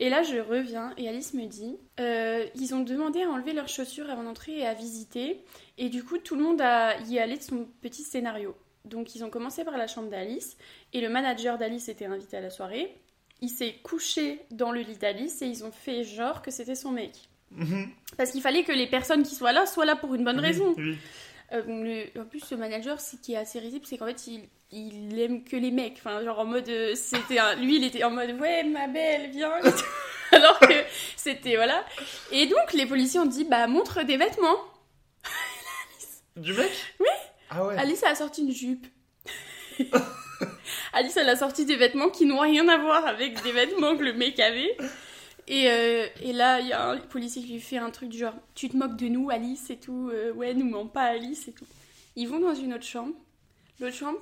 et 0.00 0.08
là 0.10 0.22
je 0.22 0.38
reviens 0.38 0.92
et 0.96 1.08
Alice 1.08 1.34
me 1.34 1.46
dit 1.46 1.76
euh, 2.00 2.46
ils 2.54 2.74
ont 2.74 2.80
demandé 2.80 3.22
à 3.22 3.28
enlever 3.28 3.52
leurs 3.52 3.68
chaussures 3.68 4.10
avant 4.10 4.24
d'entrer 4.24 4.58
et 4.58 4.66
à 4.66 4.74
visiter 4.74 5.44
et 5.78 5.88
du 5.88 6.02
coup 6.04 6.18
tout 6.18 6.34
le 6.34 6.42
monde 6.42 6.60
a 6.60 6.98
y 7.02 7.16
est 7.16 7.20
allé 7.20 7.36
de 7.36 7.42
son 7.42 7.66
petit 7.80 8.02
scénario 8.02 8.56
donc 8.84 9.14
ils 9.14 9.24
ont 9.24 9.30
commencé 9.30 9.64
par 9.64 9.76
la 9.76 9.86
chambre 9.86 10.10
d'Alice 10.10 10.56
et 10.92 11.00
le 11.00 11.08
manager 11.08 11.58
d'Alice 11.58 11.88
était 11.88 12.04
invité 12.06 12.36
à 12.36 12.40
la 12.40 12.50
soirée. 12.50 12.94
Il 13.40 13.48
s'est 13.48 13.74
couché 13.82 14.40
dans 14.50 14.72
le 14.72 14.80
lit 14.80 14.96
d'Alice 14.96 15.42
et 15.42 15.46
ils 15.46 15.64
ont 15.64 15.72
fait 15.72 16.04
genre 16.04 16.42
que 16.42 16.50
c'était 16.50 16.74
son 16.74 16.90
mec. 16.90 17.12
Mhm. 17.50 17.88
Parce 18.16 18.30
qu'il 18.30 18.42
fallait 18.42 18.62
que 18.62 18.72
les 18.72 18.86
personnes 18.86 19.22
qui 19.22 19.34
soient 19.34 19.52
là 19.52 19.66
soient 19.66 19.84
là 19.84 19.96
pour 19.96 20.14
une 20.14 20.24
bonne 20.24 20.38
Oui, 20.38 20.46
raison. 20.46 20.74
Oui. 20.76 20.96
Euh, 21.52 21.62
le- 21.66 22.20
en 22.20 22.24
plus, 22.24 22.40
ce 22.40 22.54
manager, 22.54 23.00
ce 23.00 23.16
qui 23.16 23.34
est 23.34 23.36
assez 23.36 23.58
risible, 23.58 23.84
c'est 23.86 23.98
qu'en 23.98 24.06
fait, 24.06 24.26
il, 24.26 24.48
il 24.72 25.20
aime 25.20 25.44
que 25.44 25.56
les 25.56 25.70
mecs. 25.70 25.96
Enfin, 25.98 26.22
genre 26.24 26.38
en 26.40 26.44
mode. 26.46 26.68
euh, 26.68 26.94
c'était 26.94 27.38
un- 27.38 27.54
Lui, 27.56 27.76
il 27.76 27.84
était 27.84 28.02
en 28.04 28.10
mode 28.10 28.30
Ouais, 28.40 28.64
ma 28.64 28.86
belle, 28.88 29.30
viens. 29.30 29.52
Alors 30.32 30.58
que 30.58 30.74
c'était. 31.16 31.56
Voilà. 31.56 31.84
Et 32.32 32.46
donc, 32.46 32.72
les 32.72 32.86
policiers 32.86 33.20
ont 33.20 33.26
dit 33.26 33.44
Bah, 33.44 33.66
montre 33.66 34.02
des 34.02 34.16
vêtements. 34.16 34.58
Du 36.36 36.52
mec 36.54 36.72
Oui. 36.98 37.06
Ah 37.50 37.64
ouais. 37.64 37.76
Alice 37.78 38.02
a 38.02 38.14
sorti 38.16 38.42
une 38.42 38.52
jupe. 38.52 38.86
Alice 40.92 41.16
elle 41.16 41.28
a 41.28 41.36
sorti 41.36 41.64
des 41.64 41.76
vêtements 41.76 42.08
qui 42.08 42.26
n'ont 42.26 42.38
rien 42.40 42.68
à 42.68 42.76
voir 42.78 43.06
avec 43.06 43.40
des 43.42 43.52
vêtements 43.52 43.96
que 43.96 44.02
le 44.02 44.12
mec 44.12 44.38
avait. 44.40 44.76
Et, 45.46 45.70
euh, 45.70 46.06
et 46.22 46.32
là, 46.32 46.60
il 46.60 46.68
y 46.68 46.72
a 46.72 46.88
un 46.88 46.98
policier 46.98 47.42
qui 47.42 47.52
lui 47.52 47.60
fait 47.60 47.76
un 47.76 47.90
truc 47.90 48.08
du 48.08 48.18
genre 48.18 48.34
Tu 48.54 48.68
te 48.68 48.76
moques 48.76 48.96
de 48.96 49.08
nous, 49.08 49.30
Alice 49.30 49.70
et 49.70 49.78
tout. 49.78 50.10
euh, 50.12 50.32
ouais, 50.32 50.54
nous 50.54 50.68
mens 50.68 50.86
pas, 50.86 51.04
Alice 51.04 51.48
et 51.48 51.52
tout. 51.52 51.66
Ils 52.16 52.28
vont 52.28 52.40
dans 52.40 52.54
une 52.54 52.74
autre 52.74 52.84
chambre. 52.84 53.14
L'autre 53.80 53.96
chambre 53.96 54.18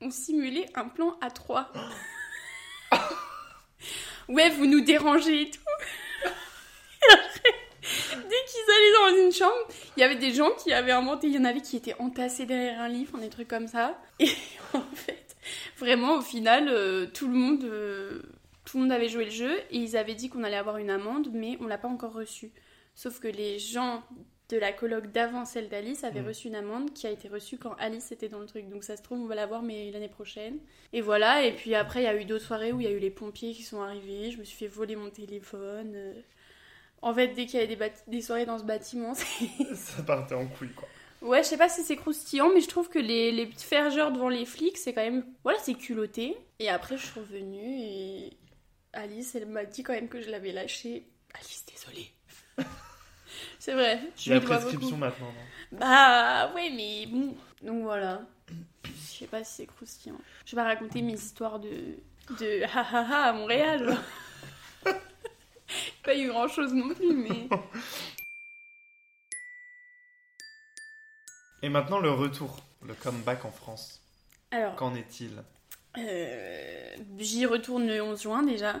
ont 0.00 0.10
simulé 0.10 0.66
un 0.74 0.88
plan 0.88 1.16
à 1.20 1.30
trois. 1.30 1.72
ouais, 4.28 4.50
vous 4.50 4.66
nous 4.66 4.80
dérangez 4.80 5.42
et 5.42 5.50
tout. 5.50 5.60
Et 6.24 7.12
après, 7.12 7.54
dès 8.12 8.36
qu'ils 8.46 9.10
allaient 9.10 9.16
dans 9.16 9.24
une 9.24 9.32
chambre, 9.32 9.68
il 9.96 10.00
y 10.00 10.04
avait 10.04 10.16
des 10.16 10.32
gens 10.32 10.50
qui 10.52 10.72
avaient 10.72 10.92
inventé, 10.92 11.26
il 11.26 11.34
y 11.34 11.38
en 11.38 11.44
avait 11.44 11.60
qui 11.60 11.76
étaient 11.76 11.96
entassés 11.98 12.46
derrière 12.46 12.80
un 12.80 13.02
enfin 13.02 13.18
des 13.18 13.28
trucs 13.28 13.48
comme 13.48 13.68
ça. 13.68 13.98
Et 14.20 14.30
en 14.74 14.82
fait, 14.94 15.36
vraiment, 15.78 16.18
au 16.18 16.22
final, 16.22 16.68
euh, 16.68 17.06
tout 17.06 17.28
le 17.28 17.34
monde, 17.34 17.64
euh, 17.64 18.22
tout 18.64 18.76
le 18.78 18.84
monde 18.84 18.92
avait 18.92 19.08
joué 19.08 19.24
le 19.24 19.30
jeu 19.30 19.52
et 19.70 19.76
ils 19.78 19.96
avaient 19.96 20.14
dit 20.14 20.28
qu'on 20.28 20.44
allait 20.44 20.56
avoir 20.56 20.76
une 20.78 20.90
amende, 20.90 21.28
mais 21.32 21.56
on 21.60 21.66
l'a 21.66 21.78
pas 21.78 21.88
encore 21.88 22.12
reçue. 22.12 22.52
Sauf 22.94 23.20
que 23.20 23.28
les 23.28 23.58
gens 23.58 24.02
de 24.48 24.58
la 24.58 24.72
colloque 24.72 25.10
d'avant 25.12 25.44
celle 25.46 25.68
d'Alice 25.70 26.04
avaient 26.04 26.20
Mm. 26.20 26.26
reçu 26.28 26.48
une 26.48 26.54
amende 26.56 26.92
qui 26.92 27.06
a 27.06 27.10
été 27.10 27.26
reçue 27.28 27.56
quand 27.56 27.74
Alice 27.78 28.12
était 28.12 28.28
dans 28.28 28.38
le 28.40 28.46
truc. 28.46 28.68
Donc 28.68 28.84
ça 28.84 28.96
se 28.98 29.02
trouve, 29.02 29.20
on 29.20 29.26
va 29.26 29.34
l'avoir, 29.34 29.62
mais 29.62 29.90
l'année 29.90 30.08
prochaine. 30.10 30.58
Et 30.92 31.00
voilà, 31.00 31.42
et 31.44 31.52
puis 31.52 31.74
après, 31.74 32.00
il 32.02 32.04
y 32.04 32.06
a 32.08 32.14
eu 32.20 32.24
d'autres 32.26 32.44
soirées 32.44 32.70
où 32.72 32.78
il 32.80 32.84
y 32.84 32.86
a 32.86 32.92
eu 32.92 32.98
les 32.98 33.10
pompiers 33.10 33.54
qui 33.54 33.62
sont 33.62 33.80
arrivés, 33.80 34.30
je 34.30 34.38
me 34.38 34.44
suis 34.44 34.56
fait 34.58 34.68
voler 34.68 34.94
mon 34.96 35.08
téléphone. 35.10 35.92
euh. 35.94 36.12
En 37.00 37.12
fait, 37.14 37.28
dès 37.28 37.46
qu'il 37.46 37.58
y 37.58 37.62
avait 37.62 37.74
des, 37.74 37.90
des 38.08 38.20
soirées 38.22 38.44
dans 38.46 38.58
ce 38.58 38.64
bâtiment, 38.64 39.14
Ça 39.74 40.02
partait 40.06 40.34
en 40.34 40.46
couille, 40.46 40.72
quoi. 40.74 40.86
Ouais, 41.22 41.42
je 41.42 41.48
sais 41.48 41.56
pas 41.56 41.68
si 41.68 41.82
c'est 41.82 41.96
croustillant, 41.96 42.50
mais 42.52 42.60
je 42.60 42.68
trouve 42.68 42.88
que 42.90 42.98
les, 42.98 43.32
les 43.32 43.46
petits 43.46 43.64
fergeurs 43.64 44.12
devant 44.12 44.28
les 44.28 44.44
flics, 44.44 44.76
c'est 44.76 44.92
quand 44.92 45.02
même. 45.02 45.24
Voilà, 45.44 45.58
c'est 45.60 45.74
culotté. 45.74 46.36
Et 46.58 46.68
après, 46.68 46.96
je 46.98 47.06
suis 47.06 47.18
revenue 47.20 47.78
et 47.80 48.36
Alice, 48.92 49.34
elle 49.34 49.46
m'a 49.46 49.64
dit 49.64 49.82
quand 49.82 49.94
même 49.94 50.08
que 50.08 50.20
je 50.20 50.30
l'avais 50.30 50.52
lâché. 50.52 51.06
Alice, 51.34 51.64
désolée. 51.66 52.12
c'est 53.58 53.72
vrai, 53.72 54.00
je 54.16 54.26
Il 54.26 54.28
y 54.28 54.32
a 54.32 54.38
lui 54.38 54.46
dois 54.46 54.58
prescription 54.58 54.96
maintenant, 54.98 55.32
non? 55.32 55.78
Bah 55.78 56.52
ouais, 56.54 56.70
mais 56.70 57.06
bon. 57.06 57.34
Donc 57.62 57.82
voilà. 57.84 58.22
Je 58.84 58.90
sais 59.18 59.26
pas 59.26 59.42
si 59.44 59.54
c'est 59.54 59.66
croustillant. 59.66 60.18
Je 60.44 60.54
vais 60.54 60.62
pas 60.62 60.68
raconter 60.68 61.00
mes 61.00 61.14
histoires 61.14 61.58
de. 61.58 61.70
de 62.38 62.64
ha 62.64 62.80
ha 62.80 63.06
ha 63.08 63.28
à 63.28 63.32
Montréal. 63.32 63.96
pas 66.04 66.14
eu 66.14 66.28
grand 66.28 66.48
chose 66.48 66.74
non 66.74 66.94
plus, 66.94 67.14
mais. 67.14 67.48
Et 71.62 71.68
maintenant, 71.70 72.00
le 72.00 72.10
retour, 72.10 72.58
le 72.82 72.92
comeback 72.92 73.44
en 73.46 73.52
France. 73.52 74.02
Alors. 74.50 74.74
Qu'en 74.76 74.94
est-il? 74.94 75.42
Euh, 75.98 76.94
J'y 77.18 77.46
retourne 77.46 77.86
le 77.86 78.02
11 78.02 78.22
juin 78.22 78.42
déjà. 78.42 78.80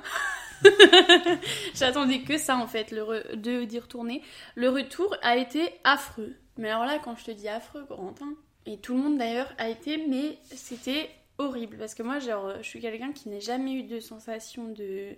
J'attendais 1.74 2.20
que 2.22 2.38
ça 2.38 2.56
en 2.56 2.66
fait, 2.66 2.90
le 2.90 3.02
re- 3.02 3.34
de 3.36 3.64
d'y 3.64 3.78
retourner. 3.78 4.22
Le 4.54 4.68
retour 4.68 5.14
a 5.22 5.36
été 5.36 5.62
affreux. 5.84 6.34
Mais 6.58 6.70
alors 6.70 6.84
là, 6.84 6.98
quand 7.02 7.16
je 7.16 7.24
te 7.24 7.30
dis 7.30 7.48
affreux, 7.48 7.84
Corentin, 7.86 8.34
et 8.66 8.78
tout 8.78 8.94
le 8.94 9.00
monde 9.02 9.18
d'ailleurs 9.18 9.52
a 9.58 9.68
été, 9.68 10.06
mais 10.08 10.38
c'était 10.54 11.10
horrible. 11.38 11.76
Parce 11.78 11.94
que 11.94 12.02
moi, 12.02 12.18
genre, 12.18 12.52
je 12.58 12.68
suis 12.68 12.80
quelqu'un 12.80 13.12
qui 13.12 13.28
n'a 13.28 13.40
jamais 13.40 13.72
eu 13.72 13.82
de 13.84 14.00
sensation 14.00 14.68
de 14.68 15.16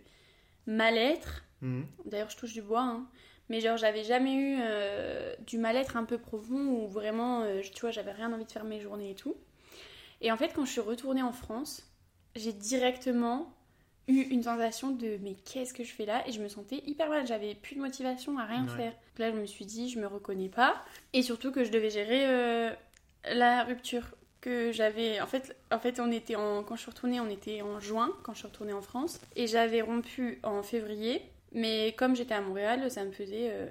mal-être. 0.67 1.45
Mhm. 1.61 1.87
D'ailleurs, 2.07 2.31
je 2.31 2.37
touche 2.37 2.53
du 2.53 2.63
bois, 2.63 2.83
hein. 2.83 3.07
Mais 3.51 3.61
genre, 3.61 3.77
j'avais 3.77 4.05
jamais 4.05 4.35
eu 4.35 4.57
euh, 4.63 5.35
du 5.47 5.59
mal-être 5.59 5.99
un 5.99 6.05
peu 6.05 6.17
profond 6.17 6.57
où 6.57 6.87
vraiment, 6.89 7.43
euh, 7.43 7.61
tu 7.61 7.81
vois, 7.83 7.91
j'avais 7.91 8.13
rien 8.13 8.33
envie 8.33 8.47
de 8.47 8.51
faire 8.53 8.65
mes 8.65 8.81
journées 8.81 9.11
et 9.11 9.15
tout. 9.15 9.35
Et 10.25 10.33
en 10.33 10.37
fait, 10.37 10.53
quand 10.55 10.65
je 10.65 10.73
suis 10.73 10.81
retournée 10.81 11.23
en 11.23 11.33
France, 11.33 11.83
j'ai 12.35 12.53
directement 12.53 13.55
eu 14.09 14.21
une 14.23 14.43
sensation 14.43 14.91
de 14.91 15.19
mais 15.23 15.35
qu'est-ce 15.35 15.73
que 15.75 15.85
je 15.85 15.93
fais 15.93 16.07
là? 16.07 16.27
Et 16.29 16.33
je 16.33 16.43
me 16.43 16.49
sentais 16.49 16.83
hyper 16.87 17.09
mal, 17.09 17.27
j'avais 17.27 17.55
plus 17.55 17.77
de 17.77 17.81
motivation 17.81 18.39
à 18.39 18.45
rien 18.47 18.65
Ouais. 18.65 18.71
faire. 18.77 18.93
Donc 18.93 19.19
Là, 19.19 19.31
je 19.31 19.37
me 19.37 19.47
suis 19.47 19.67
dit, 19.67 19.89
je 19.91 20.01
me 20.01 20.07
reconnais 20.07 20.49
pas. 20.49 20.83
Et 21.13 21.23
surtout 21.23 21.53
que 21.53 21.63
je 21.65 21.71
devais 21.71 21.91
gérer 21.91 22.27
euh, 22.27 22.71
la 23.33 23.65
rupture 23.65 24.07
que 24.41 24.73
j'avais. 24.73 25.21
En 25.21 25.27
fait, 25.27 25.57
en 25.71 25.79
fait, 25.79 26.01
on 26.01 26.11
était 26.11 26.37
en. 26.37 26.65
Quand 26.65 26.77
je 26.77 26.83
suis 26.83 26.91
retournée, 26.91 27.21
on 27.21 27.31
était 27.31 27.63
en 27.63 27.81
juin, 27.81 28.11
quand 28.25 28.35
je 28.35 28.39
suis 28.41 28.49
retournée 28.49 28.75
en 28.75 28.83
France. 28.83 29.21
Et 29.37 29.47
j'avais 29.47 29.83
rompu 29.83 30.41
en 30.43 30.63
février. 30.63 31.23
Mais 31.53 31.95
comme 31.97 32.17
j'étais 32.17 32.35
à 32.35 32.41
Montréal, 32.43 32.91
ça 32.91 33.05
me 33.05 33.13
faisait. 33.13 33.49
euh, 33.53 33.69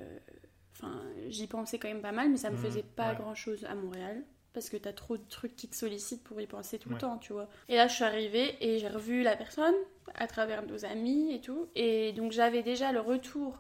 Enfin, 0.76 1.02
j'y 1.30 1.48
pensais 1.48 1.78
quand 1.80 1.88
même 1.88 2.02
pas 2.02 2.12
mal, 2.12 2.30
mais 2.30 2.38
ça 2.38 2.50
me 2.50 2.56
Mhm, 2.56 2.62
faisait 2.62 2.84
pas 2.84 3.10
ouais. 3.10 3.16
grand 3.16 3.36
chose 3.36 3.64
à 3.66 3.76
Montréal. 3.76 4.24
Parce 4.54 4.70
que 4.70 4.78
t'as 4.78 4.94
trop 4.94 5.18
de 5.18 5.24
trucs 5.30 5.56
qui 5.56 5.68
te 5.68 5.76
sollicitent 5.76 6.24
pour 6.24 6.40
y 6.40 6.46
penser 6.48 6.78
tout 6.78 6.90
Ouais. 6.90 6.96
le 6.96 7.02
temps, 7.02 7.18
tu 7.18 7.34
vois. 7.34 7.50
Et 7.70 7.76
là, 7.76 7.88
je 7.88 7.96
suis 7.96 8.04
arrivée 8.04 8.56
et 8.62 8.78
j'ai 8.80 8.88
revu 8.88 9.24
la 9.24 9.36
personne 9.36 9.74
à 10.16 10.28
travers 10.28 10.64
nos 10.66 10.86
amis 10.86 11.34
et 11.34 11.42
tout. 11.42 11.68
Et 11.76 12.14
donc, 12.14 12.32
j'avais 12.32 12.62
déjà 12.62 12.92
le 12.92 13.00
retour. 13.00 13.58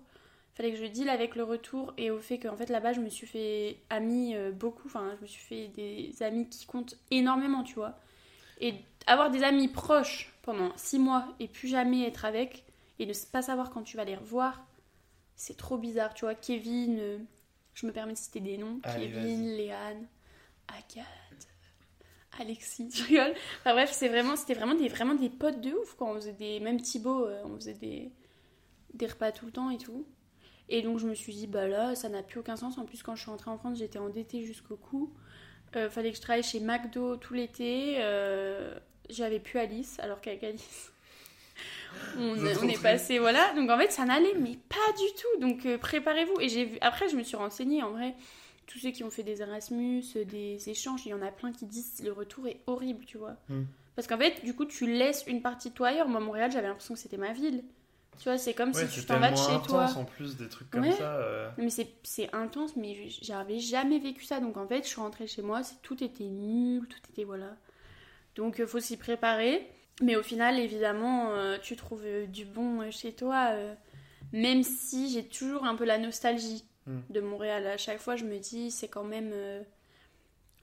Fallait 0.53 0.71
que 0.71 0.77
je 0.77 0.85
deal 0.85 1.09
avec 1.09 1.35
le 1.35 1.43
retour 1.43 1.93
et 1.97 2.11
au 2.11 2.19
fait 2.19 2.37
qu'en 2.37 2.55
fait 2.55 2.69
là-bas, 2.69 2.93
je 2.93 2.99
me 3.01 3.09
suis 3.09 3.25
fait 3.25 3.77
amis 3.89 4.35
euh, 4.35 4.51
beaucoup. 4.51 4.87
Enfin, 4.87 5.15
je 5.17 5.21
me 5.23 5.27
suis 5.27 5.41
fait 5.41 5.67
des 5.69 6.13
amis 6.21 6.47
qui 6.47 6.67
comptent 6.67 6.95
énormément, 7.09 7.63
tu 7.63 7.73
vois. 7.73 7.97
Et 8.61 8.75
avoir 9.07 9.31
des 9.31 9.41
amis 9.43 9.67
proches 9.67 10.31
pendant 10.43 10.71
six 10.77 10.99
mois 10.99 11.27
et 11.39 11.47
plus 11.47 11.67
jamais 11.69 12.03
être 12.07 12.23
avec 12.23 12.65
et 12.99 13.07
ne 13.07 13.13
pas 13.31 13.41
savoir 13.41 13.71
quand 13.71 13.81
tu 13.81 13.97
vas 13.97 14.05
les 14.05 14.15
revoir, 14.15 14.63
c'est 15.35 15.57
trop 15.57 15.79
bizarre, 15.79 16.13
tu 16.13 16.25
vois. 16.25 16.35
Kevin, 16.35 16.99
euh, 16.99 17.17
je 17.73 17.87
me 17.87 17.91
permets 17.91 18.13
de 18.13 18.17
citer 18.19 18.39
des 18.39 18.57
noms. 18.57 18.79
Allez, 18.83 19.07
Kevin, 19.09 19.57
Léane, 19.57 20.05
Agathe, 20.77 21.47
Alexis, 22.39 22.89
je 22.93 23.03
rigole. 23.03 23.33
Enfin 23.59 23.73
bref, 23.73 23.91
c'est 23.93 24.09
vraiment, 24.09 24.35
c'était 24.35 24.55
vraiment 24.55 24.75
des, 24.75 24.87
vraiment 24.87 25.15
des 25.15 25.29
potes 25.29 25.61
de 25.61 25.71
ouf 25.71 25.95
quand 25.95 26.11
on 26.11 26.15
faisait 26.15 26.33
des, 26.33 26.59
même 26.59 26.81
Thibaut, 26.81 27.25
euh, 27.25 27.41
on 27.45 27.55
faisait 27.55 27.73
des, 27.75 28.11
des 28.93 29.07
repas 29.07 29.31
tout 29.31 29.45
le 29.45 29.51
temps 29.51 29.69
et 29.69 29.77
tout. 29.77 30.05
Et 30.69 30.81
donc 30.81 30.97
je 30.99 31.07
me 31.07 31.13
suis 31.15 31.33
dit, 31.33 31.47
bah 31.47 31.67
là, 31.67 31.95
ça 31.95 32.09
n'a 32.09 32.23
plus 32.23 32.39
aucun 32.39 32.55
sens. 32.55 32.77
En 32.77 32.85
plus, 32.85 33.03
quand 33.03 33.15
je 33.15 33.21
suis 33.21 33.29
rentrée 33.29 33.51
en 33.51 33.57
France, 33.57 33.77
j'étais 33.77 33.99
endettée 33.99 34.43
jusqu'au 34.45 34.77
cou. 34.77 35.13
Euh, 35.75 35.89
fallait 35.89 36.11
que 36.11 36.17
je 36.17 36.21
travaille 36.21 36.43
chez 36.43 36.59
McDo 36.59 37.17
tout 37.17 37.33
l'été. 37.33 37.95
Euh, 37.99 38.75
J'avais 39.09 39.39
plus 39.39 39.59
Alice, 39.59 39.99
alors 39.99 40.21
qu'avec 40.21 40.43
Alice, 40.43 40.91
on, 42.17 42.35
on 42.37 42.67
est 42.67 42.81
passé, 42.81 43.19
voilà. 43.19 43.53
Donc 43.55 43.69
en 43.69 43.77
fait, 43.77 43.91
ça 43.91 44.05
n'allait, 44.05 44.35
mais 44.35 44.57
pas 44.69 44.91
du 44.97 45.13
tout. 45.21 45.41
Donc 45.41 45.65
euh, 45.65 45.77
préparez-vous. 45.77 46.39
Et 46.39 46.49
j'ai 46.49 46.65
vu, 46.65 46.77
après, 46.81 47.09
je 47.09 47.15
me 47.15 47.23
suis 47.23 47.35
renseignée 47.37 47.83
en 47.83 47.91
vrai. 47.91 48.15
Tous 48.73 48.79
ceux 48.79 48.89
qui 48.89 49.03
ont 49.03 49.11
fait 49.11 49.21
des 49.21 49.43
Erasmus, 49.43 50.03
des 50.25 50.67
échanges, 50.67 51.05
il 51.05 51.09
y 51.09 51.13
en 51.13 51.21
a 51.21 51.29
plein 51.31 51.51
qui 51.51 51.67
disent 51.67 52.01
le 52.03 52.11
retour 52.11 52.47
est 52.47 52.61
horrible, 52.65 53.05
tu 53.05 53.19
vois. 53.19 53.35
Mm. 53.49 53.65
Parce 53.95 54.07
qu'en 54.07 54.17
fait, 54.17 54.43
du 54.43 54.55
coup, 54.55 54.65
tu 54.65 54.87
laisses 54.91 55.23
une 55.27 55.43
partie 55.43 55.69
de 55.69 55.75
toi 55.75 55.89
ailleurs. 55.89 56.07
Moi, 56.07 56.19
Montréal, 56.19 56.51
j'avais 56.51 56.67
l'impression 56.67 56.95
que 56.95 56.99
c'était 56.99 57.17
ma 57.17 57.33
ville. 57.33 57.63
Tu 58.17 58.23
vois, 58.23 58.39
c'est 58.39 58.55
comme 58.55 58.71
Ouais, 58.71 58.87
si 58.87 59.01
tu 59.01 59.05
t'en 59.05 59.19
vas 59.19 59.29
de 59.29 59.35
chez 59.37 59.61
toi. 59.67 59.85
en 59.95 60.05
plus, 60.05 60.37
des 60.37 60.49
trucs 60.49 60.71
comme 60.71 60.81
Ouais. 60.81 60.91
ça. 60.93 61.17
euh, 61.17 61.51
mais 61.59 61.69
c'est 61.69 62.33
intense, 62.33 62.75
mais 62.75 63.09
j'avais 63.21 63.59
jamais 63.59 63.99
vécu 63.99 64.23
ça. 64.23 64.39
Donc 64.39 64.57
en 64.57 64.67
fait, 64.67 64.81
je 64.83 64.87
suis 64.87 64.99
rentrée 65.01 65.27
chez 65.27 65.43
moi, 65.43 65.61
tout 65.83 66.03
était 66.03 66.23
nul, 66.23 66.87
tout 66.87 66.97
était 67.11 67.25
voilà. 67.25 67.55
Donc 68.35 68.55
il 68.57 68.65
faut 68.65 68.79
s'y 68.79 68.97
préparer. 68.97 69.67
Mais 70.01 70.15
au 70.15 70.23
final, 70.23 70.57
évidemment, 70.59 71.29
euh, 71.31 71.57
tu 71.61 71.75
trouves 71.75 72.01
euh, 72.05 72.25
du 72.25 72.45
bon 72.45 72.81
euh, 72.81 72.89
chez 72.89 73.13
toi. 73.13 73.49
euh, 73.51 73.75
même 74.31 74.63
si 74.63 75.11
j'ai 75.11 75.23
toujours 75.27 75.63
un 75.65 75.75
peu 75.75 75.85
la 75.85 75.99
nostalgie 75.99 76.63
Mm. 76.87 76.99
de 77.09 77.19
Montréal. 77.21 77.67
À 77.67 77.77
chaque 77.77 77.99
fois, 77.99 78.15
je 78.15 78.25
me 78.25 78.37
dis, 78.39 78.69
c'est 78.71 78.87
quand 78.89 79.03
même. 79.03 79.31
euh, 79.33 79.61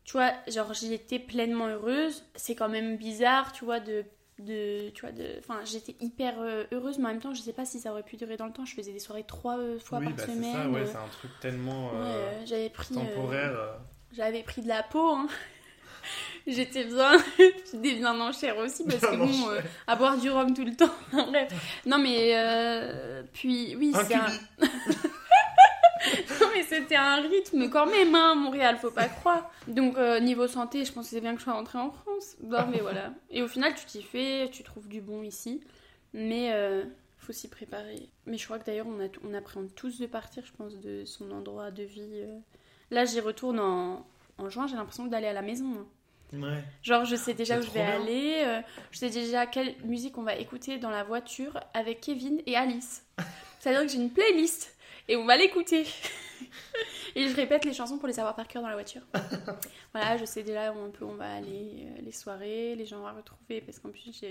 tu 0.05 0.13
vois, 0.13 0.33
genre 0.49 0.75
j'y 0.75 0.93
étais 0.95 1.19
pleinement 1.19 1.67
heureuse. 1.69 2.25
C'est 2.35 2.55
quand 2.55 2.69
même 2.69 2.97
bizarre, 2.97 3.53
tu 3.53 3.65
vois, 3.65 3.81
de. 3.81 4.05
de 4.39 4.91
tu 4.91 5.03
vois, 5.03 5.13
de. 5.13 5.37
Enfin, 5.39 5.61
j'étais 5.65 5.95
hyper 6.01 6.41
euh, 6.41 6.65
heureuse, 6.73 6.99
mais 6.99 7.07
en 7.07 7.09
même 7.09 7.21
temps, 7.21 7.33
je 7.35 7.41
sais 7.41 7.53
pas 7.53 7.65
si 7.65 7.79
ça 7.79 7.93
aurait 7.93 8.03
pu 8.03 8.17
durer 8.17 8.37
dans 8.37 8.47
le 8.47 8.53
temps. 8.53 8.65
Je 8.65 8.75
faisais 8.75 8.93
des 8.93 8.99
soirées 8.99 9.25
trois 9.25 9.59
euh, 9.59 9.79
fois 9.79 9.99
Oui, 9.99 10.07
par 10.07 10.15
bah 10.17 10.23
c'est 10.27 10.35
semaine. 10.35 10.53
ça, 10.53 10.69
ouais, 10.69 10.87
c'est 10.87 10.97
un 10.97 11.09
truc 11.09 11.31
tellement 11.41 11.91
Ouais, 11.93 12.45
j'avais 12.47 12.71
pris, 12.71 12.95
temporaire. 12.95 13.79
j'avais 14.13 14.43
pris 14.43 14.63
de 14.63 14.69
la 14.69 14.83
peau. 14.83 15.09
hein. 15.13 15.29
J'étais 16.47 16.85
bien, 16.87 17.13
j'étais 17.39 17.95
bien 17.97 18.19
en 18.19 18.33
chair 18.33 18.57
aussi 18.57 18.85
parce 18.85 19.01
que 19.01 19.11
Bien 19.15 19.19
bon, 19.27 19.51
euh, 19.51 19.61
à 19.87 19.95
boire 19.95 20.17
du 20.17 20.31
rhum 20.31 20.55
tout 20.55 20.65
le 20.65 20.75
temps. 20.75 20.91
Bref, 21.13 21.53
non 21.85 21.99
mais 21.99 22.33
euh, 22.35 23.23
puis 23.35 23.77
oui, 23.77 23.93
c'est 24.07 24.15
un... 24.15 24.27
c'était 26.71 26.97
un 26.97 27.17
rythme 27.21 27.69
quand 27.69 27.87
même, 27.87 28.15
hein, 28.15 28.35
Montréal, 28.35 28.79
faut 28.81 28.91
pas 28.91 29.09
croire. 29.09 29.51
Donc 29.69 29.99
euh, 29.99 30.21
niveau 30.21 30.47
santé, 30.47 30.85
je 30.85 30.93
c'est 31.03 31.21
bien 31.21 31.33
que 31.35 31.39
je 31.41 31.45
sois 31.45 31.53
rentrée 31.53 31.79
en 31.79 31.91
France. 31.91 32.37
Non 32.43 32.67
mais 32.71 32.81
voilà. 32.81 33.13
Et 33.31 33.43
au 33.43 33.49
final, 33.49 33.75
tu 33.75 33.85
t'y 33.85 34.03
fais, 34.03 34.49
tu 34.51 34.63
trouves 34.63 34.89
du 34.89 35.01
bon 35.01 35.23
ici, 35.23 35.61
mais 36.15 36.53
euh, 36.53 36.85
faut 37.19 37.33
s'y 37.33 37.49
préparer. 37.49 38.09
Mais 38.27 38.39
je 38.39 38.45
crois 38.45 38.59
que 38.59 38.65
d'ailleurs, 38.65 38.87
on, 38.89 39.01
a, 39.05 39.09
on 39.29 39.35
appréhende 39.35 39.75
tous 39.75 39.99
de 40.01 40.07
partir, 40.07 40.45
je 40.47 40.53
pense, 40.53 40.79
de 40.79 41.05
son 41.05 41.31
endroit 41.33 41.71
de 41.71 41.83
vie. 41.83 42.01
euh. 42.15 42.39
Là, 42.91 43.05
j'y 43.05 43.21
retourne 43.21 43.61
en, 43.61 44.07
en 44.39 44.49
juin, 44.49 44.67
j'ai 44.67 44.77
l'impression 44.77 45.07
d'aller 45.07 45.27
à 45.29 45.33
la 45.33 45.43
maison. 45.43 45.67
hein. 45.79 45.87
Ouais. 46.33 46.63
Genre, 46.85 47.05
je 47.05 47.17
sais 47.17 47.35
déjà 47.35 47.59
où 47.59 47.63
je 47.63 47.71
vais 47.71 47.85
bien. 47.85 48.01
aller, 48.01 48.43
euh, 48.47 48.61
je 48.93 48.99
sais 48.99 49.11
déjà 49.11 49.47
quelle 49.47 49.75
musique 49.85 50.17
on 50.17 50.23
va 50.23 50.37
écouter 50.37 50.79
dans 50.79 50.91
la 50.91 51.03
voiture 51.03 51.59
avec 51.75 52.01
Kevin 52.03 52.41
et 52.47 52.55
Alice. 52.57 53.05
C'est-à-dire 53.59 53.83
que 53.83 53.89
j'ai 53.89 53.99
une 53.99 54.11
playlist 54.11 54.77
et 55.09 55.17
on 55.17 55.25
va 55.27 55.37
l'écouter. 55.37 55.85
et 57.15 57.29
je 57.29 57.37
répète 57.37 57.65
les 57.65 57.73
chansons 57.73 57.99
pour 57.99 58.09
les 58.09 58.15
savoir 58.15 58.35
par 58.35 58.49
cœur 58.49 58.63
dans 58.63 58.69
la 58.69 58.75
voiture. 58.75 59.03
voilà, 59.93 60.17
je 60.17 60.25
sais 60.25 60.43
déjà 60.43 60.73
où 60.73 60.79
un 60.79 60.91
peu 60.91 61.05
on 61.05 61.15
va 61.15 61.33
aller, 61.33 61.87
euh, 61.87 62.01
les 62.03 62.13
soirées, 62.13 62.75
les 62.75 62.87
gens 62.87 63.01
on 63.01 63.05
va 63.05 63.13
retrouver, 63.13 63.61
parce 63.61 63.79
qu'en 63.79 63.91
plus 63.91 64.23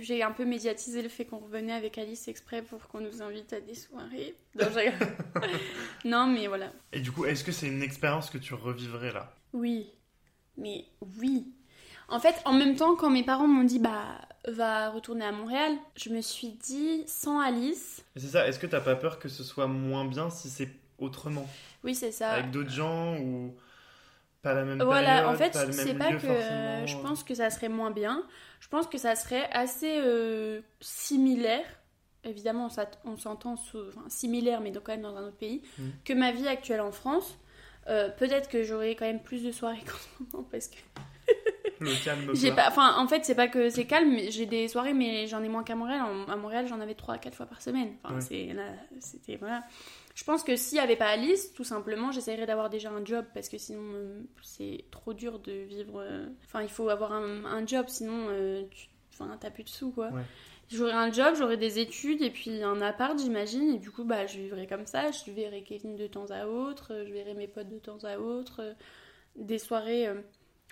j'ai 0.00 0.22
un 0.22 0.32
peu 0.32 0.44
médiatisé 0.44 1.02
le 1.02 1.08
fait 1.08 1.24
qu'on 1.24 1.38
revenait 1.38 1.72
avec 1.72 1.98
Alice 1.98 2.28
exprès 2.28 2.62
pour 2.62 2.86
qu'on 2.88 3.00
nous 3.00 3.22
invite 3.22 3.52
à 3.52 3.60
des 3.60 3.74
soirées. 3.74 4.34
Non, 4.54 4.66
non, 6.04 6.26
mais 6.26 6.46
voilà. 6.46 6.72
Et 6.92 7.00
du 7.00 7.12
coup, 7.12 7.24
est-ce 7.24 7.44
que 7.44 7.52
c'est 7.52 7.68
une 7.68 7.82
expérience 7.82 8.30
que 8.30 8.38
tu 8.38 8.54
revivrais 8.54 9.12
là? 9.12 9.34
Oui, 9.52 9.92
mais 10.56 10.84
oui. 11.18 11.52
En 12.08 12.18
fait, 12.18 12.34
en 12.44 12.52
même 12.52 12.74
temps, 12.74 12.96
quand 12.96 13.10
mes 13.10 13.22
parents 13.22 13.46
m'ont 13.46 13.64
dit 13.64 13.78
bah 13.78 14.20
va 14.48 14.90
retourner 14.90 15.24
à 15.24 15.32
Montréal, 15.32 15.76
je 15.96 16.10
me 16.10 16.20
suis 16.20 16.48
dit 16.48 17.04
sans 17.06 17.40
Alice. 17.40 18.04
C'est 18.16 18.28
ça, 18.28 18.48
est-ce 18.48 18.58
que 18.58 18.66
t'as 18.66 18.80
pas 18.80 18.96
peur 18.96 19.18
que 19.18 19.28
ce 19.28 19.44
soit 19.44 19.66
moins 19.66 20.04
bien 20.04 20.30
si 20.30 20.48
c'est 20.48 20.70
autrement 21.00 21.48
Oui, 21.84 21.94
c'est 21.94 22.12
ça. 22.12 22.30
Avec 22.32 22.50
d'autres 22.50 22.70
gens 22.70 23.16
ou 23.18 23.54
pas 24.42 24.54
la 24.54 24.64
même 24.64 24.82
Voilà, 24.82 25.22
période, 25.22 25.34
en 25.34 25.36
fait, 25.36 25.50
pas 25.52 25.72
c'est 25.72 25.94
pas 25.94 26.12
que 26.12 26.18
forcément. 26.20 26.86
je 26.86 26.96
pense 26.98 27.24
que 27.24 27.34
ça 27.34 27.50
serait 27.50 27.68
moins 27.68 27.90
bien. 27.90 28.22
Je 28.60 28.68
pense 28.68 28.86
que 28.86 28.98
ça 28.98 29.14
serait 29.16 29.48
assez 29.52 29.98
euh, 30.00 30.60
similaire. 30.80 31.64
Évidemment, 32.24 32.68
on 33.04 33.16
s'entend 33.16 33.52
enfin, 33.54 34.04
similaire, 34.08 34.60
mais 34.60 34.70
donc 34.70 34.84
quand 34.84 34.92
même 34.92 35.02
dans 35.02 35.16
un 35.16 35.26
autre 35.26 35.36
pays, 35.38 35.62
Mm. 35.78 35.82
que 36.04 36.12
ma 36.12 36.32
vie 36.32 36.46
actuelle 36.48 36.80
en 36.82 36.92
France. 36.92 37.38
Euh, 37.88 38.10
Peut-être 38.10 38.48
que 38.50 38.62
j'aurais 38.62 38.94
quand 38.94 39.06
même 39.06 39.22
plus 39.22 39.42
de 39.42 39.50
soirées 39.52 39.78
qu'en 39.86 39.96
ce 39.96 40.36
moment 40.36 40.48
parce 40.50 40.68
que 40.68 40.76
Le 41.80 42.04
calme 42.04 42.30
J'ai 42.34 42.52
pas, 42.52 42.68
enfin, 42.68 42.94
en 42.98 43.08
fait, 43.08 43.24
c'est 43.24 43.34
pas 43.34 43.48
que 43.48 43.70
c'est 43.70 43.86
calme, 43.86 44.14
j'ai 44.28 44.44
des 44.44 44.68
soirées, 44.68 44.92
mais 44.92 45.26
j'en 45.28 45.42
ai 45.42 45.48
moins 45.48 45.64
qu'à 45.64 45.74
Montréal. 45.76 46.02
À 46.28 46.36
Montréal, 46.36 46.66
j'en 46.68 46.78
avais 46.80 46.94
3 46.94 47.14
à 47.14 47.18
4 47.18 47.34
fois 47.34 47.46
par 47.46 47.62
semaine. 47.62 47.94
Enfin, 48.04 48.16
Ouais. 48.16 48.20
c'est 48.20 48.52
là, 48.52 48.64
c'était 49.00 49.36
voilà. 49.36 49.64
Je 50.20 50.24
pense 50.26 50.44
que 50.44 50.54
s'il 50.54 50.76
y 50.76 50.80
avait 50.80 50.96
pas 50.96 51.06
Alice, 51.08 51.54
tout 51.54 51.64
simplement, 51.64 52.12
j'essaierais 52.12 52.44
d'avoir 52.44 52.68
déjà 52.68 52.90
un 52.90 53.02
job 53.02 53.24
parce 53.32 53.48
que 53.48 53.56
sinon, 53.56 53.80
euh, 53.94 54.20
c'est 54.42 54.84
trop 54.90 55.14
dur 55.14 55.38
de 55.38 55.50
vivre. 55.50 55.98
euh, 56.02 56.26
Enfin, 56.44 56.60
il 56.60 56.68
faut 56.68 56.90
avoir 56.90 57.14
un, 57.14 57.46
un 57.46 57.66
job, 57.66 57.86
sinon, 57.88 58.26
euh, 58.28 58.64
tu, 58.70 58.88
enfin, 59.14 59.34
t'as 59.40 59.48
plus 59.50 59.64
de 59.64 59.70
sous, 59.70 59.92
quoi. 59.92 60.08
Ouais. 60.10 60.20
J'aurais 60.68 60.92
un 60.92 61.10
job, 61.10 61.36
j'aurais 61.38 61.56
des 61.56 61.78
études 61.78 62.20
et 62.20 62.28
puis 62.28 62.62
un 62.62 62.82
appart, 62.82 63.18
j'imagine. 63.18 63.70
Et 63.76 63.78
du 63.78 63.90
coup, 63.90 64.04
bah, 64.04 64.26
je 64.26 64.36
vivrais 64.38 64.66
comme 64.66 64.84
ça. 64.84 65.10
Je 65.10 65.30
verrais 65.30 65.62
Kevin 65.62 65.96
de 65.96 66.06
temps 66.06 66.30
à 66.30 66.44
autre, 66.46 67.02
je 67.06 67.12
verrais 67.14 67.32
mes 67.32 67.48
potes 67.48 67.70
de 67.70 67.78
temps 67.78 68.04
à 68.04 68.18
autre. 68.18 68.60
Des 69.36 69.58
soirées, 69.58 70.06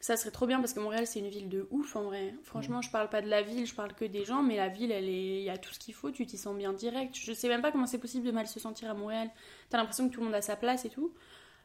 ça 0.01 0.17
serait 0.17 0.31
trop 0.31 0.47
bien 0.47 0.61
parce 0.61 0.73
que 0.73 0.81
Montréal, 0.81 1.07
c'est 1.07 1.19
une 1.19 1.29
ville 1.29 1.49
de 1.49 1.67
ouf 1.71 1.97
en 1.97 2.05
vrai. 2.05 2.35
Franchement, 2.45 2.83
je 2.83 2.91
parle 2.91 3.09
pas 3.09 3.21
de 3.21 3.29
la 3.29 3.43
ville, 3.43 3.67
je 3.67 3.75
parle 3.75 3.95
que 3.95 4.05
des 4.05 4.25
gens, 4.25 4.43
mais 4.43 4.57
la 4.57 4.69
ville, 4.69 4.93
elle 4.93 5.09
est, 5.09 5.41
il 5.41 5.43
y 5.43 5.51
a 5.51 5.59
tout 5.59 5.73
ce 5.73 5.79
qu'il 5.79 5.95
faut, 5.95 6.11
tu 6.11 6.25
t'y 6.25 6.39
sens 6.39 6.57
bien 6.57 6.73
direct. 6.73 7.17
Je 7.17 7.33
sais 7.33 7.49
même 7.49 7.63
pas 7.63 7.73
comment 7.73 7.87
c'est 7.87 7.99
possible 7.99 8.27
de 8.27 8.33
mal 8.33 8.47
se 8.47 8.61
sentir 8.61 8.91
à 8.91 8.95
Montréal. 8.95 9.31
T'as 9.71 9.79
l'impression 9.79 10.09
que 10.09 10.15
tout 10.15 10.21
le 10.21 10.27
monde 10.27 10.35
a 10.35 10.43
sa 10.43 10.57
place 10.57 10.85
et 10.85 10.91
tout. 10.91 11.13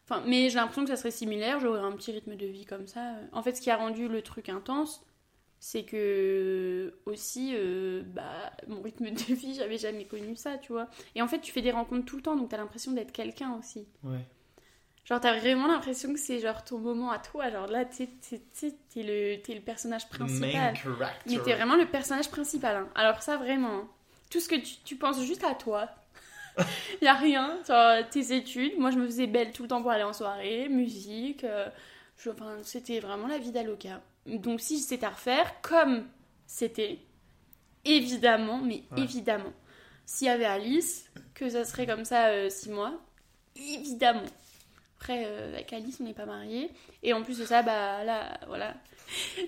Enfin, 0.06 0.24
mais 0.28 0.50
j'ai 0.50 0.56
l'impression 0.56 0.84
que 0.84 0.90
ça 0.90 0.98
serait 0.98 1.12
similaire, 1.12 1.60
j'aurais 1.60 1.80
un 1.80 1.94
petit 1.94 2.12
rythme 2.12 2.36
de 2.36 2.46
vie 2.46 2.66
comme 2.66 2.88
ça. 2.88 3.14
En 3.32 3.42
fait, 3.42 3.56
ce 3.56 3.62
qui 3.62 3.70
a 3.70 3.78
rendu 3.78 4.08
le 4.08 4.22
truc 4.22 4.50
intense, 4.50 5.06
c'est 5.60 5.84
que 5.86 6.94
aussi, 7.06 7.54
euh, 7.56 8.04
bah, 8.06 8.52
mon 8.68 8.82
rythme 8.82 9.12
de 9.12 9.34
vie, 9.34 9.54
j'avais 9.54 9.78
jamais 9.78 10.06
connu 10.06 10.36
ça, 10.36 10.58
tu 10.58 10.74
vois. 10.74 10.90
Et 11.16 11.22
en 11.22 11.28
fait, 11.28 11.40
tu 11.40 11.54
fais 11.54 11.62
des 11.62 11.72
rencontres 11.72 12.06
tout 12.06 12.18
le 12.18 12.22
temps, 12.22 12.36
donc 12.36 12.50
t'as 12.50 12.58
l'impression 12.58 12.92
d'être 12.92 13.14
quelqu'un 13.14 13.58
aussi. 13.58 13.88
Ouais. 14.04 14.26
Genre, 15.06 15.20
t'as 15.20 15.38
vraiment 15.38 15.68
l'impression 15.68 16.14
que 16.14 16.20
c'est 16.20 16.40
genre 16.40 16.64
ton 16.64 16.78
moment 16.78 17.12
à 17.12 17.20
toi. 17.20 17.50
Genre 17.50 17.68
là, 17.68 17.84
t'es 17.86 18.08
le, 18.96 19.36
t'es 19.42 19.54
le 19.54 19.62
personnage 19.62 20.08
principal. 20.10 20.52
Main 20.52 20.76
character. 20.76 21.30
Mais 21.30 21.40
t'es 21.44 21.54
vraiment 21.56 21.76
le 21.76 21.86
personnage 21.86 22.30
principal. 22.32 22.76
hein. 22.78 22.90
Alors 22.96 23.22
ça, 23.22 23.36
vraiment. 23.38 23.80
hein. 23.80 23.88
Tout 24.30 24.40
ce 24.40 24.48
que 24.48 24.56
tu, 24.56 24.76
tu 24.86 24.96
penses 24.96 25.22
juste 25.24 25.44
à 25.44 25.56
toi. 25.56 25.90
y 27.02 27.08
a 27.08 27.14
rien. 27.14 27.60
Genre, 27.68 28.08
tes 28.10 28.34
études. 28.36 28.80
Moi, 28.80 28.92
je 28.92 28.98
me 28.98 29.06
faisais 29.06 29.28
belle 29.28 29.52
tout 29.52 29.64
le 29.64 29.68
temps 29.68 29.82
pour 29.82 29.92
aller 29.92 30.04
en 30.04 30.14
soirée, 30.14 30.70
musique. 30.70 31.44
euh, 31.44 31.68
je- 32.18 32.30
enfin, 32.30 32.58
c'était 32.64 33.00
vraiment 33.02 33.28
la 33.28 33.38
vie 33.40 33.52
d'Aloca. 33.52 34.02
Donc, 34.26 34.62
si 34.62 34.80
c'était 34.80 35.06
à 35.06 35.10
refaire, 35.10 35.60
comme 35.62 36.08
c'était, 36.48 37.00
évidemment, 37.84 38.60
mais 38.60 38.84
Ouais. 38.92 39.04
évidemment, 39.04 39.52
s'il 40.06 40.28
y 40.28 40.30
avait 40.30 40.46
Alice, 40.46 41.10
que 41.34 41.50
ça 41.50 41.66
serait 41.66 41.86
comme 41.86 42.06
ça 42.06 42.28
euh, 42.28 42.50
six 42.50 42.70
mois, 42.70 42.94
évidemment. 43.56 44.24
Après, 45.04 45.26
euh, 45.26 45.54
avec 45.54 45.74
Alice, 45.74 45.98
on 46.00 46.06
n'est 46.06 46.14
pas 46.14 46.26
mariés. 46.26 46.72
Et 47.02 47.12
en 47.12 47.24
plus 47.24 47.38
de 47.38 47.44
ça, 47.44 47.62
bah 47.62 48.06
là, 48.06 48.40
voilà. 48.48 48.74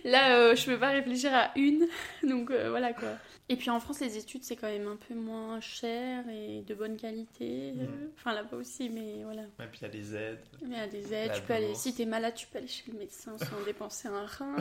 Là, 0.04 0.36
euh, 0.36 0.54
je 0.54 0.66
peux 0.66 0.78
pas 0.78 0.90
réfléchir 0.90 1.34
à 1.34 1.52
une. 1.56 1.88
Donc 2.24 2.52
euh, 2.52 2.70
voilà 2.70 2.92
quoi. 2.92 3.08
Et 3.48 3.56
puis 3.56 3.70
en 3.70 3.80
France, 3.80 4.02
les 4.02 4.18
études, 4.18 4.44
c'est 4.44 4.58
quand 4.58 4.68
même 4.68 4.90
un 4.90 4.98
peu 4.98 5.14
moins 5.14 5.62
cher 5.62 6.26
et 6.28 6.62
de 6.62 6.76
bonne 6.76 6.98
qualité. 6.98 7.72
Mhm. 7.72 8.10
Enfin, 8.18 8.34
là-bas 8.34 8.58
aussi, 8.58 8.90
mais 8.90 9.24
voilà. 9.24 9.44
Et 9.44 9.68
puis 9.72 9.80
il 9.82 9.84
y 9.84 9.86
a 9.86 9.94
les 9.94 10.16
aides. 10.16 10.44
Il 10.62 10.74
y 10.74 10.76
a 10.76 10.88
des 10.88 11.14
aides, 11.14 11.32
tu 11.34 11.42
peux 11.44 11.54
aller, 11.54 11.74
si 11.74 11.96
t'es 11.96 12.06
malade, 12.06 12.34
tu 12.36 12.48
peux 12.48 12.58
aller 12.58 12.68
chez 12.68 12.92
le 12.92 13.00
médecin 13.00 13.38
sans 13.38 13.64
dépenser 13.66 14.10
un 14.10 14.26
rein. 14.26 14.58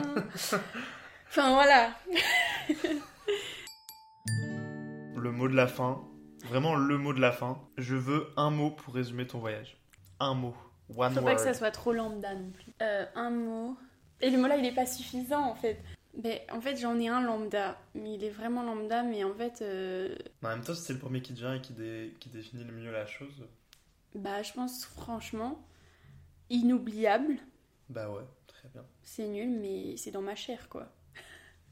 Enfin 1.27 1.53
voilà. 1.55 1.93
Le 5.17 5.31
mot 5.31 5.49
de 5.49 5.55
la 5.55 5.67
fin, 5.67 6.01
vraiment 6.45 6.75
le 6.75 6.97
mot 6.97 7.11
de 7.11 7.19
la 7.19 7.33
fin. 7.33 7.59
Je 7.77 7.95
veux 7.95 8.27
un 8.37 8.51
mot 8.51 8.69
pour 8.69 8.93
résumer 8.93 9.27
ton 9.27 9.39
voyage. 9.39 9.75
Un 10.19 10.35
mot. 10.35 10.55
One 10.95 11.13
Faut 11.13 11.19
word. 11.21 11.25
pas 11.25 11.35
que 11.35 11.41
ça 11.41 11.53
soit 11.53 11.71
trop 11.71 11.93
lambda 11.93 12.33
non 12.35 12.49
plus. 12.51 12.71
Euh, 12.81 13.05
un 13.15 13.29
mot. 13.31 13.77
Et 14.21 14.29
le 14.29 14.37
mot 14.37 14.47
là, 14.47 14.57
il 14.57 14.65
est 14.65 14.75
pas 14.75 14.85
suffisant 14.85 15.41
en 15.43 15.55
fait. 15.55 15.79
Ben, 16.17 16.39
en 16.51 16.61
fait, 16.61 16.77
j'en 16.77 16.97
ai 16.99 17.09
un 17.09 17.21
lambda, 17.21 17.77
mais 17.93 18.13
il 18.13 18.23
est 18.23 18.29
vraiment 18.29 18.63
lambda, 18.63 19.03
mais 19.03 19.23
en 19.25 19.33
fait, 19.33 19.61
euh, 19.61 20.15
En 20.43 20.47
même 20.49 20.61
temps, 20.63 20.73
c'est 20.73 20.93
le 20.93 20.99
premier 20.99 21.21
qui 21.21 21.33
te 21.33 21.39
vient 21.39 21.55
et 21.55 21.61
qui, 21.61 21.73
dé- 21.73 22.15
qui 22.21 22.29
définit 22.29 22.63
le 22.63 22.71
mieux 22.71 22.91
la 22.91 23.05
chose, 23.05 23.45
bah, 24.13 24.41
je 24.41 24.53
pense 24.53 24.85
franchement, 24.85 25.59
inoubliable. 26.49 27.35
bah 27.89 28.09
ouais, 28.09 28.23
très 28.47 28.69
bien. 28.69 28.83
C'est 29.03 29.27
nul, 29.27 29.49
mais 29.59 29.97
c'est 29.97 30.11
dans 30.11 30.21
ma 30.21 30.35
chair 30.35 30.69
quoi. 30.69 30.87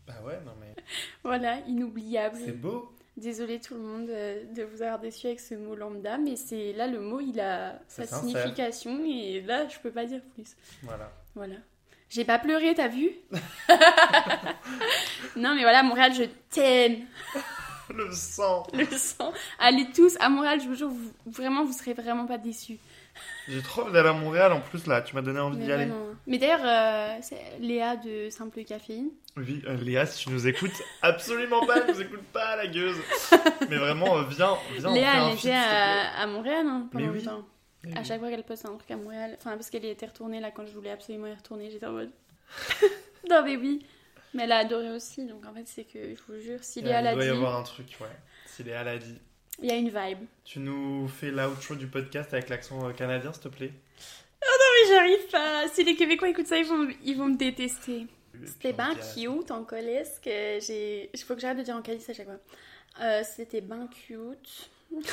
Bah 0.05 0.16
ouais, 0.26 0.39
non 0.45 0.53
mais 0.59 0.76
Voilà, 1.24 1.59
inoubliable. 1.61 2.38
c'est 2.43 2.51
beau. 2.51 2.93
Désolée 3.16 3.59
tout 3.59 3.76
le 3.76 3.80
monde 3.80 4.09
euh, 4.09 4.43
de 4.55 4.64
vous 4.64 4.82
avoir 4.82 4.97
déçu 4.99 5.28
avec 5.28 5.39
ce 5.39 5.53
mot 5.53 5.76
lambda, 5.76 6.18
mais 6.18 6.36
c'est 6.36 6.74
là 6.74 6.88
le 6.88 6.99
mot 6.99 7.20
il 7.20 7.39
a 7.39 7.80
sa 7.88 8.05
sincère. 8.07 8.20
signification 8.20 9.03
et 9.05 9.41
là 9.41 9.68
je 9.68 9.78
peux 9.80 9.91
pas 9.91 10.05
dire 10.05 10.22
plus. 10.34 10.55
Voilà. 10.82 11.11
Voilà. 11.36 11.55
J'ai 12.09 12.26
pas 12.26 12.39
pleuré, 12.39 12.74
t'as 12.76 12.88
vu? 12.88 13.11
Non 15.36 15.55
mais 15.55 15.61
voilà, 15.61 15.84
Montréal, 15.84 16.14
je 16.14 16.24
t'aime. 16.49 17.05
Le 17.93 18.11
sang. 18.11 18.66
Le 18.74 18.86
sang. 18.86 19.34
Allez 19.59 19.86
tous 19.93 20.16
à 20.20 20.30
Montréal, 20.30 20.59
je 20.61 20.68
vous 20.68 20.76
jure, 20.76 20.89
vous- 20.89 21.11
vraiment, 21.26 21.66
vous 21.66 21.74
serez 21.74 21.93
vraiment 21.93 22.26
pas 22.26 22.38
déçus. 22.38 22.78
J'ai 23.47 23.61
trop 23.61 23.84
envie 23.84 23.93
d'aller 23.93 24.09
à 24.09 24.14
Montréal 24.14 24.51
en 24.53 24.61
plus 24.61 24.88
là, 24.88 25.01
tu 25.01 25.16
m'as 25.16 25.22
donné 25.22 25.39
envie 25.39 25.57
d'y 25.57 25.72
aller. 25.72 25.91
Mais 26.28 26.38
d'ailleurs, 26.38 26.61
euh, 26.64 27.18
c'est 27.22 27.41
Léa 27.59 27.95
de 27.97 28.30
Simple 28.30 28.64
Caféine. 28.64 29.09
Oui, 29.36 29.61
euh, 29.68 29.76
Léa, 29.78 30.05
si 30.05 30.24
tu 30.26 30.30
nous 30.32 30.47
écoutes, 30.47 30.82
absolument 31.01 31.66
pas, 31.66 31.86
nous 31.86 31.99
écoute 32.01 32.24
pas 32.32 32.55
la 32.55 32.68
gueuse. 32.68 32.95
Mais 33.70 33.78
vraiment, 33.78 34.18
euh, 34.18 34.24
viens, 34.30 34.55
viens. 34.78 34.89
on 34.89 34.93
fait 34.93 34.99
Léa, 34.99 35.11
un 35.24 35.30
elle 35.30 35.38
était 35.38 35.51
à, 35.51 36.20
à 36.22 36.28
Montréal 36.28 36.66
hein, 36.68 36.88
pendant 36.91 37.05
Mais 37.05 37.11
oui. 37.11 37.24
longtemps. 37.24 37.45
Mais 37.84 37.97
À 37.97 37.99
oui. 37.99 38.05
chaque 38.05 38.20
fois 38.20 38.30
qu'elle 38.30 38.43
poste 38.43 38.66
un 38.66 38.76
truc 38.78 38.89
à 38.91 38.95
Montréal, 38.95 39.36
enfin 39.38 39.51
parce 39.57 39.70
qu'elle 39.70 39.84
y 39.84 39.89
était 39.89 40.05
retournée 40.05 40.39
là 40.39 40.51
quand 40.51 40.66
je 40.66 40.72
voulais 40.72 40.91
absolument 40.91 41.28
y 41.28 41.34
retourner, 41.34 41.70
j'étais 41.70 41.86
en 41.86 41.91
mode. 41.91 42.11
non 43.30 43.41
mais 43.43 43.57
oui. 43.57 43.86
Mais 44.34 44.43
elle 44.43 44.51
a 44.53 44.57
adoré 44.59 44.89
aussi, 44.91 45.26
donc 45.26 45.45
en 45.45 45.53
fait 45.53 45.66
c'est 45.66 45.84
que 45.84 45.99
je 46.16 46.22
vous 46.34 46.39
jure, 46.39 46.59
si 46.61 46.82
Léa 46.82 47.01
Il 47.01 47.03
l'a 47.03 47.14
doit 47.14 47.24
y 47.24 47.28
dit, 47.28 47.32
avoir 47.34 47.57
un 47.57 47.64
truc, 47.64 47.88
ouais. 47.99 48.07
Si 48.45 48.64
Léa 48.64 48.84
l'a 48.84 48.97
dit. 48.97 49.20
Il 49.62 49.70
y 49.70 49.72
a 49.72 49.76
une 49.76 49.89
vibe. 49.89 50.26
Tu 50.45 50.60
nous 50.60 51.08
fais 51.08 51.32
l'outro 51.32 51.76
du 51.76 51.88
podcast 51.88 52.34
avec 52.34 52.49
l'accent 52.49 52.88
euh, 52.88 52.91
canadien, 52.91 53.32
s'il 53.34 53.43
te 53.43 53.47
plaît 53.49 53.72
Non 54.41 54.49
mais 54.74 54.95
j'arrive 54.95 55.28
pas. 55.32 55.68
Si 55.70 55.84
les 55.84 55.95
Québécois 55.95 56.30
écoutent 56.30 56.47
ça, 56.47 56.58
ils 56.58 56.66
vont, 56.66 56.88
ils 57.04 57.18
vont 57.18 57.28
me 57.28 57.38
détester. 57.38 58.08
C'était 58.45 58.74
bien 58.74 58.95
cute 58.95 59.51
en 59.51 59.64
colisse 59.64 60.20
que 60.24 60.60
j'ai. 60.60 61.10
Il 61.14 61.20
faut 61.20 61.36
que 61.36 61.41
j'arrête 61.41 61.60
de 61.60 61.64
dire 61.64 61.76
en 61.76 61.82
calice 61.82 62.10
à 62.10 62.14
chaque 62.14 62.26
fois. 62.26 62.39
Euh, 63.01 63.22
C'était 63.24 63.62
bien 63.62 63.88
cute. 63.88 64.70
euh, 64.93 65.04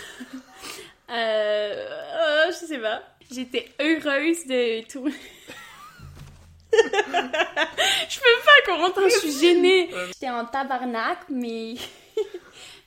euh, 1.10 2.46
je 2.48 2.66
sais 2.66 2.78
pas. 2.78 3.02
J'étais 3.30 3.68
heureuse 3.78 4.46
de 4.46 4.86
tourner. 4.88 5.12
je 6.72 8.18
peux 8.18 8.44
pas, 8.44 8.66
Corentin, 8.66 9.08
je 9.08 9.18
suis 9.18 9.40
gênée. 9.40 9.90
J'étais 10.08 10.30
en 10.30 10.44
tabarnak, 10.46 11.18
mais 11.28 11.74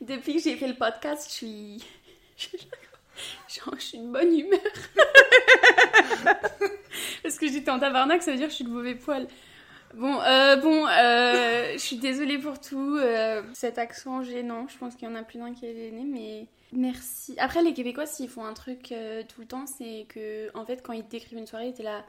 depuis 0.03 0.35
que 0.35 0.41
j'ai 0.41 0.55
fait 0.55 0.67
le 0.67 0.75
podcast, 0.75 1.27
je 1.29 1.33
suis. 1.33 1.83
Genre, 3.47 3.75
je 3.77 3.83
suis 3.83 3.99
de 3.99 4.07
bonne 4.07 4.37
humeur. 4.37 4.59
Parce 7.23 7.37
que 7.37 7.47
j'étais 7.47 7.69
en 7.69 7.79
tabarnak, 7.79 8.23
ça 8.23 8.31
veut 8.31 8.37
dire 8.37 8.47
que 8.47 8.51
je 8.51 8.55
suis 8.55 8.65
de 8.65 8.69
mauvais 8.69 8.95
poil. 8.95 9.27
Bon, 9.93 10.19
euh, 10.21 10.55
bon, 10.55 10.87
euh, 10.87 11.73
je 11.73 11.77
suis 11.77 11.97
désolée 11.97 12.39
pour 12.39 12.59
tout. 12.59 12.97
euh, 12.97 13.43
cet 13.53 13.77
accent 13.77 14.23
gênant, 14.23 14.67
je 14.67 14.77
pense 14.77 14.95
qu'il 14.95 15.07
y 15.07 15.11
en 15.11 15.15
a 15.15 15.21
plus 15.23 15.37
d'un 15.37 15.53
qui 15.53 15.67
est 15.67 15.75
gêné, 15.75 16.03
mais 16.03 16.47
merci. 16.71 17.35
Après, 17.37 17.61
les 17.61 17.73
Québécois, 17.73 18.07
s'ils 18.07 18.29
font 18.29 18.43
un 18.43 18.53
truc 18.53 18.93
tout 19.29 19.41
le 19.41 19.47
temps, 19.47 19.67
c'est 19.67 20.07
que, 20.09 20.49
en 20.57 20.65
fait, 20.65 20.81
quand 20.83 20.93
ils 20.93 21.07
décrivent 21.07 21.37
une 21.37 21.47
soirée, 21.47 21.73
t'es 21.73 21.83
là. 21.83 22.03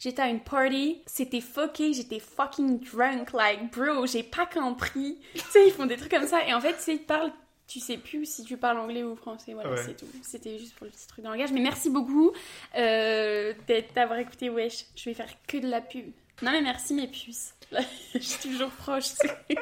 J'étais 0.00 0.22
à 0.22 0.28
une 0.28 0.40
party, 0.40 1.02
c'était 1.06 1.42
fucké, 1.42 1.92
j'étais 1.92 2.18
fucking 2.20 2.80
drunk, 2.80 3.32
like 3.34 3.70
bro, 3.70 4.06
j'ai 4.06 4.22
pas 4.22 4.46
compris. 4.46 5.18
tu 5.34 5.40
sais, 5.50 5.66
ils 5.68 5.72
font 5.72 5.86
des 5.86 5.96
trucs 5.96 6.10
comme 6.10 6.26
ça, 6.26 6.44
et 6.48 6.54
en 6.54 6.60
fait, 6.60 6.74
tu 6.76 6.80
sais, 6.82 6.94
ils 6.94 7.04
parlent, 7.04 7.30
tu 7.68 7.80
sais 7.80 7.98
plus 7.98 8.24
si 8.24 8.42
tu 8.44 8.56
parles 8.56 8.78
anglais 8.78 9.02
ou 9.04 9.14
français, 9.14 9.52
voilà, 9.52 9.70
Ouais. 9.72 9.82
c'est 9.84 9.96
tout. 9.96 10.06
C'était 10.22 10.58
juste 10.58 10.74
pour 10.74 10.86
le 10.86 10.90
petit 10.90 11.06
truc 11.06 11.22
de 11.22 11.28
langage, 11.30 11.52
mais 11.52 11.60
merci 11.60 11.90
beaucoup 11.90 12.32
euh, 12.78 13.52
d'avoir 13.94 14.18
écouté 14.18 14.48
Wesh. 14.48 14.86
Je 14.96 15.04
vais 15.04 15.14
faire 15.14 15.28
que 15.46 15.58
de 15.58 15.68
la 15.68 15.82
pub. 15.82 16.06
Non, 16.42 16.52
mais 16.52 16.62
merci 16.62 16.94
mes 16.94 17.06
puces. 17.06 17.52
Je 18.14 18.18
suis 18.20 18.48
toujours 18.50 18.70
proche, 18.70 19.10
tu 19.10 19.28
sais. 19.28 19.36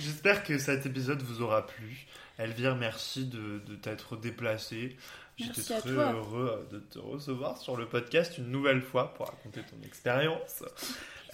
J'espère 0.00 0.44
que 0.44 0.58
cet 0.58 0.84
épisode 0.84 1.22
vous 1.22 1.40
aura 1.40 1.66
plu. 1.66 2.06
Elvire, 2.38 2.76
merci 2.76 3.26
de, 3.26 3.58
de 3.66 3.76
t'être 3.76 4.16
déplacée. 4.16 4.96
J'étais 5.36 5.62
très 5.62 5.80
toi. 5.80 6.12
heureux 6.12 6.68
de 6.70 6.78
te 6.78 6.98
recevoir 6.98 7.56
sur 7.58 7.76
le 7.76 7.86
podcast 7.86 8.38
une 8.38 8.50
nouvelle 8.50 8.82
fois 8.82 9.14
pour 9.14 9.26
raconter 9.26 9.62
ton 9.62 9.84
expérience. 9.84 10.62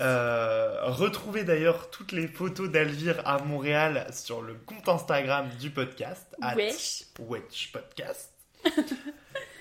Euh, 0.00 0.76
retrouvez 0.84 1.42
d'ailleurs 1.42 1.90
toutes 1.90 2.12
les 2.12 2.28
photos 2.28 2.70
d'Elvire 2.70 3.20
à 3.26 3.38
Montréal 3.42 4.06
sur 4.12 4.42
le 4.42 4.54
compte 4.54 4.88
Instagram 4.88 5.48
du 5.60 5.70
podcast. 5.70 6.36
Wesh. 6.56 7.04
Wesh 7.18 7.72
Podcast. 7.72 8.32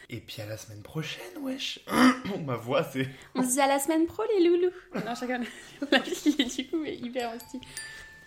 Et 0.10 0.22
puis 0.22 0.42
à 0.42 0.46
la 0.46 0.56
semaine 0.56 0.82
prochaine, 0.84 1.38
wesh. 1.42 1.80
Ma 2.46 2.56
voix, 2.56 2.84
c'est. 2.84 3.10
On 3.36 3.44
se 3.44 3.54
dit 3.54 3.60
à 3.60 3.68
la 3.68 3.80
semaine 3.80 4.06
pro, 4.06 4.24
les 4.38 4.48
loulous. 4.48 4.72
Non, 4.94 5.14
rigole. 5.20 5.46
La 5.92 5.98
est 5.98 6.56
du 6.56 6.68
coup 6.70 6.86
est 6.86 6.96
hyper 6.96 7.34
hostile. 7.36 7.60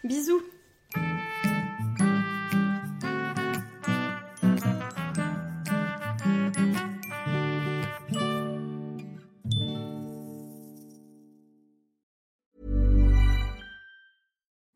Bisous. 0.04 0.42